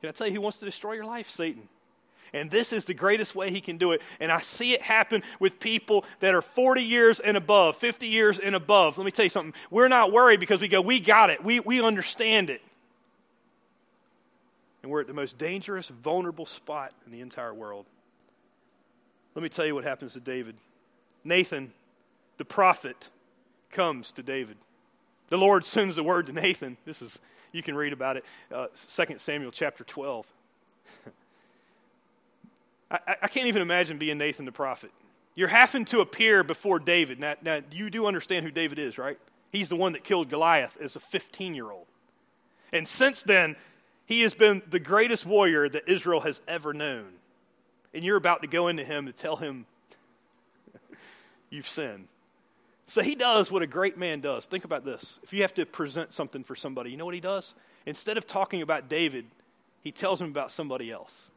Can 0.00 0.08
I 0.08 0.12
tell 0.12 0.26
you 0.26 0.34
who 0.34 0.40
wants 0.40 0.58
to 0.58 0.64
destroy 0.64 0.92
your 0.92 1.04
life? 1.04 1.28
Satan. 1.28 1.68
And 2.32 2.50
this 2.50 2.72
is 2.72 2.84
the 2.84 2.94
greatest 2.94 3.34
way 3.34 3.50
he 3.50 3.60
can 3.60 3.76
do 3.76 3.92
it. 3.92 4.00
And 4.20 4.32
I 4.32 4.40
see 4.40 4.72
it 4.72 4.82
happen 4.82 5.22
with 5.38 5.60
people 5.60 6.04
that 6.20 6.34
are 6.34 6.42
40 6.42 6.82
years 6.82 7.20
and 7.20 7.36
above, 7.36 7.76
50 7.76 8.06
years 8.06 8.38
and 8.38 8.54
above. 8.54 8.96
Let 8.96 9.04
me 9.04 9.10
tell 9.10 9.24
you 9.24 9.30
something. 9.30 9.54
We're 9.70 9.88
not 9.88 10.12
worried 10.12 10.40
because 10.40 10.60
we 10.60 10.68
go, 10.68 10.80
we 10.80 10.98
got 10.98 11.30
it, 11.30 11.44
we, 11.44 11.60
we 11.60 11.82
understand 11.82 12.48
it. 12.48 12.62
And 14.82 14.90
we're 14.90 15.00
at 15.00 15.06
the 15.06 15.14
most 15.14 15.38
dangerous, 15.38 15.88
vulnerable 15.88 16.46
spot 16.46 16.92
in 17.06 17.12
the 17.12 17.20
entire 17.20 17.54
world. 17.54 17.86
Let 19.34 19.42
me 19.42 19.48
tell 19.48 19.64
you 19.64 19.74
what 19.74 19.84
happens 19.84 20.14
to 20.14 20.20
David. 20.20 20.56
Nathan, 21.24 21.72
the 22.38 22.44
prophet, 22.44 23.08
comes 23.70 24.12
to 24.12 24.22
David. 24.22 24.56
The 25.28 25.38
Lord 25.38 25.64
sends 25.64 25.96
the 25.96 26.02
word 26.02 26.26
to 26.26 26.32
Nathan. 26.32 26.76
This 26.84 27.00
is, 27.00 27.18
you 27.52 27.62
can 27.62 27.74
read 27.74 27.92
about 27.92 28.16
it, 28.16 28.24
uh, 28.52 28.66
2 29.06 29.18
Samuel 29.18 29.50
chapter 29.50 29.84
12. 29.84 30.26
I, 32.90 33.16
I 33.22 33.28
can't 33.28 33.46
even 33.46 33.62
imagine 33.62 33.98
being 33.98 34.18
Nathan 34.18 34.44
the 34.44 34.52
prophet. 34.52 34.90
You're 35.34 35.48
having 35.48 35.86
to 35.86 36.00
appear 36.00 36.44
before 36.44 36.78
David. 36.78 37.18
Now, 37.18 37.36
now, 37.40 37.60
you 37.70 37.88
do 37.88 38.04
understand 38.04 38.44
who 38.44 38.50
David 38.50 38.78
is, 38.78 38.98
right? 38.98 39.18
He's 39.50 39.70
the 39.70 39.76
one 39.76 39.92
that 39.92 40.04
killed 40.04 40.28
Goliath 40.28 40.76
as 40.80 40.96
a 40.96 41.00
15 41.00 41.54
year 41.54 41.70
old. 41.70 41.86
And 42.72 42.86
since 42.86 43.22
then, 43.22 43.56
he 44.06 44.22
has 44.22 44.34
been 44.34 44.62
the 44.68 44.80
greatest 44.80 45.26
warrior 45.26 45.68
that 45.68 45.88
Israel 45.88 46.20
has 46.20 46.40
ever 46.48 46.74
known. 46.74 47.08
And 47.94 48.04
you're 48.04 48.16
about 48.16 48.42
to 48.42 48.48
go 48.48 48.68
into 48.68 48.84
him 48.84 49.06
to 49.06 49.12
tell 49.12 49.36
him 49.36 49.66
you've 51.50 51.68
sinned. 51.68 52.08
So 52.86 53.02
he 53.02 53.14
does 53.14 53.50
what 53.50 53.62
a 53.62 53.66
great 53.66 53.96
man 53.96 54.20
does. 54.20 54.44
Think 54.44 54.64
about 54.64 54.84
this. 54.84 55.18
If 55.22 55.32
you 55.32 55.42
have 55.42 55.54
to 55.54 55.64
present 55.64 56.12
something 56.12 56.44
for 56.44 56.54
somebody, 56.54 56.90
you 56.90 56.96
know 56.96 57.04
what 57.04 57.14
he 57.14 57.20
does? 57.20 57.54
Instead 57.86 58.18
of 58.18 58.26
talking 58.26 58.60
about 58.60 58.88
David, 58.88 59.26
he 59.82 59.92
tells 59.92 60.20
him 60.20 60.28
about 60.28 60.52
somebody 60.52 60.90
else. 60.90 61.30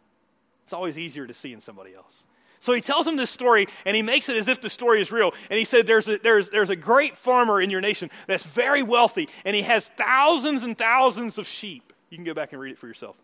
It's 0.65 0.73
always 0.73 0.97
easier 0.97 1.28
to 1.28 1.34
see 1.34 1.54
in 1.54 1.62
somebody 1.62 1.93
else. 1.93 2.23
So 2.60 2.73
he 2.73 2.82
tells 2.82 3.06
him 3.06 3.15
this 3.15 3.30
story, 3.30 3.67
and 3.86 3.95
he 3.95 4.01
makes 4.01 4.28
it 4.28 4.38
as 4.38 4.47
if 4.47 4.60
the 4.60 4.69
story 4.69 4.99
is 4.99 5.12
real. 5.12 5.34
And 5.51 5.60
he 5.60 5.65
said, 5.65 5.86
there's 5.86 6.08
a, 6.08 6.17
there's, 6.17 6.49
there's 6.49 6.71
a 6.71 6.75
great 6.75 7.15
farmer 7.15 7.62
in 7.62 7.69
your 7.69 7.82
nation 7.82 8.10
that's 8.28 8.43
very 8.43 8.82
wealthy, 8.82 9.30
and 9.45 9.56
he 9.56 9.62
has 9.62 9.88
thousands 9.89 10.63
and 10.63 10.75
thousands 10.75 11.38
of 11.38 11.47
sheep. 11.47 11.93
You 12.15 12.17
can 12.17 12.23
go 12.23 12.34
back 12.34 12.54
and 12.54 12.62
read 12.62 12.71
it 12.71 12.78
for 12.78 12.88
yourself. 12.88 13.17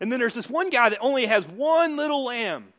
And 0.00 0.10
then 0.10 0.18
there's 0.18 0.32
this 0.32 0.48
one 0.48 0.70
guy 0.70 0.88
that 0.88 0.98
only 1.00 1.26
has 1.26 1.46
one 1.46 1.94
little 1.94 2.24
lamb. 2.24 2.72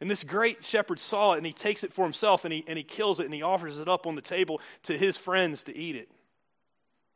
And 0.00 0.08
this 0.08 0.22
great 0.22 0.62
shepherd 0.62 1.00
saw 1.00 1.32
it, 1.32 1.38
and 1.38 1.46
he 1.46 1.52
takes 1.52 1.82
it 1.82 1.92
for 1.92 2.04
himself, 2.04 2.44
and 2.44 2.54
he, 2.54 2.62
and 2.68 2.78
he 2.78 2.84
kills 2.84 3.18
it, 3.18 3.24
and 3.24 3.34
he 3.34 3.42
offers 3.42 3.78
it 3.78 3.88
up 3.88 4.06
on 4.06 4.14
the 4.14 4.22
table 4.22 4.60
to 4.84 4.96
his 4.96 5.16
friends 5.16 5.64
to 5.64 5.76
eat 5.76 5.96
it. 5.96 6.08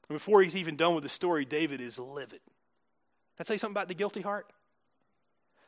And 0.09 0.17
before 0.17 0.43
he's 0.43 0.57
even 0.57 0.75
done 0.75 0.97
with 0.97 1.05
the 1.05 1.09
story, 1.09 1.45
David 1.45 1.81
is 1.81 1.97
livid. 1.97 2.41
Can 2.41 3.43
I 3.43 3.45
tell 3.45 3.55
you 3.55 3.61
something 3.61 3.75
about 3.75 3.87
the 3.87 3.95
guilty 3.95 4.23
heart? 4.23 4.53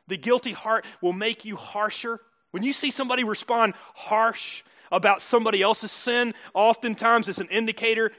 The 0.09 0.17
guilty 0.17 0.51
heart 0.51 0.83
will 0.99 1.13
make 1.13 1.45
you 1.45 1.55
harsher. 1.55 2.19
When 2.51 2.63
you 2.63 2.73
see 2.73 2.91
somebody 2.91 3.23
respond 3.23 3.75
harsh 3.95 4.63
about 4.91 5.21
somebody 5.21 5.61
else's 5.61 5.93
sin, 5.93 6.33
oftentimes 6.53 7.29
it's 7.29 7.39
an 7.39 7.47
indicator 7.47 8.11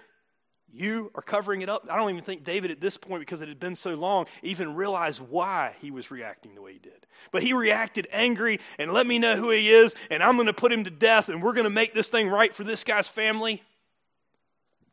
you 0.73 1.11
are 1.15 1.23
covering 1.23 1.63
it 1.63 1.69
up. 1.69 1.87
I 1.91 1.97
don't 1.97 2.11
even 2.11 2.23
think 2.23 2.45
David 2.45 2.71
at 2.71 2.81
this 2.81 2.97
point, 2.97 3.21
because 3.21 3.43
it 3.43 3.49
had 3.49 3.59
been 3.59 3.77
so 3.77 3.95
long, 3.95 4.27
even 4.43 4.75
realized 4.75 5.21
why 5.21 5.75
he 5.81 5.91
was 5.91 6.11
reacting 6.11 6.55
the 6.55 6.63
way 6.63 6.75
he 6.75 6.79
did. 6.79 7.07
But 7.33 7.43
he 7.43 7.53
reacted 7.53 8.09
angry 8.13 8.61
and 8.79 8.93
let 8.93 9.07
me 9.07 9.19
know 9.19 9.37
who 9.37 9.51
he 9.51 9.69
is, 9.69 9.95
and 10.11 10.23
I'm 10.23 10.37
going 10.37 10.47
to 10.47 10.53
put 10.53 10.73
him 10.73 10.85
to 10.85 10.91
death, 10.91 11.29
and 11.29 11.43
we're 11.43 11.53
going 11.53 11.65
to 11.65 11.71
make 11.71 11.95
this 11.95 12.09
thing 12.09 12.29
right 12.29 12.55
for 12.55 12.65
this 12.65 12.85
guy's 12.85 13.09
family. 13.09 13.63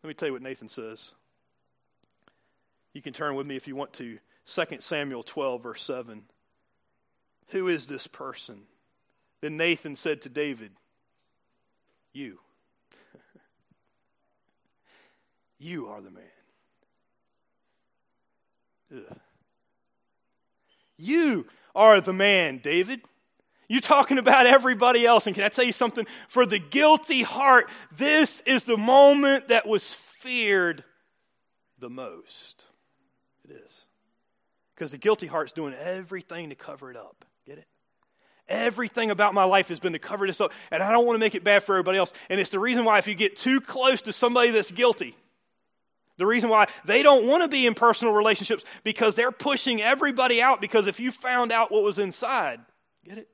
Let 0.04 0.08
me 0.08 0.14
tell 0.14 0.28
you 0.28 0.34
what 0.34 0.42
Nathan 0.42 0.70
says. 0.70 1.12
You 2.94 3.02
can 3.02 3.14
turn 3.14 3.36
with 3.36 3.46
me 3.46 3.56
if 3.56 3.68
you 3.68 3.76
want 3.76 3.94
to 3.94 4.20
2 4.48 4.78
Samuel 4.80 5.24
12, 5.24 5.62
verse 5.62 5.84
7. 5.84 6.24
Who 7.50 7.68
is 7.68 7.86
this 7.86 8.08
person? 8.08 8.64
Then 9.42 9.58
Nathan 9.58 9.96
said 9.96 10.22
to 10.24 10.30
David, 10.30 10.72
You. 12.14 12.40
You 15.60 15.88
are 15.88 16.02
the 16.02 16.12
man. 16.12 16.24
Ugh. 18.96 19.20
You 20.98 21.46
are 21.76 22.02
the 22.02 22.14
man, 22.14 22.58
David. 22.58 23.02
You're 23.68 23.82
talking 23.82 24.18
about 24.18 24.46
everybody 24.46 25.06
else. 25.06 25.28
And 25.28 25.36
can 25.36 25.44
I 25.44 25.50
tell 25.50 25.66
you 25.66 25.74
something? 25.74 26.08
For 26.28 26.46
the 26.46 26.60
guilty 26.60 27.22
heart, 27.24 27.70
this 27.96 28.40
is 28.42 28.64
the 28.64 28.78
moment 28.78 29.50
that 29.50 29.68
was 29.68 29.94
feared 29.94 30.84
the 31.78 31.90
most. 31.90 32.64
It 33.44 33.52
is. 33.52 33.86
Because 34.74 34.92
the 34.92 34.98
guilty 34.98 35.28
heart's 35.28 35.52
doing 35.52 35.74
everything 35.74 36.50
to 36.50 36.56
cover 36.56 36.90
it 36.90 36.98
up. 36.98 37.26
Get 37.46 37.58
it? 37.58 37.68
Everything 38.48 39.12
about 39.12 39.34
my 39.34 39.44
life 39.44 39.68
has 39.68 39.80
been 39.80 39.94
to 39.94 40.00
cover 40.00 40.26
this 40.26 40.40
up, 40.40 40.54
and 40.72 40.82
I 40.82 40.92
don't 40.92 41.06
want 41.06 41.16
to 41.16 41.20
make 41.20 41.36
it 41.36 41.44
bad 41.44 41.64
for 41.64 41.76
everybody 41.76 41.98
else. 41.98 42.14
And 42.30 42.40
it's 42.40 42.50
the 42.50 42.60
reason 42.60 42.86
why, 42.86 42.98
if 42.98 43.08
you 43.08 43.14
get 43.14 43.36
too 43.36 43.60
close 43.60 44.02
to 44.04 44.14
somebody 44.14 44.52
that's 44.52 44.72
guilty, 44.72 45.18
the 46.18 46.26
reason 46.26 46.50
why 46.50 46.68
they 46.86 47.04
don't 47.04 47.26
want 47.28 47.44
to 47.44 47.48
be 47.48 47.68
in 47.68 47.74
personal 47.74 48.14
relationships 48.14 48.64
because 48.84 49.16
they're 49.16 49.32
pushing 49.32 49.82
everybody 49.82 50.42
out 50.42 50.60
because 50.60 50.88
if 50.88 51.00
you 51.00 51.12
found 51.12 51.52
out 51.52 51.72
what 51.72 51.84
was 51.84 52.00
inside, 52.00 52.60
get 53.06 53.20
it? 53.20 53.30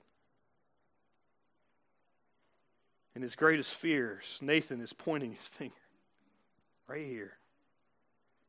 In 3.16 3.22
his 3.22 3.36
greatest 3.36 3.74
fears, 3.74 4.40
Nathan 4.42 4.82
is 4.82 4.92
pointing 4.92 5.34
his 5.34 5.46
finger 5.46 5.76
right 6.88 7.06
here. 7.06 7.34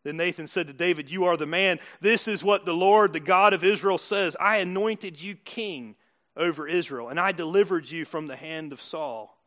Then 0.03 0.17
Nathan 0.17 0.49
said 0.49 0.67
to 0.67 0.73
David, 0.73 1.11
You 1.11 1.25
are 1.25 1.37
the 1.37 1.47
man. 1.47 1.79
This 2.01 2.29
is 2.29 2.43
what 2.43 2.67
the 2.67 2.75
Lord, 2.75 3.13
the 3.13 3.21
God 3.21 3.55
of 3.55 3.65
Israel, 3.65 3.99
says 3.99 4.37
I 4.39 4.59
anointed 4.59 5.21
you 5.21 5.35
king 5.35 5.97
over 6.37 6.67
Israel, 6.67 7.09
and 7.09 7.21
I 7.21 7.33
delivered 7.33 7.91
you 7.91 8.05
from 8.05 8.27
the 8.27 8.37
hand 8.37 8.73
of 8.73 8.83
Saul. 8.83 9.39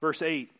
Verse 0.00 0.22
8 0.22 0.50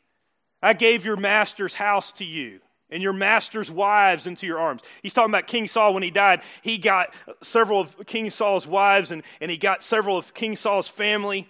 I 0.62 0.72
gave 0.72 1.04
your 1.04 1.16
master's 1.16 1.74
house 1.74 2.12
to 2.12 2.24
you 2.24 2.61
and 2.90 3.03
your 3.03 3.12
master's 3.12 3.70
wives 3.70 4.27
into 4.27 4.46
your 4.46 4.59
arms. 4.59 4.83
He's 5.03 5.12
talking 5.14 5.31
about 5.31 5.46
King 5.46 5.68
Saul 5.68 5.94
when 5.94 6.03
he 6.03 6.11
died. 6.11 6.42
He 6.62 6.79
got 6.79 7.09
several 7.42 7.81
of 7.81 8.07
King 8.07 8.31
Saul's 8.31 8.66
wives 8.66 9.11
and, 9.11 9.22
and 9.40 9.51
he 9.51 9.57
got 9.57 9.83
several 9.83 10.16
of 10.16 10.35
King 10.35 10.57
Saul's 10.57 10.88
family. 10.88 11.48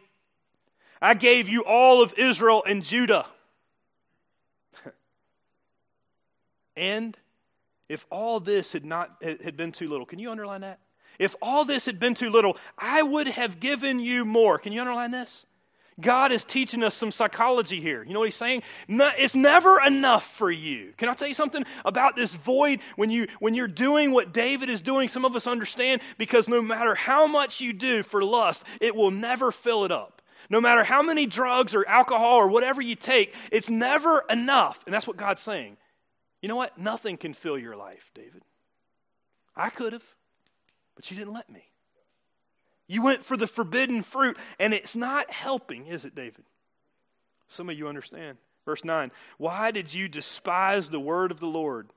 I 1.01 1.15
gave 1.15 1.49
you 1.49 1.65
all 1.65 2.03
of 2.03 2.15
Israel 2.19 2.65
and 2.67 2.83
Judah. 2.83 3.27
and 6.77 7.17
if 7.89 8.07
all 8.11 8.41
this 8.41 8.73
had 8.73 8.85
not 8.85 9.23
had 9.23 9.57
been 9.57 9.73
too 9.73 9.89
little, 9.89 10.07
can 10.07 10.19
you 10.19 10.31
underline 10.31 10.63
that? 10.63 10.81
If 11.19 11.35
all 11.43 11.65
this 11.65 11.87
had 11.87 11.99
been 11.99 12.15
too 12.15 12.31
little, 12.31 12.57
I 12.77 13.03
would 13.03 13.27
have 13.27 13.61
given 13.61 13.99
you 13.99 14.25
more. 14.25 14.59
Can 14.59 14.73
you 14.73 14.81
underline 14.81 15.11
this? 15.11 15.47
God 16.01 16.31
is 16.31 16.45
teaching 16.45 16.83
us 16.83 16.95
some 16.95 17.11
psychology 17.11 17.81
here. 17.81 18.05
You 18.05 18.13
know 18.13 18.21
what 18.21 18.29
he's 18.29 18.37
saying? 18.37 18.63
No, 18.87 19.11
it's 19.17 19.35
never 19.35 19.81
enough 19.81 20.25
for 20.25 20.51
you. 20.51 20.93
Can 20.97 21.09
I 21.09 21.15
tell 21.15 21.29
you 21.29 21.35
something 21.35 21.65
about 21.85 22.15
this 22.15 22.35
void 22.35 22.81
when 22.97 23.11
you 23.11 23.27
when 23.41 23.55
you're 23.55 23.67
doing 23.67 24.13
what 24.13 24.33
David 24.33 24.71
is 24.71 24.81
doing? 24.81 25.09
Some 25.09 25.25
of 25.25 25.35
us 25.35 25.47
understand 25.47 26.01
because 26.17 26.49
no 26.49 26.63
matter 26.63 26.95
how 26.95 27.27
much 27.27 27.61
you 27.61 27.73
do 27.73 28.03
for 28.03 28.23
lust, 28.23 28.65
it 28.81 28.95
will 28.95 29.11
never 29.11 29.51
fill 29.51 29.85
it 29.85 29.91
up. 29.91 30.23
No 30.51 30.61
matter 30.61 30.85
how 30.85 31.03
many 31.03 31.27
drugs 31.27 31.75
or 31.75 31.87
alcohol 31.87 32.37
or 32.37 32.49
whatever 32.49 32.81
you 32.81 32.95
take, 32.95 33.35
it's 33.53 33.69
never 33.69 34.25
enough. 34.31 34.83
And 34.87 34.95
that's 34.95 35.07
what 35.07 35.17
God's 35.17 35.43
saying. 35.43 35.77
You 36.41 36.49
know 36.49 36.57
what? 36.57 36.79
Nothing 36.79 37.17
can 37.17 37.35
fill 37.35 37.59
your 37.59 37.77
life, 37.77 38.11
David. 38.15 38.43
I 39.57 39.71
could 39.71 39.93
have, 39.93 40.05
but 40.95 41.11
you 41.11 41.17
didn't 41.17 41.35
let 41.35 41.51
me. 41.51 41.68
You 42.89 43.03
went 43.03 43.23
for 43.23 43.37
the 43.37 43.47
forbidden 43.47 44.03
fruit, 44.03 44.37
and 44.59 44.75
it's 44.75 44.97
not 44.97 45.31
helping, 45.31 45.87
is 45.87 46.05
it, 46.05 46.15
David? 46.15 46.45
Some 47.47 47.69
of 47.69 47.79
you 47.79 47.87
understand. 47.87 48.39
Verse 48.65 48.85
9 48.85 49.13
Why 49.37 49.71
did 49.71 49.95
you 49.95 50.09
despise 50.09 50.89
the 50.89 51.01
word 51.01 51.31
of 51.31 51.39
the 51.39 51.47
Lord? 51.47 51.91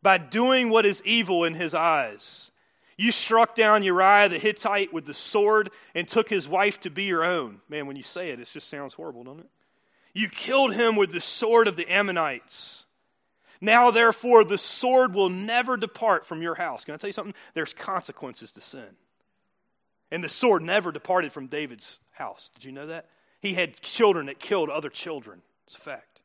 By 0.00 0.18
doing 0.18 0.70
what 0.70 0.86
is 0.86 1.02
evil 1.04 1.44
in 1.44 1.54
his 1.54 1.74
eyes. 1.74 2.52
You 2.96 3.12
struck 3.12 3.54
down 3.54 3.82
Uriah 3.82 4.28
the 4.28 4.38
Hittite 4.38 4.92
with 4.92 5.04
the 5.04 5.12
sword 5.12 5.70
and 5.94 6.08
took 6.08 6.30
his 6.30 6.48
wife 6.48 6.80
to 6.80 6.90
be 6.90 7.04
your 7.04 7.24
own. 7.24 7.60
Man, 7.68 7.86
when 7.86 7.96
you 7.96 8.02
say 8.02 8.30
it, 8.30 8.40
it 8.40 8.48
just 8.50 8.70
sounds 8.70 8.94
horrible, 8.94 9.24
doesn't 9.24 9.40
it? 9.40 9.50
You 10.14 10.30
killed 10.30 10.72
him 10.72 10.96
with 10.96 11.12
the 11.12 11.20
sword 11.20 11.68
of 11.68 11.76
the 11.76 11.86
Ammonites. 11.92 12.85
Now, 13.60 13.90
therefore, 13.90 14.44
the 14.44 14.58
sword 14.58 15.14
will 15.14 15.30
never 15.30 15.76
depart 15.76 16.26
from 16.26 16.42
your 16.42 16.56
house. 16.56 16.84
Can 16.84 16.94
I 16.94 16.96
tell 16.96 17.08
you 17.08 17.14
something? 17.14 17.34
There's 17.54 17.72
consequences 17.72 18.52
to 18.52 18.60
sin. 18.60 18.96
And 20.10 20.22
the 20.22 20.28
sword 20.28 20.62
never 20.62 20.92
departed 20.92 21.32
from 21.32 21.46
David's 21.46 21.98
house. 22.12 22.50
Did 22.54 22.64
you 22.64 22.72
know 22.72 22.86
that? 22.86 23.06
He 23.40 23.54
had 23.54 23.80
children 23.80 24.26
that 24.26 24.38
killed 24.38 24.70
other 24.70 24.88
children. 24.88 25.42
It's 25.66 25.76
a 25.76 25.80
fact. 25.80 26.20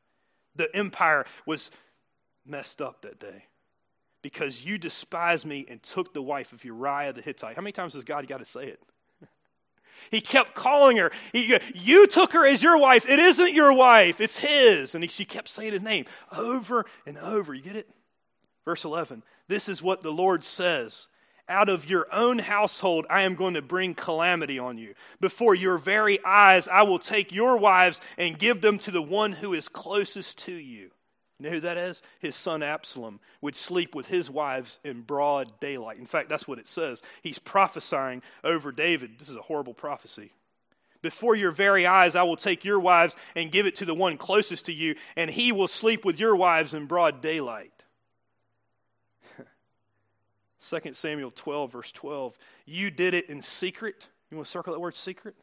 The 0.56 0.74
empire 0.76 1.26
was 1.46 1.72
messed 2.46 2.82
up 2.82 3.02
that 3.02 3.20
day 3.20 3.46
because 4.22 4.66
you 4.66 4.78
despised 4.78 5.46
me 5.46 5.66
and 5.70 5.82
took 5.82 6.14
the 6.14 6.22
wife 6.22 6.54
of 6.54 6.64
Uriah 6.64 7.14
the 7.14 7.22
Hittite. 7.22 7.56
How 7.56 7.62
many 7.62 7.72
times 7.72 7.94
has 7.94 8.04
God 8.04 8.28
got 8.28 8.40
to 8.40 8.46
say 8.46 8.68
it? 8.68 8.82
He 10.10 10.22
kept 10.22 10.56
calling 10.56 10.98
her. 10.98 11.12
He, 11.32 11.58
you 11.74 12.08
took 12.08 12.34
her 12.34 12.46
as 12.46 12.62
your 12.62 12.78
wife. 12.78 13.10
It 13.10 13.20
isn't 13.20 13.54
your 13.54 13.74
wife, 13.74 14.20
it's 14.20 14.38
his. 14.38 14.96
And 14.96 15.04
he, 15.04 15.10
she 15.10 15.26
kept 15.26 15.48
saying 15.48 15.74
his 15.74 15.82
name 15.82 16.06
over 16.36 16.86
and 17.06 17.18
over. 17.18 17.54
You 17.54 17.62
get 17.62 17.76
it? 17.76 17.90
Verse 18.66 18.84
11 18.86 19.24
This 19.48 19.70
is 19.70 19.82
what 19.82 20.02
the 20.02 20.12
Lord 20.12 20.44
says 20.44 21.08
Out 21.48 21.70
of 21.70 21.90
your 21.90 22.08
own 22.12 22.40
household, 22.40 23.06
I 23.10 23.24
am 23.24 23.36
going 23.36 23.56
to 23.56 23.62
bring 23.62 23.94
calamity 23.94 24.60
on 24.60 24.78
you. 24.78 24.94
Before 25.20 25.56
your 25.56 25.78
very 25.78 26.24
eyes, 26.26 26.68
I 26.68 26.84
will 26.84 27.00
take 27.00 27.32
your 27.32 27.58
wives 27.58 28.02
and 28.18 28.40
give 28.40 28.62
them 28.62 28.80
to 28.80 28.92
the 28.92 29.02
one 29.02 29.34
who 29.34 29.54
is 29.54 29.68
closest 29.68 30.38
to 30.40 30.54
you. 30.54 30.92
You 31.42 31.50
know 31.50 31.56
who 31.56 31.62
that 31.62 31.78
is? 31.78 32.04
His 32.20 32.36
son 32.36 32.62
Absalom 32.62 33.20
would 33.42 33.56
sleep 33.56 33.96
with 33.96 34.06
his 34.06 34.30
wives 34.30 34.78
in 34.84 35.02
broad 35.02 35.60
daylight. 35.60 35.98
In 35.98 36.06
fact, 36.06 36.30
that's 36.30 36.48
what 36.48 36.60
it 36.60 36.70
says. 36.70 37.02
He's 37.24 37.40
prophesying 37.40 38.22
over 38.44 38.72
David. 38.72 39.18
This 39.18 39.28
is 39.28 39.36
a 39.36 39.42
horrible 39.42 39.74
prophecy. 39.74 40.34
Before 41.02 41.36
your 41.36 41.50
very 41.50 41.88
eyes, 41.88 42.16
I 42.16 42.22
will 42.22 42.36
take 42.36 42.64
your 42.64 42.80
wives 42.80 43.16
and 43.36 43.52
give 43.52 43.66
it 43.66 43.76
to 43.78 43.86
the 43.86 43.96
one 43.96 44.18
closest 44.18 44.68
to 44.68 44.72
you, 44.72 44.94
and 45.16 45.32
he 45.32 45.52
will 45.52 45.68
sleep 45.68 46.06
with 46.06 46.20
your 46.20 46.36
wives 46.36 46.76
in 46.76 46.86
broad 46.86 47.24
daylight. 47.24 47.74
2 50.70 50.94
Samuel 50.94 51.32
12, 51.32 51.72
verse 51.72 51.92
12. 51.92 52.38
You 52.68 52.92
did 52.92 53.16
it 53.16 53.32
in 53.32 53.42
secret. 53.42 54.10
You 54.30 54.38
want 54.38 54.46
to 54.46 54.52
circle 54.52 54.74
that 54.74 54.80
word 54.80 54.94
secret? 54.94 55.34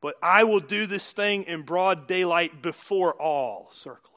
But 0.00 0.14
I 0.22 0.44
will 0.44 0.60
do 0.60 0.86
this 0.86 1.12
thing 1.12 1.42
in 1.44 1.62
broad 1.62 2.06
daylight 2.06 2.62
before 2.62 3.20
all. 3.20 3.70
Circle. 3.72 4.11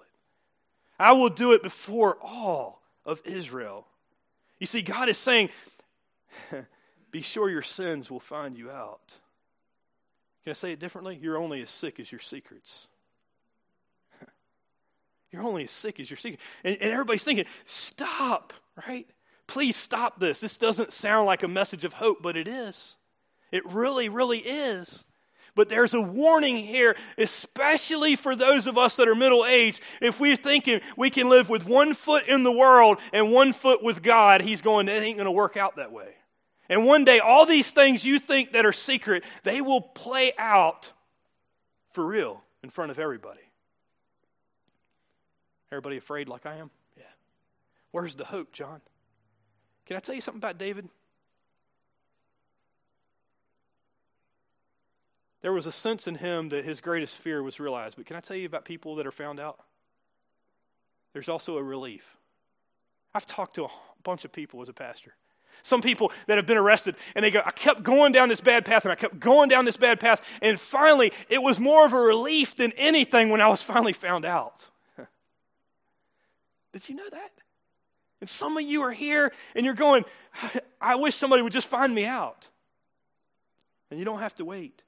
I 1.00 1.12
will 1.14 1.30
do 1.30 1.54
it 1.54 1.62
before 1.64 2.18
all 2.22 2.82
of 3.06 3.22
Israel. 3.26 3.88
You 4.60 4.68
see, 4.68 4.82
God 4.82 5.10
is 5.10 5.18
saying, 5.18 5.50
be 7.12 7.22
sure 7.22 7.50
your 7.50 7.62
sins 7.62 8.10
will 8.10 8.20
find 8.20 8.58
you 8.58 8.72
out. 8.72 9.12
Can 10.44 10.52
I 10.52 10.54
say 10.54 10.72
it 10.72 10.80
differently? 10.80 11.18
You're 11.22 11.38
only 11.38 11.62
as 11.62 11.72
sick 11.72 12.00
as 12.00 12.12
your 12.12 12.22
secrets. 12.22 12.88
You're 15.32 15.44
only 15.44 15.64
as 15.64 15.72
sick 15.72 16.00
as 16.00 16.10
your 16.10 16.18
secret. 16.18 16.40
And, 16.64 16.78
and 16.80 16.92
everybody's 16.92 17.24
thinking, 17.24 17.46
stop, 17.66 18.54
right? 18.88 19.08
Please 19.48 19.76
stop 19.76 20.20
this. 20.20 20.40
This 20.40 20.58
doesn't 20.58 20.94
sound 20.94 21.26
like 21.26 21.44
a 21.44 21.48
message 21.48 21.84
of 21.84 21.94
hope, 21.94 22.22
but 22.22 22.38
it 22.38 22.48
is. 22.48 22.96
It 23.52 23.66
really, 23.66 24.08
really 24.08 24.40
is. 24.40 25.04
But 25.56 25.70
there's 25.70 25.94
a 25.94 26.02
warning 26.02 26.58
here, 26.58 26.96
especially 27.18 28.16
for 28.18 28.36
those 28.36 28.68
of 28.68 28.78
us 28.78 28.98
that 28.98 29.08
are 29.08 29.16
middle 29.16 29.46
aged. 29.46 29.80
If 30.02 30.20
we're 30.20 30.36
thinking 30.36 30.82
we 30.98 31.10
can 31.10 31.30
live 31.30 31.50
with 31.50 31.66
one 31.66 31.94
foot 31.94 32.28
in 32.28 32.44
the 32.44 32.52
world 32.52 32.98
and 33.14 33.32
one 33.32 33.54
foot 33.54 33.82
with 33.82 34.04
God, 34.04 34.42
He's 34.42 34.62
going, 34.62 34.88
that 34.88 35.02
ain't 35.02 35.18
going 35.18 35.26
to 35.26 35.32
work 35.32 35.56
out 35.56 35.78
that 35.78 35.94
way. 35.94 36.10
And 36.68 36.86
one 36.86 37.06
day, 37.06 37.20
all 37.20 37.46
these 37.46 37.72
things 37.72 38.04
you 38.04 38.20
think 38.20 38.52
that 38.54 38.66
are 38.66 38.74
secret, 38.74 39.24
they 39.44 39.62
will 39.62 39.82
play 39.82 40.34
out 40.38 40.92
for 41.92 42.06
real 42.06 42.44
in 42.64 42.70
front 42.70 42.92
of 42.92 43.00
everybody. 43.00 43.40
Everybody 45.72 45.98
afraid 45.98 46.28
like 46.28 46.46
I 46.46 46.56
am? 46.56 46.70
Yeah. 46.98 47.04
Where's 47.92 48.16
the 48.16 48.26
hope, 48.26 48.52
John? 48.52 48.82
Can 49.86 49.96
I 49.96 50.00
tell 50.00 50.16
you 50.16 50.22
something 50.22 50.40
about 50.40 50.58
David? 50.58 50.90
There 55.46 55.54
was 55.54 55.68
a 55.68 55.72
sense 55.72 56.08
in 56.08 56.16
him 56.16 56.50
that 56.50 56.66
his 56.66 56.82
greatest 56.82 57.18
fear 57.18 57.44
was 57.44 57.60
realized. 57.60 57.98
But 57.98 58.08
can 58.08 58.16
I 58.16 58.20
tell 58.20 58.36
you 58.36 58.48
about 58.48 58.66
people 58.66 58.96
that 58.96 59.06
are 59.06 59.12
found 59.12 59.40
out? 59.40 59.60
There's 61.14 61.30
also 61.30 61.58
a 61.58 61.64
relief. 61.64 62.18
I've 63.14 63.28
talked 63.28 63.54
to 63.58 63.66
a 63.66 63.70
bunch 64.02 64.26
of 64.26 64.32
people 64.32 64.64
as 64.64 64.70
a 64.70 64.74
pastor. 64.74 65.14
Some 65.62 65.84
people 65.84 66.12
that 66.26 66.38
have 66.38 66.48
been 66.48 66.58
arrested, 66.58 66.96
and 67.14 67.24
they 67.24 67.30
go, 67.30 67.44
I 67.46 67.52
kept 67.52 67.84
going 67.84 68.12
down 68.12 68.28
this 68.28 68.42
bad 68.42 68.66
path, 68.66 68.86
and 68.86 68.92
I 68.92 68.96
kept 68.96 69.20
going 69.20 69.48
down 69.48 69.66
this 69.66 69.78
bad 69.78 70.00
path, 70.00 70.28
and 70.42 70.60
finally, 70.60 71.14
it 71.30 71.44
was 71.44 71.60
more 71.60 71.86
of 71.86 71.94
a 71.94 72.00
relief 72.00 72.56
than 72.56 72.72
anything 72.76 73.30
when 73.30 73.40
I 73.40 73.48
was 73.48 73.62
finally 73.62 73.94
found 73.94 74.26
out. 74.26 74.66
Did 76.74 76.90
you 76.90 76.96
know 76.96 77.10
that? 77.12 77.32
And 78.20 78.28
some 78.28 78.58
of 78.58 78.64
you 78.64 78.82
are 78.82 78.94
here, 78.94 79.32
and 79.56 79.64
you're 79.64 79.76
going, 79.76 80.06
I 80.82 80.96
wish 80.96 81.14
somebody 81.14 81.44
would 81.44 81.54
just 81.54 81.68
find 81.68 81.94
me 81.94 82.06
out. 82.06 82.48
And 83.92 84.00
you 84.00 84.06
don't 84.06 84.22
have 84.22 84.34
to 84.38 84.46
wait. 84.46 84.82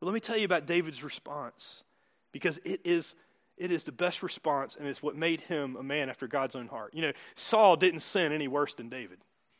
But 0.00 0.06
let 0.06 0.14
me 0.14 0.20
tell 0.20 0.36
you 0.36 0.44
about 0.44 0.66
David's 0.66 1.02
response 1.02 1.84
because 2.32 2.58
it 2.58 2.80
is, 2.84 3.14
it 3.56 3.72
is 3.72 3.84
the 3.84 3.92
best 3.92 4.22
response 4.22 4.76
and 4.76 4.86
it's 4.86 5.02
what 5.02 5.16
made 5.16 5.42
him 5.42 5.76
a 5.76 5.82
man 5.82 6.08
after 6.08 6.26
God's 6.26 6.54
own 6.54 6.68
heart. 6.68 6.92
You 6.94 7.02
know, 7.02 7.12
Saul 7.34 7.76
didn't 7.76 8.00
sin 8.00 8.32
any 8.32 8.48
worse 8.48 8.74
than 8.74 8.88
David. 8.88 9.18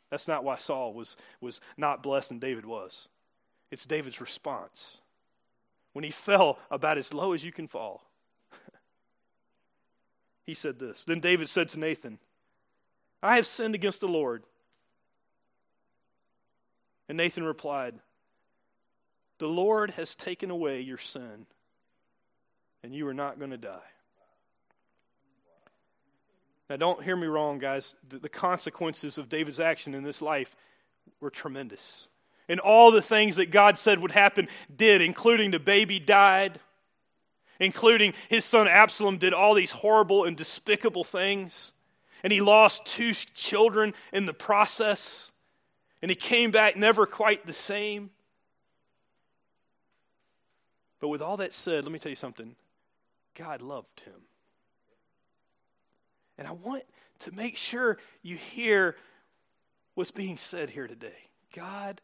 That's 0.09 0.27
not 0.27 0.43
why 0.43 0.57
Saul 0.57 0.93
was, 0.93 1.17
was 1.41 1.59
not 1.75 2.03
blessed 2.03 2.31
and 2.31 2.39
David 2.39 2.65
was. 2.65 3.07
It's 3.71 3.85
David's 3.85 4.21
response. 4.21 4.99
When 5.93 6.03
he 6.03 6.11
fell 6.11 6.59
about 6.69 6.97
as 6.97 7.13
low 7.13 7.33
as 7.33 7.43
you 7.43 7.51
can 7.51 7.67
fall, 7.67 8.03
he 10.45 10.53
said 10.53 10.79
this. 10.79 11.03
Then 11.03 11.19
David 11.19 11.49
said 11.49 11.69
to 11.69 11.79
Nathan, 11.79 12.19
I 13.21 13.35
have 13.35 13.47
sinned 13.47 13.75
against 13.75 13.99
the 13.99 14.07
Lord. 14.07 14.43
And 17.09 17.17
Nathan 17.17 17.43
replied, 17.43 17.95
the 19.39 19.47
Lord 19.47 19.91
has 19.91 20.15
taken 20.15 20.49
away 20.49 20.81
your 20.81 20.97
sin, 20.97 21.47
and 22.83 22.93
you 22.93 23.07
are 23.07 23.13
not 23.13 23.39
going 23.39 23.51
to 23.51 23.57
die. 23.57 23.79
Now, 26.69 26.75
don't 26.75 27.03
hear 27.03 27.15
me 27.15 27.27
wrong, 27.27 27.59
guys. 27.59 27.95
The, 28.09 28.19
the, 28.19 28.29
consequences 28.29 29.17
of 29.17 29.29
David's 29.29 29.59
action 29.59 29.93
in 29.93 30.03
this 30.03 30.21
life 30.21 30.55
were 31.21 31.29
tremendous. 31.29 32.09
And 32.49 32.59
all 32.59 32.91
the 32.91 33.01
things 33.01 33.37
that 33.37 33.51
God 33.51 33.77
said 33.77 33.99
would 33.99 34.11
happen 34.11 34.49
did, 34.75 35.01
including 35.01 35.51
the 35.51 35.59
baby 35.59 35.97
died, 35.99 36.59
including 37.59 38.13
his 38.29 38.43
son 38.43 38.67
Absalom 38.67 39.17
did 39.17 39.33
all 39.33 39.53
these 39.53 39.71
horrible 39.71 40.25
and 40.25 40.35
despicable 40.35 41.05
things. 41.05 41.71
And 42.21 42.33
he 42.33 42.41
lost 42.41 42.85
two 42.85 43.13
children 43.13 43.93
in 44.11 44.25
the 44.25 44.33
process. 44.33 45.31
And 46.01 46.11
he 46.11 46.15
came 46.15 46.51
back 46.51 46.75
never 46.75 47.05
quite 47.05 47.45
the 47.45 47.53
same. 47.53 48.11
But 50.99 51.09
with 51.09 51.21
all 51.21 51.37
that 51.37 51.53
said, 51.53 51.83
let 51.83 51.91
me 51.91 51.99
tell 51.99 52.09
you 52.09 52.15
something 52.15 52.55
God 53.35 53.61
loved 53.61 54.01
him. 54.01 54.21
And 56.37 56.47
I 56.47 56.51
want 56.51 56.83
to 57.19 57.31
make 57.31 57.57
sure 57.57 57.97
you 58.21 58.35
hear 58.35 58.95
what's 59.95 60.11
being 60.11 60.37
said 60.37 60.69
here 60.69 60.87
today. 60.87 61.29
God, 61.55 62.01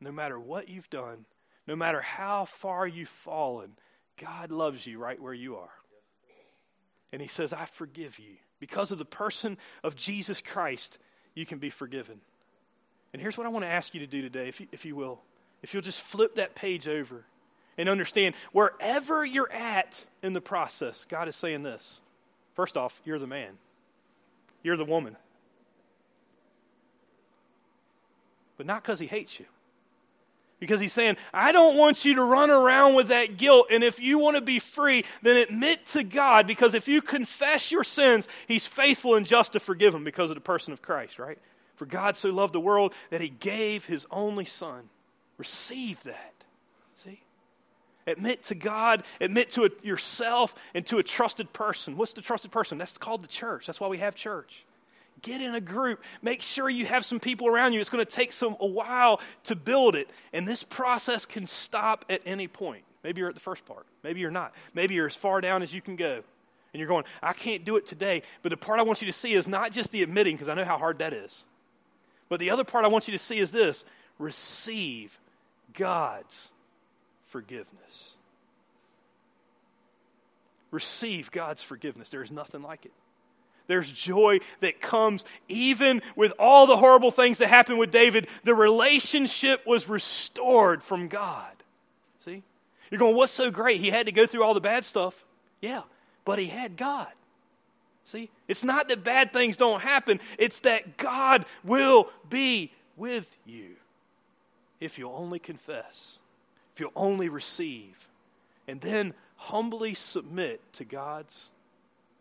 no 0.00 0.12
matter 0.12 0.38
what 0.38 0.68
you've 0.68 0.90
done, 0.90 1.26
no 1.66 1.76
matter 1.76 2.00
how 2.00 2.44
far 2.44 2.86
you've 2.86 3.08
fallen, 3.08 3.72
God 4.16 4.50
loves 4.50 4.86
you 4.86 4.98
right 4.98 5.20
where 5.20 5.34
you 5.34 5.56
are. 5.56 5.70
And 7.12 7.22
He 7.22 7.28
says, 7.28 7.52
I 7.52 7.66
forgive 7.66 8.18
you. 8.18 8.36
Because 8.60 8.90
of 8.90 8.98
the 8.98 9.04
person 9.04 9.56
of 9.84 9.94
Jesus 9.94 10.40
Christ, 10.40 10.98
you 11.34 11.46
can 11.46 11.58
be 11.58 11.70
forgiven. 11.70 12.20
And 13.12 13.22
here's 13.22 13.38
what 13.38 13.46
I 13.46 13.50
want 13.50 13.64
to 13.64 13.70
ask 13.70 13.94
you 13.94 14.00
to 14.00 14.06
do 14.06 14.20
today, 14.20 14.48
if 14.48 14.60
you, 14.60 14.66
if 14.72 14.84
you 14.84 14.96
will. 14.96 15.22
If 15.62 15.72
you'll 15.72 15.82
just 15.82 16.02
flip 16.02 16.34
that 16.36 16.54
page 16.54 16.88
over 16.88 17.24
and 17.78 17.88
understand 17.88 18.34
wherever 18.52 19.24
you're 19.24 19.50
at 19.52 20.04
in 20.22 20.34
the 20.34 20.40
process, 20.40 21.06
God 21.08 21.28
is 21.28 21.36
saying 21.36 21.62
this. 21.62 22.00
First 22.54 22.76
off, 22.76 23.00
you're 23.04 23.20
the 23.20 23.26
man, 23.26 23.56
you're 24.62 24.76
the 24.76 24.84
woman. 24.84 25.16
But 28.56 28.66
not 28.66 28.82
because 28.82 28.98
he 28.98 29.06
hates 29.06 29.38
you. 29.38 29.46
Because 30.58 30.80
he's 30.80 30.92
saying, 30.92 31.16
I 31.32 31.52
don't 31.52 31.76
want 31.76 32.04
you 32.04 32.16
to 32.16 32.22
run 32.24 32.50
around 32.50 32.96
with 32.96 33.08
that 33.08 33.36
guilt. 33.36 33.68
And 33.70 33.84
if 33.84 34.00
you 34.00 34.18
want 34.18 34.34
to 34.34 34.42
be 34.42 34.58
free, 34.58 35.04
then 35.22 35.36
admit 35.36 35.86
to 35.88 36.02
God. 36.02 36.48
Because 36.48 36.74
if 36.74 36.88
you 36.88 37.00
confess 37.00 37.70
your 37.70 37.84
sins, 37.84 38.26
he's 38.48 38.66
faithful 38.66 39.14
and 39.14 39.24
just 39.24 39.52
to 39.52 39.60
forgive 39.60 39.92
them 39.92 40.02
because 40.02 40.30
of 40.30 40.34
the 40.34 40.40
person 40.40 40.72
of 40.72 40.82
Christ, 40.82 41.20
right? 41.20 41.38
For 41.76 41.86
God 41.86 42.16
so 42.16 42.30
loved 42.30 42.54
the 42.54 42.60
world 42.60 42.92
that 43.10 43.20
he 43.20 43.28
gave 43.28 43.84
his 43.84 44.04
only 44.10 44.44
Son. 44.44 44.88
Receive 45.36 46.02
that. 46.02 46.34
Admit 48.08 48.42
to 48.44 48.54
God, 48.54 49.04
admit 49.20 49.50
to 49.50 49.64
a, 49.64 49.70
yourself, 49.82 50.54
and 50.74 50.86
to 50.86 50.96
a 50.96 51.02
trusted 51.02 51.52
person. 51.52 51.96
What's 51.96 52.14
the 52.14 52.22
trusted 52.22 52.50
person? 52.50 52.78
That's 52.78 52.96
called 52.96 53.22
the 53.22 53.28
church. 53.28 53.66
That's 53.66 53.78
why 53.78 53.88
we 53.88 53.98
have 53.98 54.14
church. 54.14 54.64
Get 55.20 55.42
in 55.42 55.54
a 55.54 55.60
group. 55.60 56.02
Make 56.22 56.40
sure 56.40 56.70
you 56.70 56.86
have 56.86 57.04
some 57.04 57.20
people 57.20 57.48
around 57.48 57.74
you. 57.74 57.80
It's 57.80 57.90
going 57.90 58.04
to 58.04 58.10
take 58.10 58.32
some 58.32 58.56
a 58.60 58.66
while 58.66 59.20
to 59.44 59.54
build 59.54 59.94
it, 59.94 60.08
and 60.32 60.48
this 60.48 60.62
process 60.62 61.26
can 61.26 61.46
stop 61.46 62.06
at 62.08 62.22
any 62.24 62.48
point. 62.48 62.84
Maybe 63.04 63.20
you're 63.20 63.28
at 63.28 63.34
the 63.34 63.40
first 63.40 63.66
part. 63.66 63.84
Maybe 64.02 64.20
you're 64.20 64.30
not. 64.30 64.54
Maybe 64.74 64.94
you're 64.94 65.06
as 65.06 65.16
far 65.16 65.40
down 65.40 65.62
as 65.62 65.74
you 65.74 65.82
can 65.82 65.96
go. 65.96 66.22
And 66.72 66.80
you're 66.80 66.88
going, 66.88 67.04
I 67.22 67.34
can't 67.34 67.64
do 67.64 67.76
it 67.76 67.86
today. 67.86 68.22
But 68.42 68.50
the 68.50 68.56
part 68.56 68.80
I 68.80 68.82
want 68.82 69.02
you 69.02 69.06
to 69.06 69.12
see 69.12 69.34
is 69.34 69.46
not 69.46 69.70
just 69.70 69.90
the 69.90 70.02
admitting, 70.02 70.36
because 70.36 70.48
I 70.48 70.54
know 70.54 70.64
how 70.64 70.78
hard 70.78 70.98
that 71.00 71.12
is. 71.12 71.44
But 72.30 72.40
the 72.40 72.50
other 72.50 72.64
part 72.64 72.84
I 72.84 72.88
want 72.88 73.06
you 73.06 73.12
to 73.12 73.18
see 73.18 73.38
is 73.38 73.50
this 73.50 73.84
receive 74.18 75.18
God's 75.74 76.50
forgiveness. 77.28 78.12
Receive 80.70 81.30
God's 81.30 81.62
forgiveness. 81.62 82.08
There 82.10 82.22
is 82.22 82.30
nothing 82.30 82.62
like 82.62 82.84
it. 82.84 82.92
There's 83.68 83.92
joy 83.92 84.40
that 84.60 84.80
comes 84.80 85.24
even 85.46 86.02
with 86.16 86.32
all 86.38 86.66
the 86.66 86.76
horrible 86.76 87.10
things 87.10 87.38
that 87.38 87.48
happened 87.48 87.78
with 87.78 87.90
David. 87.90 88.28
The 88.44 88.54
relationship 88.54 89.66
was 89.66 89.88
restored 89.88 90.82
from 90.82 91.08
God. 91.08 91.52
See? 92.24 92.42
You're 92.90 92.98
going, 92.98 93.14
what's 93.14 93.32
so 93.32 93.50
great? 93.50 93.80
He 93.80 93.90
had 93.90 94.06
to 94.06 94.12
go 94.12 94.26
through 94.26 94.42
all 94.42 94.54
the 94.54 94.60
bad 94.60 94.84
stuff. 94.84 95.24
Yeah, 95.60 95.82
but 96.24 96.38
he 96.38 96.46
had 96.46 96.76
God. 96.76 97.08
See? 98.04 98.30
It's 98.46 98.64
not 98.64 98.88
that 98.88 99.04
bad 99.04 99.34
things 99.34 99.58
don't 99.58 99.82
happen, 99.82 100.18
it's 100.38 100.60
that 100.60 100.96
God 100.96 101.44
will 101.62 102.08
be 102.30 102.72
with 102.96 103.36
you 103.44 103.76
if 104.80 104.98
you'll 104.98 105.14
only 105.14 105.38
confess, 105.38 106.18
if 106.78 106.82
you'll 106.82 106.92
only 106.94 107.28
receive, 107.28 108.08
and 108.68 108.80
then 108.80 109.12
humbly 109.34 109.94
submit 109.94 110.60
to 110.74 110.84
God's 110.84 111.50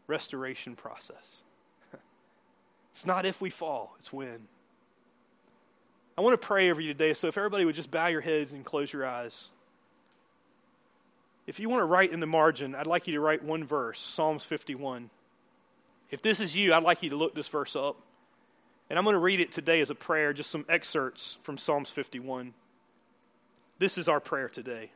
restoration 0.08 0.76
process. 0.76 1.44
it's 2.92 3.06
not 3.06 3.24
if 3.24 3.40
we 3.40 3.52
fall, 3.52 3.96
it's 4.00 4.12
when. 4.12 4.48
I 6.18 6.22
want 6.22 6.42
to 6.42 6.44
pray 6.44 6.72
over 6.72 6.82
you 6.82 6.92
today, 6.92 7.14
so 7.14 7.28
if 7.28 7.38
everybody 7.38 7.66
would 7.66 7.76
just 7.76 7.92
bow 7.92 8.08
your 8.08 8.22
heads 8.22 8.52
and 8.52 8.66
close 8.66 8.92
your 8.92 9.06
eyes. 9.06 9.52
If 11.46 11.60
you 11.60 11.70
want 11.70 11.82
to 11.82 11.86
write 11.86 12.12
in 12.12 12.20
the 12.20 12.26
margin, 12.26 12.74
I'd 12.74 12.88
like 12.88 13.06
you 13.06 13.14
to 13.14 13.22
write 13.22 13.44
one 13.44 13.64
verse, 13.64 14.00
Psalms 14.00 14.44
51. 14.44 15.12
If 16.10 16.24
this 16.24 16.40
is 16.40 16.56
you, 16.56 16.74
I'd 16.74 16.82
like 16.82 17.04
you 17.04 17.12
to 17.12 17.16
look 17.16 17.36
this 17.36 17.48
verse 17.48 17.76
up. 17.76 17.98
And 18.90 18.98
I'm 18.98 19.06
going 19.06 19.14
to 19.14 19.20
read 19.20 19.40
it 19.40 19.52
today 19.52 19.82
as 19.82 19.92
a 19.92 19.96
prayer, 19.96 20.34
just 20.34 20.50
some 20.50 20.66
excerpts 20.68 21.38
from 21.44 21.60
Psalms 21.60 21.92
51. 21.92 22.56
This 23.80 23.98
is 23.98 24.08
our 24.08 24.20
prayer 24.20 24.50
today. 24.50 24.92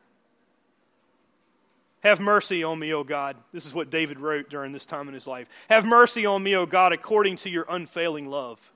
Have 2.03 2.19
mercy 2.19 2.63
on 2.63 2.79
me, 2.79 2.93
O 2.93 3.03
God. 3.03 3.37
This 3.53 3.65
is 3.65 3.73
what 3.73 3.91
David 3.91 4.19
wrote 4.19 4.49
during 4.49 4.71
this 4.71 4.85
time 4.85 5.07
in 5.07 5.13
his 5.13 5.27
life. 5.27 5.47
Have 5.69 5.85
mercy 5.85 6.25
on 6.25 6.41
me, 6.41 6.55
O 6.55 6.65
God, 6.65 6.93
according 6.93 7.35
to 7.37 7.49
your 7.49 7.65
unfailing 7.69 8.27
love. 8.27 8.71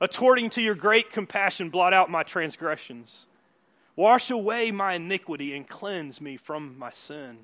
According 0.00 0.50
to 0.50 0.62
your 0.62 0.74
great 0.74 1.10
compassion, 1.10 1.70
blot 1.70 1.94
out 1.94 2.10
my 2.10 2.24
transgressions. 2.24 3.26
Wash 3.94 4.30
away 4.30 4.72
my 4.72 4.94
iniquity 4.94 5.54
and 5.54 5.68
cleanse 5.68 6.20
me 6.20 6.36
from 6.36 6.76
my 6.76 6.90
sin. 6.90 7.38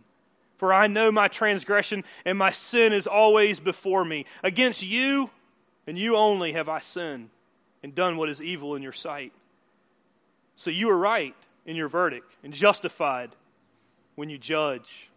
For 0.56 0.74
I 0.74 0.88
know 0.88 1.12
my 1.12 1.28
transgression, 1.28 2.02
and 2.24 2.36
my 2.36 2.50
sin 2.50 2.92
is 2.92 3.06
always 3.06 3.60
before 3.60 4.04
me. 4.04 4.26
Against 4.42 4.82
you 4.82 5.30
and 5.86 5.96
you 5.96 6.16
only 6.16 6.52
have 6.52 6.68
I 6.68 6.80
sinned 6.80 7.30
and 7.82 7.94
done 7.94 8.16
what 8.16 8.28
is 8.28 8.42
evil 8.42 8.74
in 8.74 8.82
your 8.82 8.92
sight. 8.92 9.32
So 10.56 10.70
you 10.70 10.90
are 10.90 10.98
right 10.98 11.36
in 11.68 11.76
your 11.76 11.88
verdict 11.88 12.34
and 12.42 12.52
justified 12.52 13.36
when 14.16 14.30
you 14.30 14.38
judge. 14.38 15.10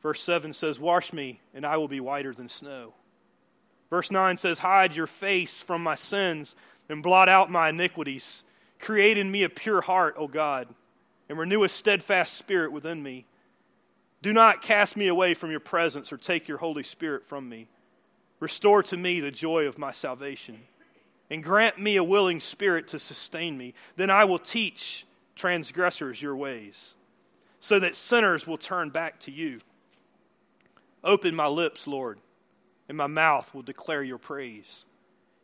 Verse 0.00 0.22
7 0.22 0.54
says, 0.54 0.78
Wash 0.78 1.12
me, 1.12 1.40
and 1.52 1.66
I 1.66 1.76
will 1.76 1.88
be 1.88 2.00
whiter 2.00 2.32
than 2.32 2.48
snow. 2.48 2.94
Verse 3.90 4.12
9 4.12 4.36
says, 4.36 4.60
Hide 4.60 4.94
your 4.94 5.08
face 5.08 5.60
from 5.60 5.82
my 5.82 5.96
sins 5.96 6.54
and 6.88 7.02
blot 7.02 7.28
out 7.28 7.50
my 7.50 7.70
iniquities. 7.70 8.44
Create 8.78 9.18
in 9.18 9.30
me 9.30 9.42
a 9.42 9.50
pure 9.50 9.80
heart, 9.80 10.14
O 10.16 10.28
God, 10.28 10.68
and 11.28 11.36
renew 11.36 11.64
a 11.64 11.68
steadfast 11.68 12.34
spirit 12.34 12.70
within 12.70 13.02
me. 13.02 13.26
Do 14.22 14.32
not 14.32 14.62
cast 14.62 14.96
me 14.96 15.08
away 15.08 15.34
from 15.34 15.50
your 15.50 15.60
presence 15.60 16.12
or 16.12 16.16
take 16.16 16.46
your 16.46 16.58
Holy 16.58 16.84
Spirit 16.84 17.26
from 17.26 17.48
me. 17.48 17.66
Restore 18.38 18.84
to 18.84 18.96
me 18.96 19.18
the 19.18 19.32
joy 19.32 19.66
of 19.66 19.78
my 19.78 19.90
salvation 19.90 20.60
and 21.28 21.42
grant 21.42 21.78
me 21.78 21.96
a 21.96 22.04
willing 22.04 22.38
spirit 22.38 22.86
to 22.88 23.00
sustain 23.00 23.58
me. 23.58 23.74
Then 23.96 24.10
I 24.10 24.24
will 24.24 24.38
teach 24.38 25.06
transgressors 25.40 26.20
your 26.20 26.36
ways 26.36 26.94
so 27.60 27.78
that 27.78 27.96
sinners 27.96 28.46
will 28.46 28.58
turn 28.58 28.90
back 28.90 29.18
to 29.20 29.30
you. 29.30 29.58
Open 31.02 31.34
my 31.34 31.46
lips, 31.46 31.86
Lord, 31.86 32.18
and 32.88 32.98
my 32.98 33.06
mouth 33.06 33.52
will 33.54 33.62
declare 33.62 34.02
your 34.02 34.18
praise. 34.18 34.84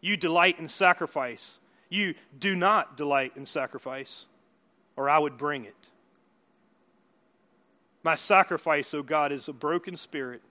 You 0.03 0.19
delight 0.19 0.59
in 0.59 0.69
sacrifice. 0.69 1.59
You 1.89 2.15
do 2.39 2.55
not 2.55 2.97
delight 2.99 3.33
in 3.37 3.47
sacrifice, 3.47 4.27
or 4.97 5.09
I 5.09 5.19
would 5.19 5.39
bring 5.39 5.65
it. 5.65 5.75
My 8.03 8.17
sacrifice, 8.17 8.93
O 8.93 9.03
God, 9.03 9.33
is 9.33 9.49
a 9.49 9.53
broken 9.53 9.97
spirit, 9.97 10.43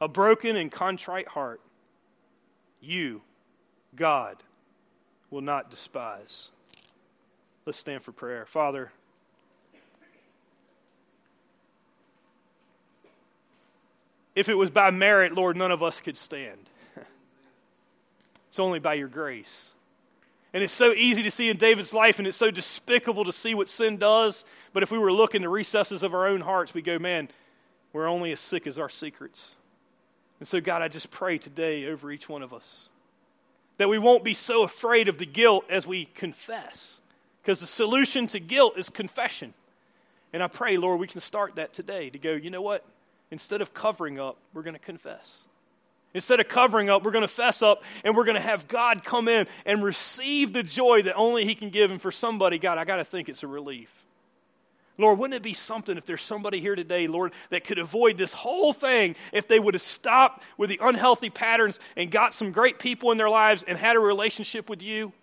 a 0.00 0.08
broken 0.08 0.56
and 0.56 0.72
contrite 0.72 1.28
heart. 1.28 1.60
You, 2.80 3.20
God, 3.94 4.42
will 5.30 5.42
not 5.42 5.70
despise. 5.70 6.50
Let's 7.68 7.76
stand 7.76 8.02
for 8.02 8.12
prayer. 8.12 8.46
Father, 8.46 8.90
if 14.34 14.48
it 14.48 14.54
was 14.54 14.70
by 14.70 14.90
merit, 14.90 15.34
Lord, 15.34 15.54
none 15.54 15.70
of 15.70 15.82
us 15.82 16.00
could 16.00 16.16
stand. 16.16 16.70
it's 18.48 18.58
only 18.58 18.78
by 18.78 18.94
your 18.94 19.08
grace. 19.08 19.72
And 20.54 20.64
it's 20.64 20.72
so 20.72 20.92
easy 20.92 21.22
to 21.22 21.30
see 21.30 21.50
in 21.50 21.58
David's 21.58 21.92
life, 21.92 22.18
and 22.18 22.26
it's 22.26 22.38
so 22.38 22.50
despicable 22.50 23.26
to 23.26 23.34
see 23.34 23.54
what 23.54 23.68
sin 23.68 23.98
does. 23.98 24.46
But 24.72 24.82
if 24.82 24.90
we 24.90 24.98
were 24.98 25.12
looking 25.12 25.42
the 25.42 25.50
recesses 25.50 26.02
of 26.02 26.14
our 26.14 26.26
own 26.26 26.40
hearts, 26.40 26.72
we 26.72 26.80
go, 26.80 26.98
man, 26.98 27.28
we're 27.92 28.08
only 28.08 28.32
as 28.32 28.40
sick 28.40 28.66
as 28.66 28.78
our 28.78 28.88
secrets. 28.88 29.56
And 30.40 30.48
so, 30.48 30.58
God, 30.58 30.80
I 30.80 30.88
just 30.88 31.10
pray 31.10 31.36
today 31.36 31.86
over 31.86 32.10
each 32.10 32.30
one 32.30 32.40
of 32.40 32.54
us 32.54 32.88
that 33.76 33.90
we 33.90 33.98
won't 33.98 34.24
be 34.24 34.32
so 34.32 34.62
afraid 34.62 35.06
of 35.06 35.18
the 35.18 35.26
guilt 35.26 35.66
as 35.68 35.86
we 35.86 36.06
confess. 36.06 36.98
Because 37.48 37.60
the 37.60 37.66
solution 37.66 38.26
to 38.26 38.40
guilt 38.40 38.76
is 38.76 38.90
confession. 38.90 39.54
And 40.34 40.42
I 40.42 40.48
pray, 40.48 40.76
Lord, 40.76 41.00
we 41.00 41.06
can 41.06 41.22
start 41.22 41.54
that 41.54 41.72
today 41.72 42.10
to 42.10 42.18
go, 42.18 42.32
you 42.32 42.50
know 42.50 42.60
what? 42.60 42.84
Instead 43.30 43.62
of 43.62 43.72
covering 43.72 44.20
up, 44.20 44.36
we're 44.52 44.60
going 44.60 44.74
to 44.74 44.78
confess. 44.78 45.44
Instead 46.12 46.40
of 46.40 46.48
covering 46.48 46.90
up, 46.90 47.02
we're 47.02 47.10
going 47.10 47.22
to 47.22 47.26
fess 47.26 47.62
up 47.62 47.84
and 48.04 48.14
we're 48.14 48.26
going 48.26 48.34
to 48.34 48.42
have 48.42 48.68
God 48.68 49.02
come 49.02 49.28
in 49.28 49.46
and 49.64 49.82
receive 49.82 50.52
the 50.52 50.62
joy 50.62 51.00
that 51.00 51.14
only 51.14 51.46
He 51.46 51.54
can 51.54 51.70
give. 51.70 51.90
And 51.90 52.02
for 52.02 52.12
somebody, 52.12 52.58
God, 52.58 52.76
I 52.76 52.84
got 52.84 52.96
to 52.96 53.04
think 53.06 53.30
it's 53.30 53.42
a 53.42 53.46
relief. 53.46 53.88
Lord, 54.98 55.18
wouldn't 55.18 55.36
it 55.36 55.42
be 55.42 55.54
something 55.54 55.96
if 55.96 56.04
there's 56.04 56.20
somebody 56.20 56.60
here 56.60 56.74
today, 56.74 57.06
Lord, 57.06 57.32
that 57.48 57.64
could 57.64 57.78
avoid 57.78 58.18
this 58.18 58.34
whole 58.34 58.74
thing 58.74 59.16
if 59.32 59.48
they 59.48 59.58
would 59.58 59.72
have 59.72 59.80
stopped 59.80 60.42
with 60.58 60.68
the 60.68 60.80
unhealthy 60.82 61.30
patterns 61.30 61.80
and 61.96 62.10
got 62.10 62.34
some 62.34 62.52
great 62.52 62.78
people 62.78 63.10
in 63.10 63.16
their 63.16 63.30
lives 63.30 63.62
and 63.62 63.78
had 63.78 63.96
a 63.96 64.00
relationship 64.00 64.68
with 64.68 64.82
you? 64.82 65.14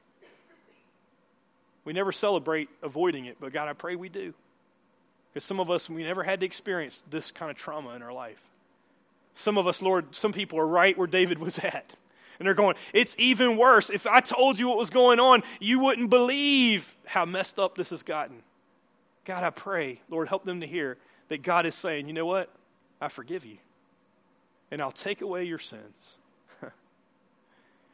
We 1.85 1.93
never 1.93 2.11
celebrate 2.11 2.69
avoiding 2.83 3.25
it, 3.25 3.37
but 3.39 3.53
God, 3.53 3.67
I 3.67 3.73
pray 3.73 3.95
we 3.95 4.09
do. 4.09 4.33
Because 5.33 5.45
some 5.45 5.59
of 5.59 5.69
us, 5.69 5.89
we 5.89 6.03
never 6.03 6.23
had 6.23 6.39
to 6.39 6.45
experience 6.45 7.03
this 7.09 7.29
kind 7.31 7.51
of 7.51 7.57
trauma 7.57 7.91
in 7.91 8.01
our 8.01 8.13
life. 8.13 8.41
Some 9.35 9.57
of 9.57 9.67
us, 9.67 9.81
Lord, 9.81 10.15
some 10.15 10.33
people 10.33 10.59
are 10.59 10.67
right 10.67 10.97
where 10.97 11.07
David 11.07 11.37
was 11.39 11.59
at. 11.63 11.93
And 12.39 12.45
they're 12.45 12.53
going, 12.53 12.75
it's 12.93 13.15
even 13.17 13.55
worse. 13.55 13.89
If 13.89 14.07
I 14.07 14.19
told 14.19 14.59
you 14.59 14.67
what 14.67 14.77
was 14.77 14.89
going 14.89 15.19
on, 15.19 15.43
you 15.59 15.79
wouldn't 15.79 16.09
believe 16.09 16.95
how 17.05 17.23
messed 17.25 17.59
up 17.59 17.77
this 17.77 17.91
has 17.91 18.03
gotten. 18.03 18.43
God, 19.23 19.43
I 19.43 19.51
pray, 19.51 20.01
Lord, 20.09 20.27
help 20.27 20.43
them 20.43 20.61
to 20.61 20.67
hear 20.67 20.97
that 21.29 21.43
God 21.43 21.65
is 21.65 21.75
saying, 21.75 22.07
you 22.07 22.13
know 22.13 22.25
what? 22.25 22.49
I 22.99 23.07
forgive 23.09 23.45
you. 23.45 23.57
And 24.71 24.81
I'll 24.81 24.91
take 24.91 25.21
away 25.21 25.45
your 25.45 25.59
sins. 25.59 26.17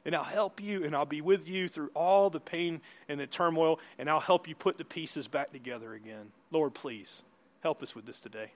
And 0.05 0.15
I'll 0.15 0.23
help 0.23 0.61
you 0.61 0.83
and 0.83 0.95
I'll 0.95 1.05
be 1.05 1.21
with 1.21 1.47
you 1.47 1.67
through 1.67 1.91
all 1.93 2.29
the 2.29 2.39
pain 2.39 2.81
and 3.07 3.19
the 3.19 3.27
turmoil, 3.27 3.79
and 3.97 4.09
I'll 4.09 4.19
help 4.19 4.47
you 4.47 4.55
put 4.55 4.77
the 4.77 4.85
pieces 4.85 5.27
back 5.27 5.51
together 5.51 5.93
again. 5.93 6.31
Lord, 6.51 6.73
please 6.73 7.23
help 7.61 7.83
us 7.83 7.95
with 7.95 8.05
this 8.05 8.19
today. 8.19 8.51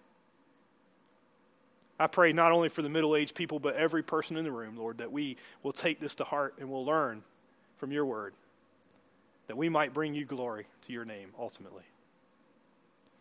I 1.98 2.08
pray 2.08 2.34
not 2.34 2.52
only 2.52 2.70
for 2.70 2.82
the 2.82 2.90
middle 2.90 3.16
aged 3.16 3.36
people, 3.36 3.60
but 3.60 3.76
every 3.76 4.04
person 4.04 4.36
in 4.36 4.44
the 4.44 4.52
room, 4.52 4.76
Lord, 4.76 4.98
that 4.98 5.12
we 5.12 5.38
will 5.64 5.72
take 5.72 6.00
this 6.00 6.16
to 6.16 6.24
heart 6.26 6.56
and 6.60 6.70
will 6.70 6.86
learn 6.86 7.24
from 7.78 7.92
your 7.92 8.06
word, 8.06 8.34
that 9.48 9.56
we 9.56 9.70
might 9.70 9.94
bring 9.94 10.14
you 10.14 10.26
glory 10.26 10.66
to 10.88 10.94
your 10.94 11.06
name 11.06 11.30
ultimately. 11.40 11.84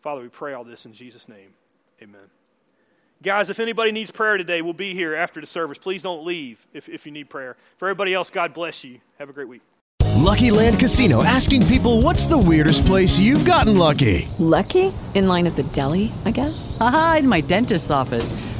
Father, 0.01 0.21
we 0.21 0.27
pray 0.27 0.53
all 0.53 0.63
this 0.63 0.85
in 0.85 0.93
Jesus' 0.93 1.29
name. 1.29 1.53
Amen. 2.01 2.29
Guys, 3.23 3.49
if 3.49 3.59
anybody 3.59 3.91
needs 3.91 4.11
prayer 4.11 4.37
today, 4.37 4.61
we'll 4.61 4.73
be 4.73 4.93
here 4.93 5.15
after 5.15 5.41
the 5.41 5.47
service. 5.47 5.77
Please 5.77 6.03
don't 6.03 6.25
leave 6.25 6.65
if, 6.73 6.89
if 6.89 7.05
you 7.05 7.11
need 7.11 7.29
prayer. 7.29 7.55
For 7.77 7.87
everybody 7.87 8.13
else, 8.13 8.29
God 8.29 8.53
bless 8.53 8.83
you. 8.83 8.99
Have 9.19 9.29
a 9.29 9.33
great 9.33 9.47
week. 9.47 9.61
Lucky 10.17 10.49
Land 10.49 10.79
Casino 10.79 11.23
asking 11.23 11.65
people 11.67 12.01
what's 12.01 12.25
the 12.25 12.37
weirdest 12.37 12.85
place 12.85 13.19
you've 13.19 13.45
gotten 13.45 13.77
lucky? 13.77 14.27
Lucky? 14.39 14.91
In 15.13 15.27
line 15.27 15.45
at 15.45 15.55
the 15.55 15.63
deli, 15.63 16.11
I 16.25 16.31
guess? 16.31 16.75
Aha, 16.79 17.17
in 17.19 17.27
my 17.27 17.41
dentist's 17.41 17.91
office. 17.91 18.31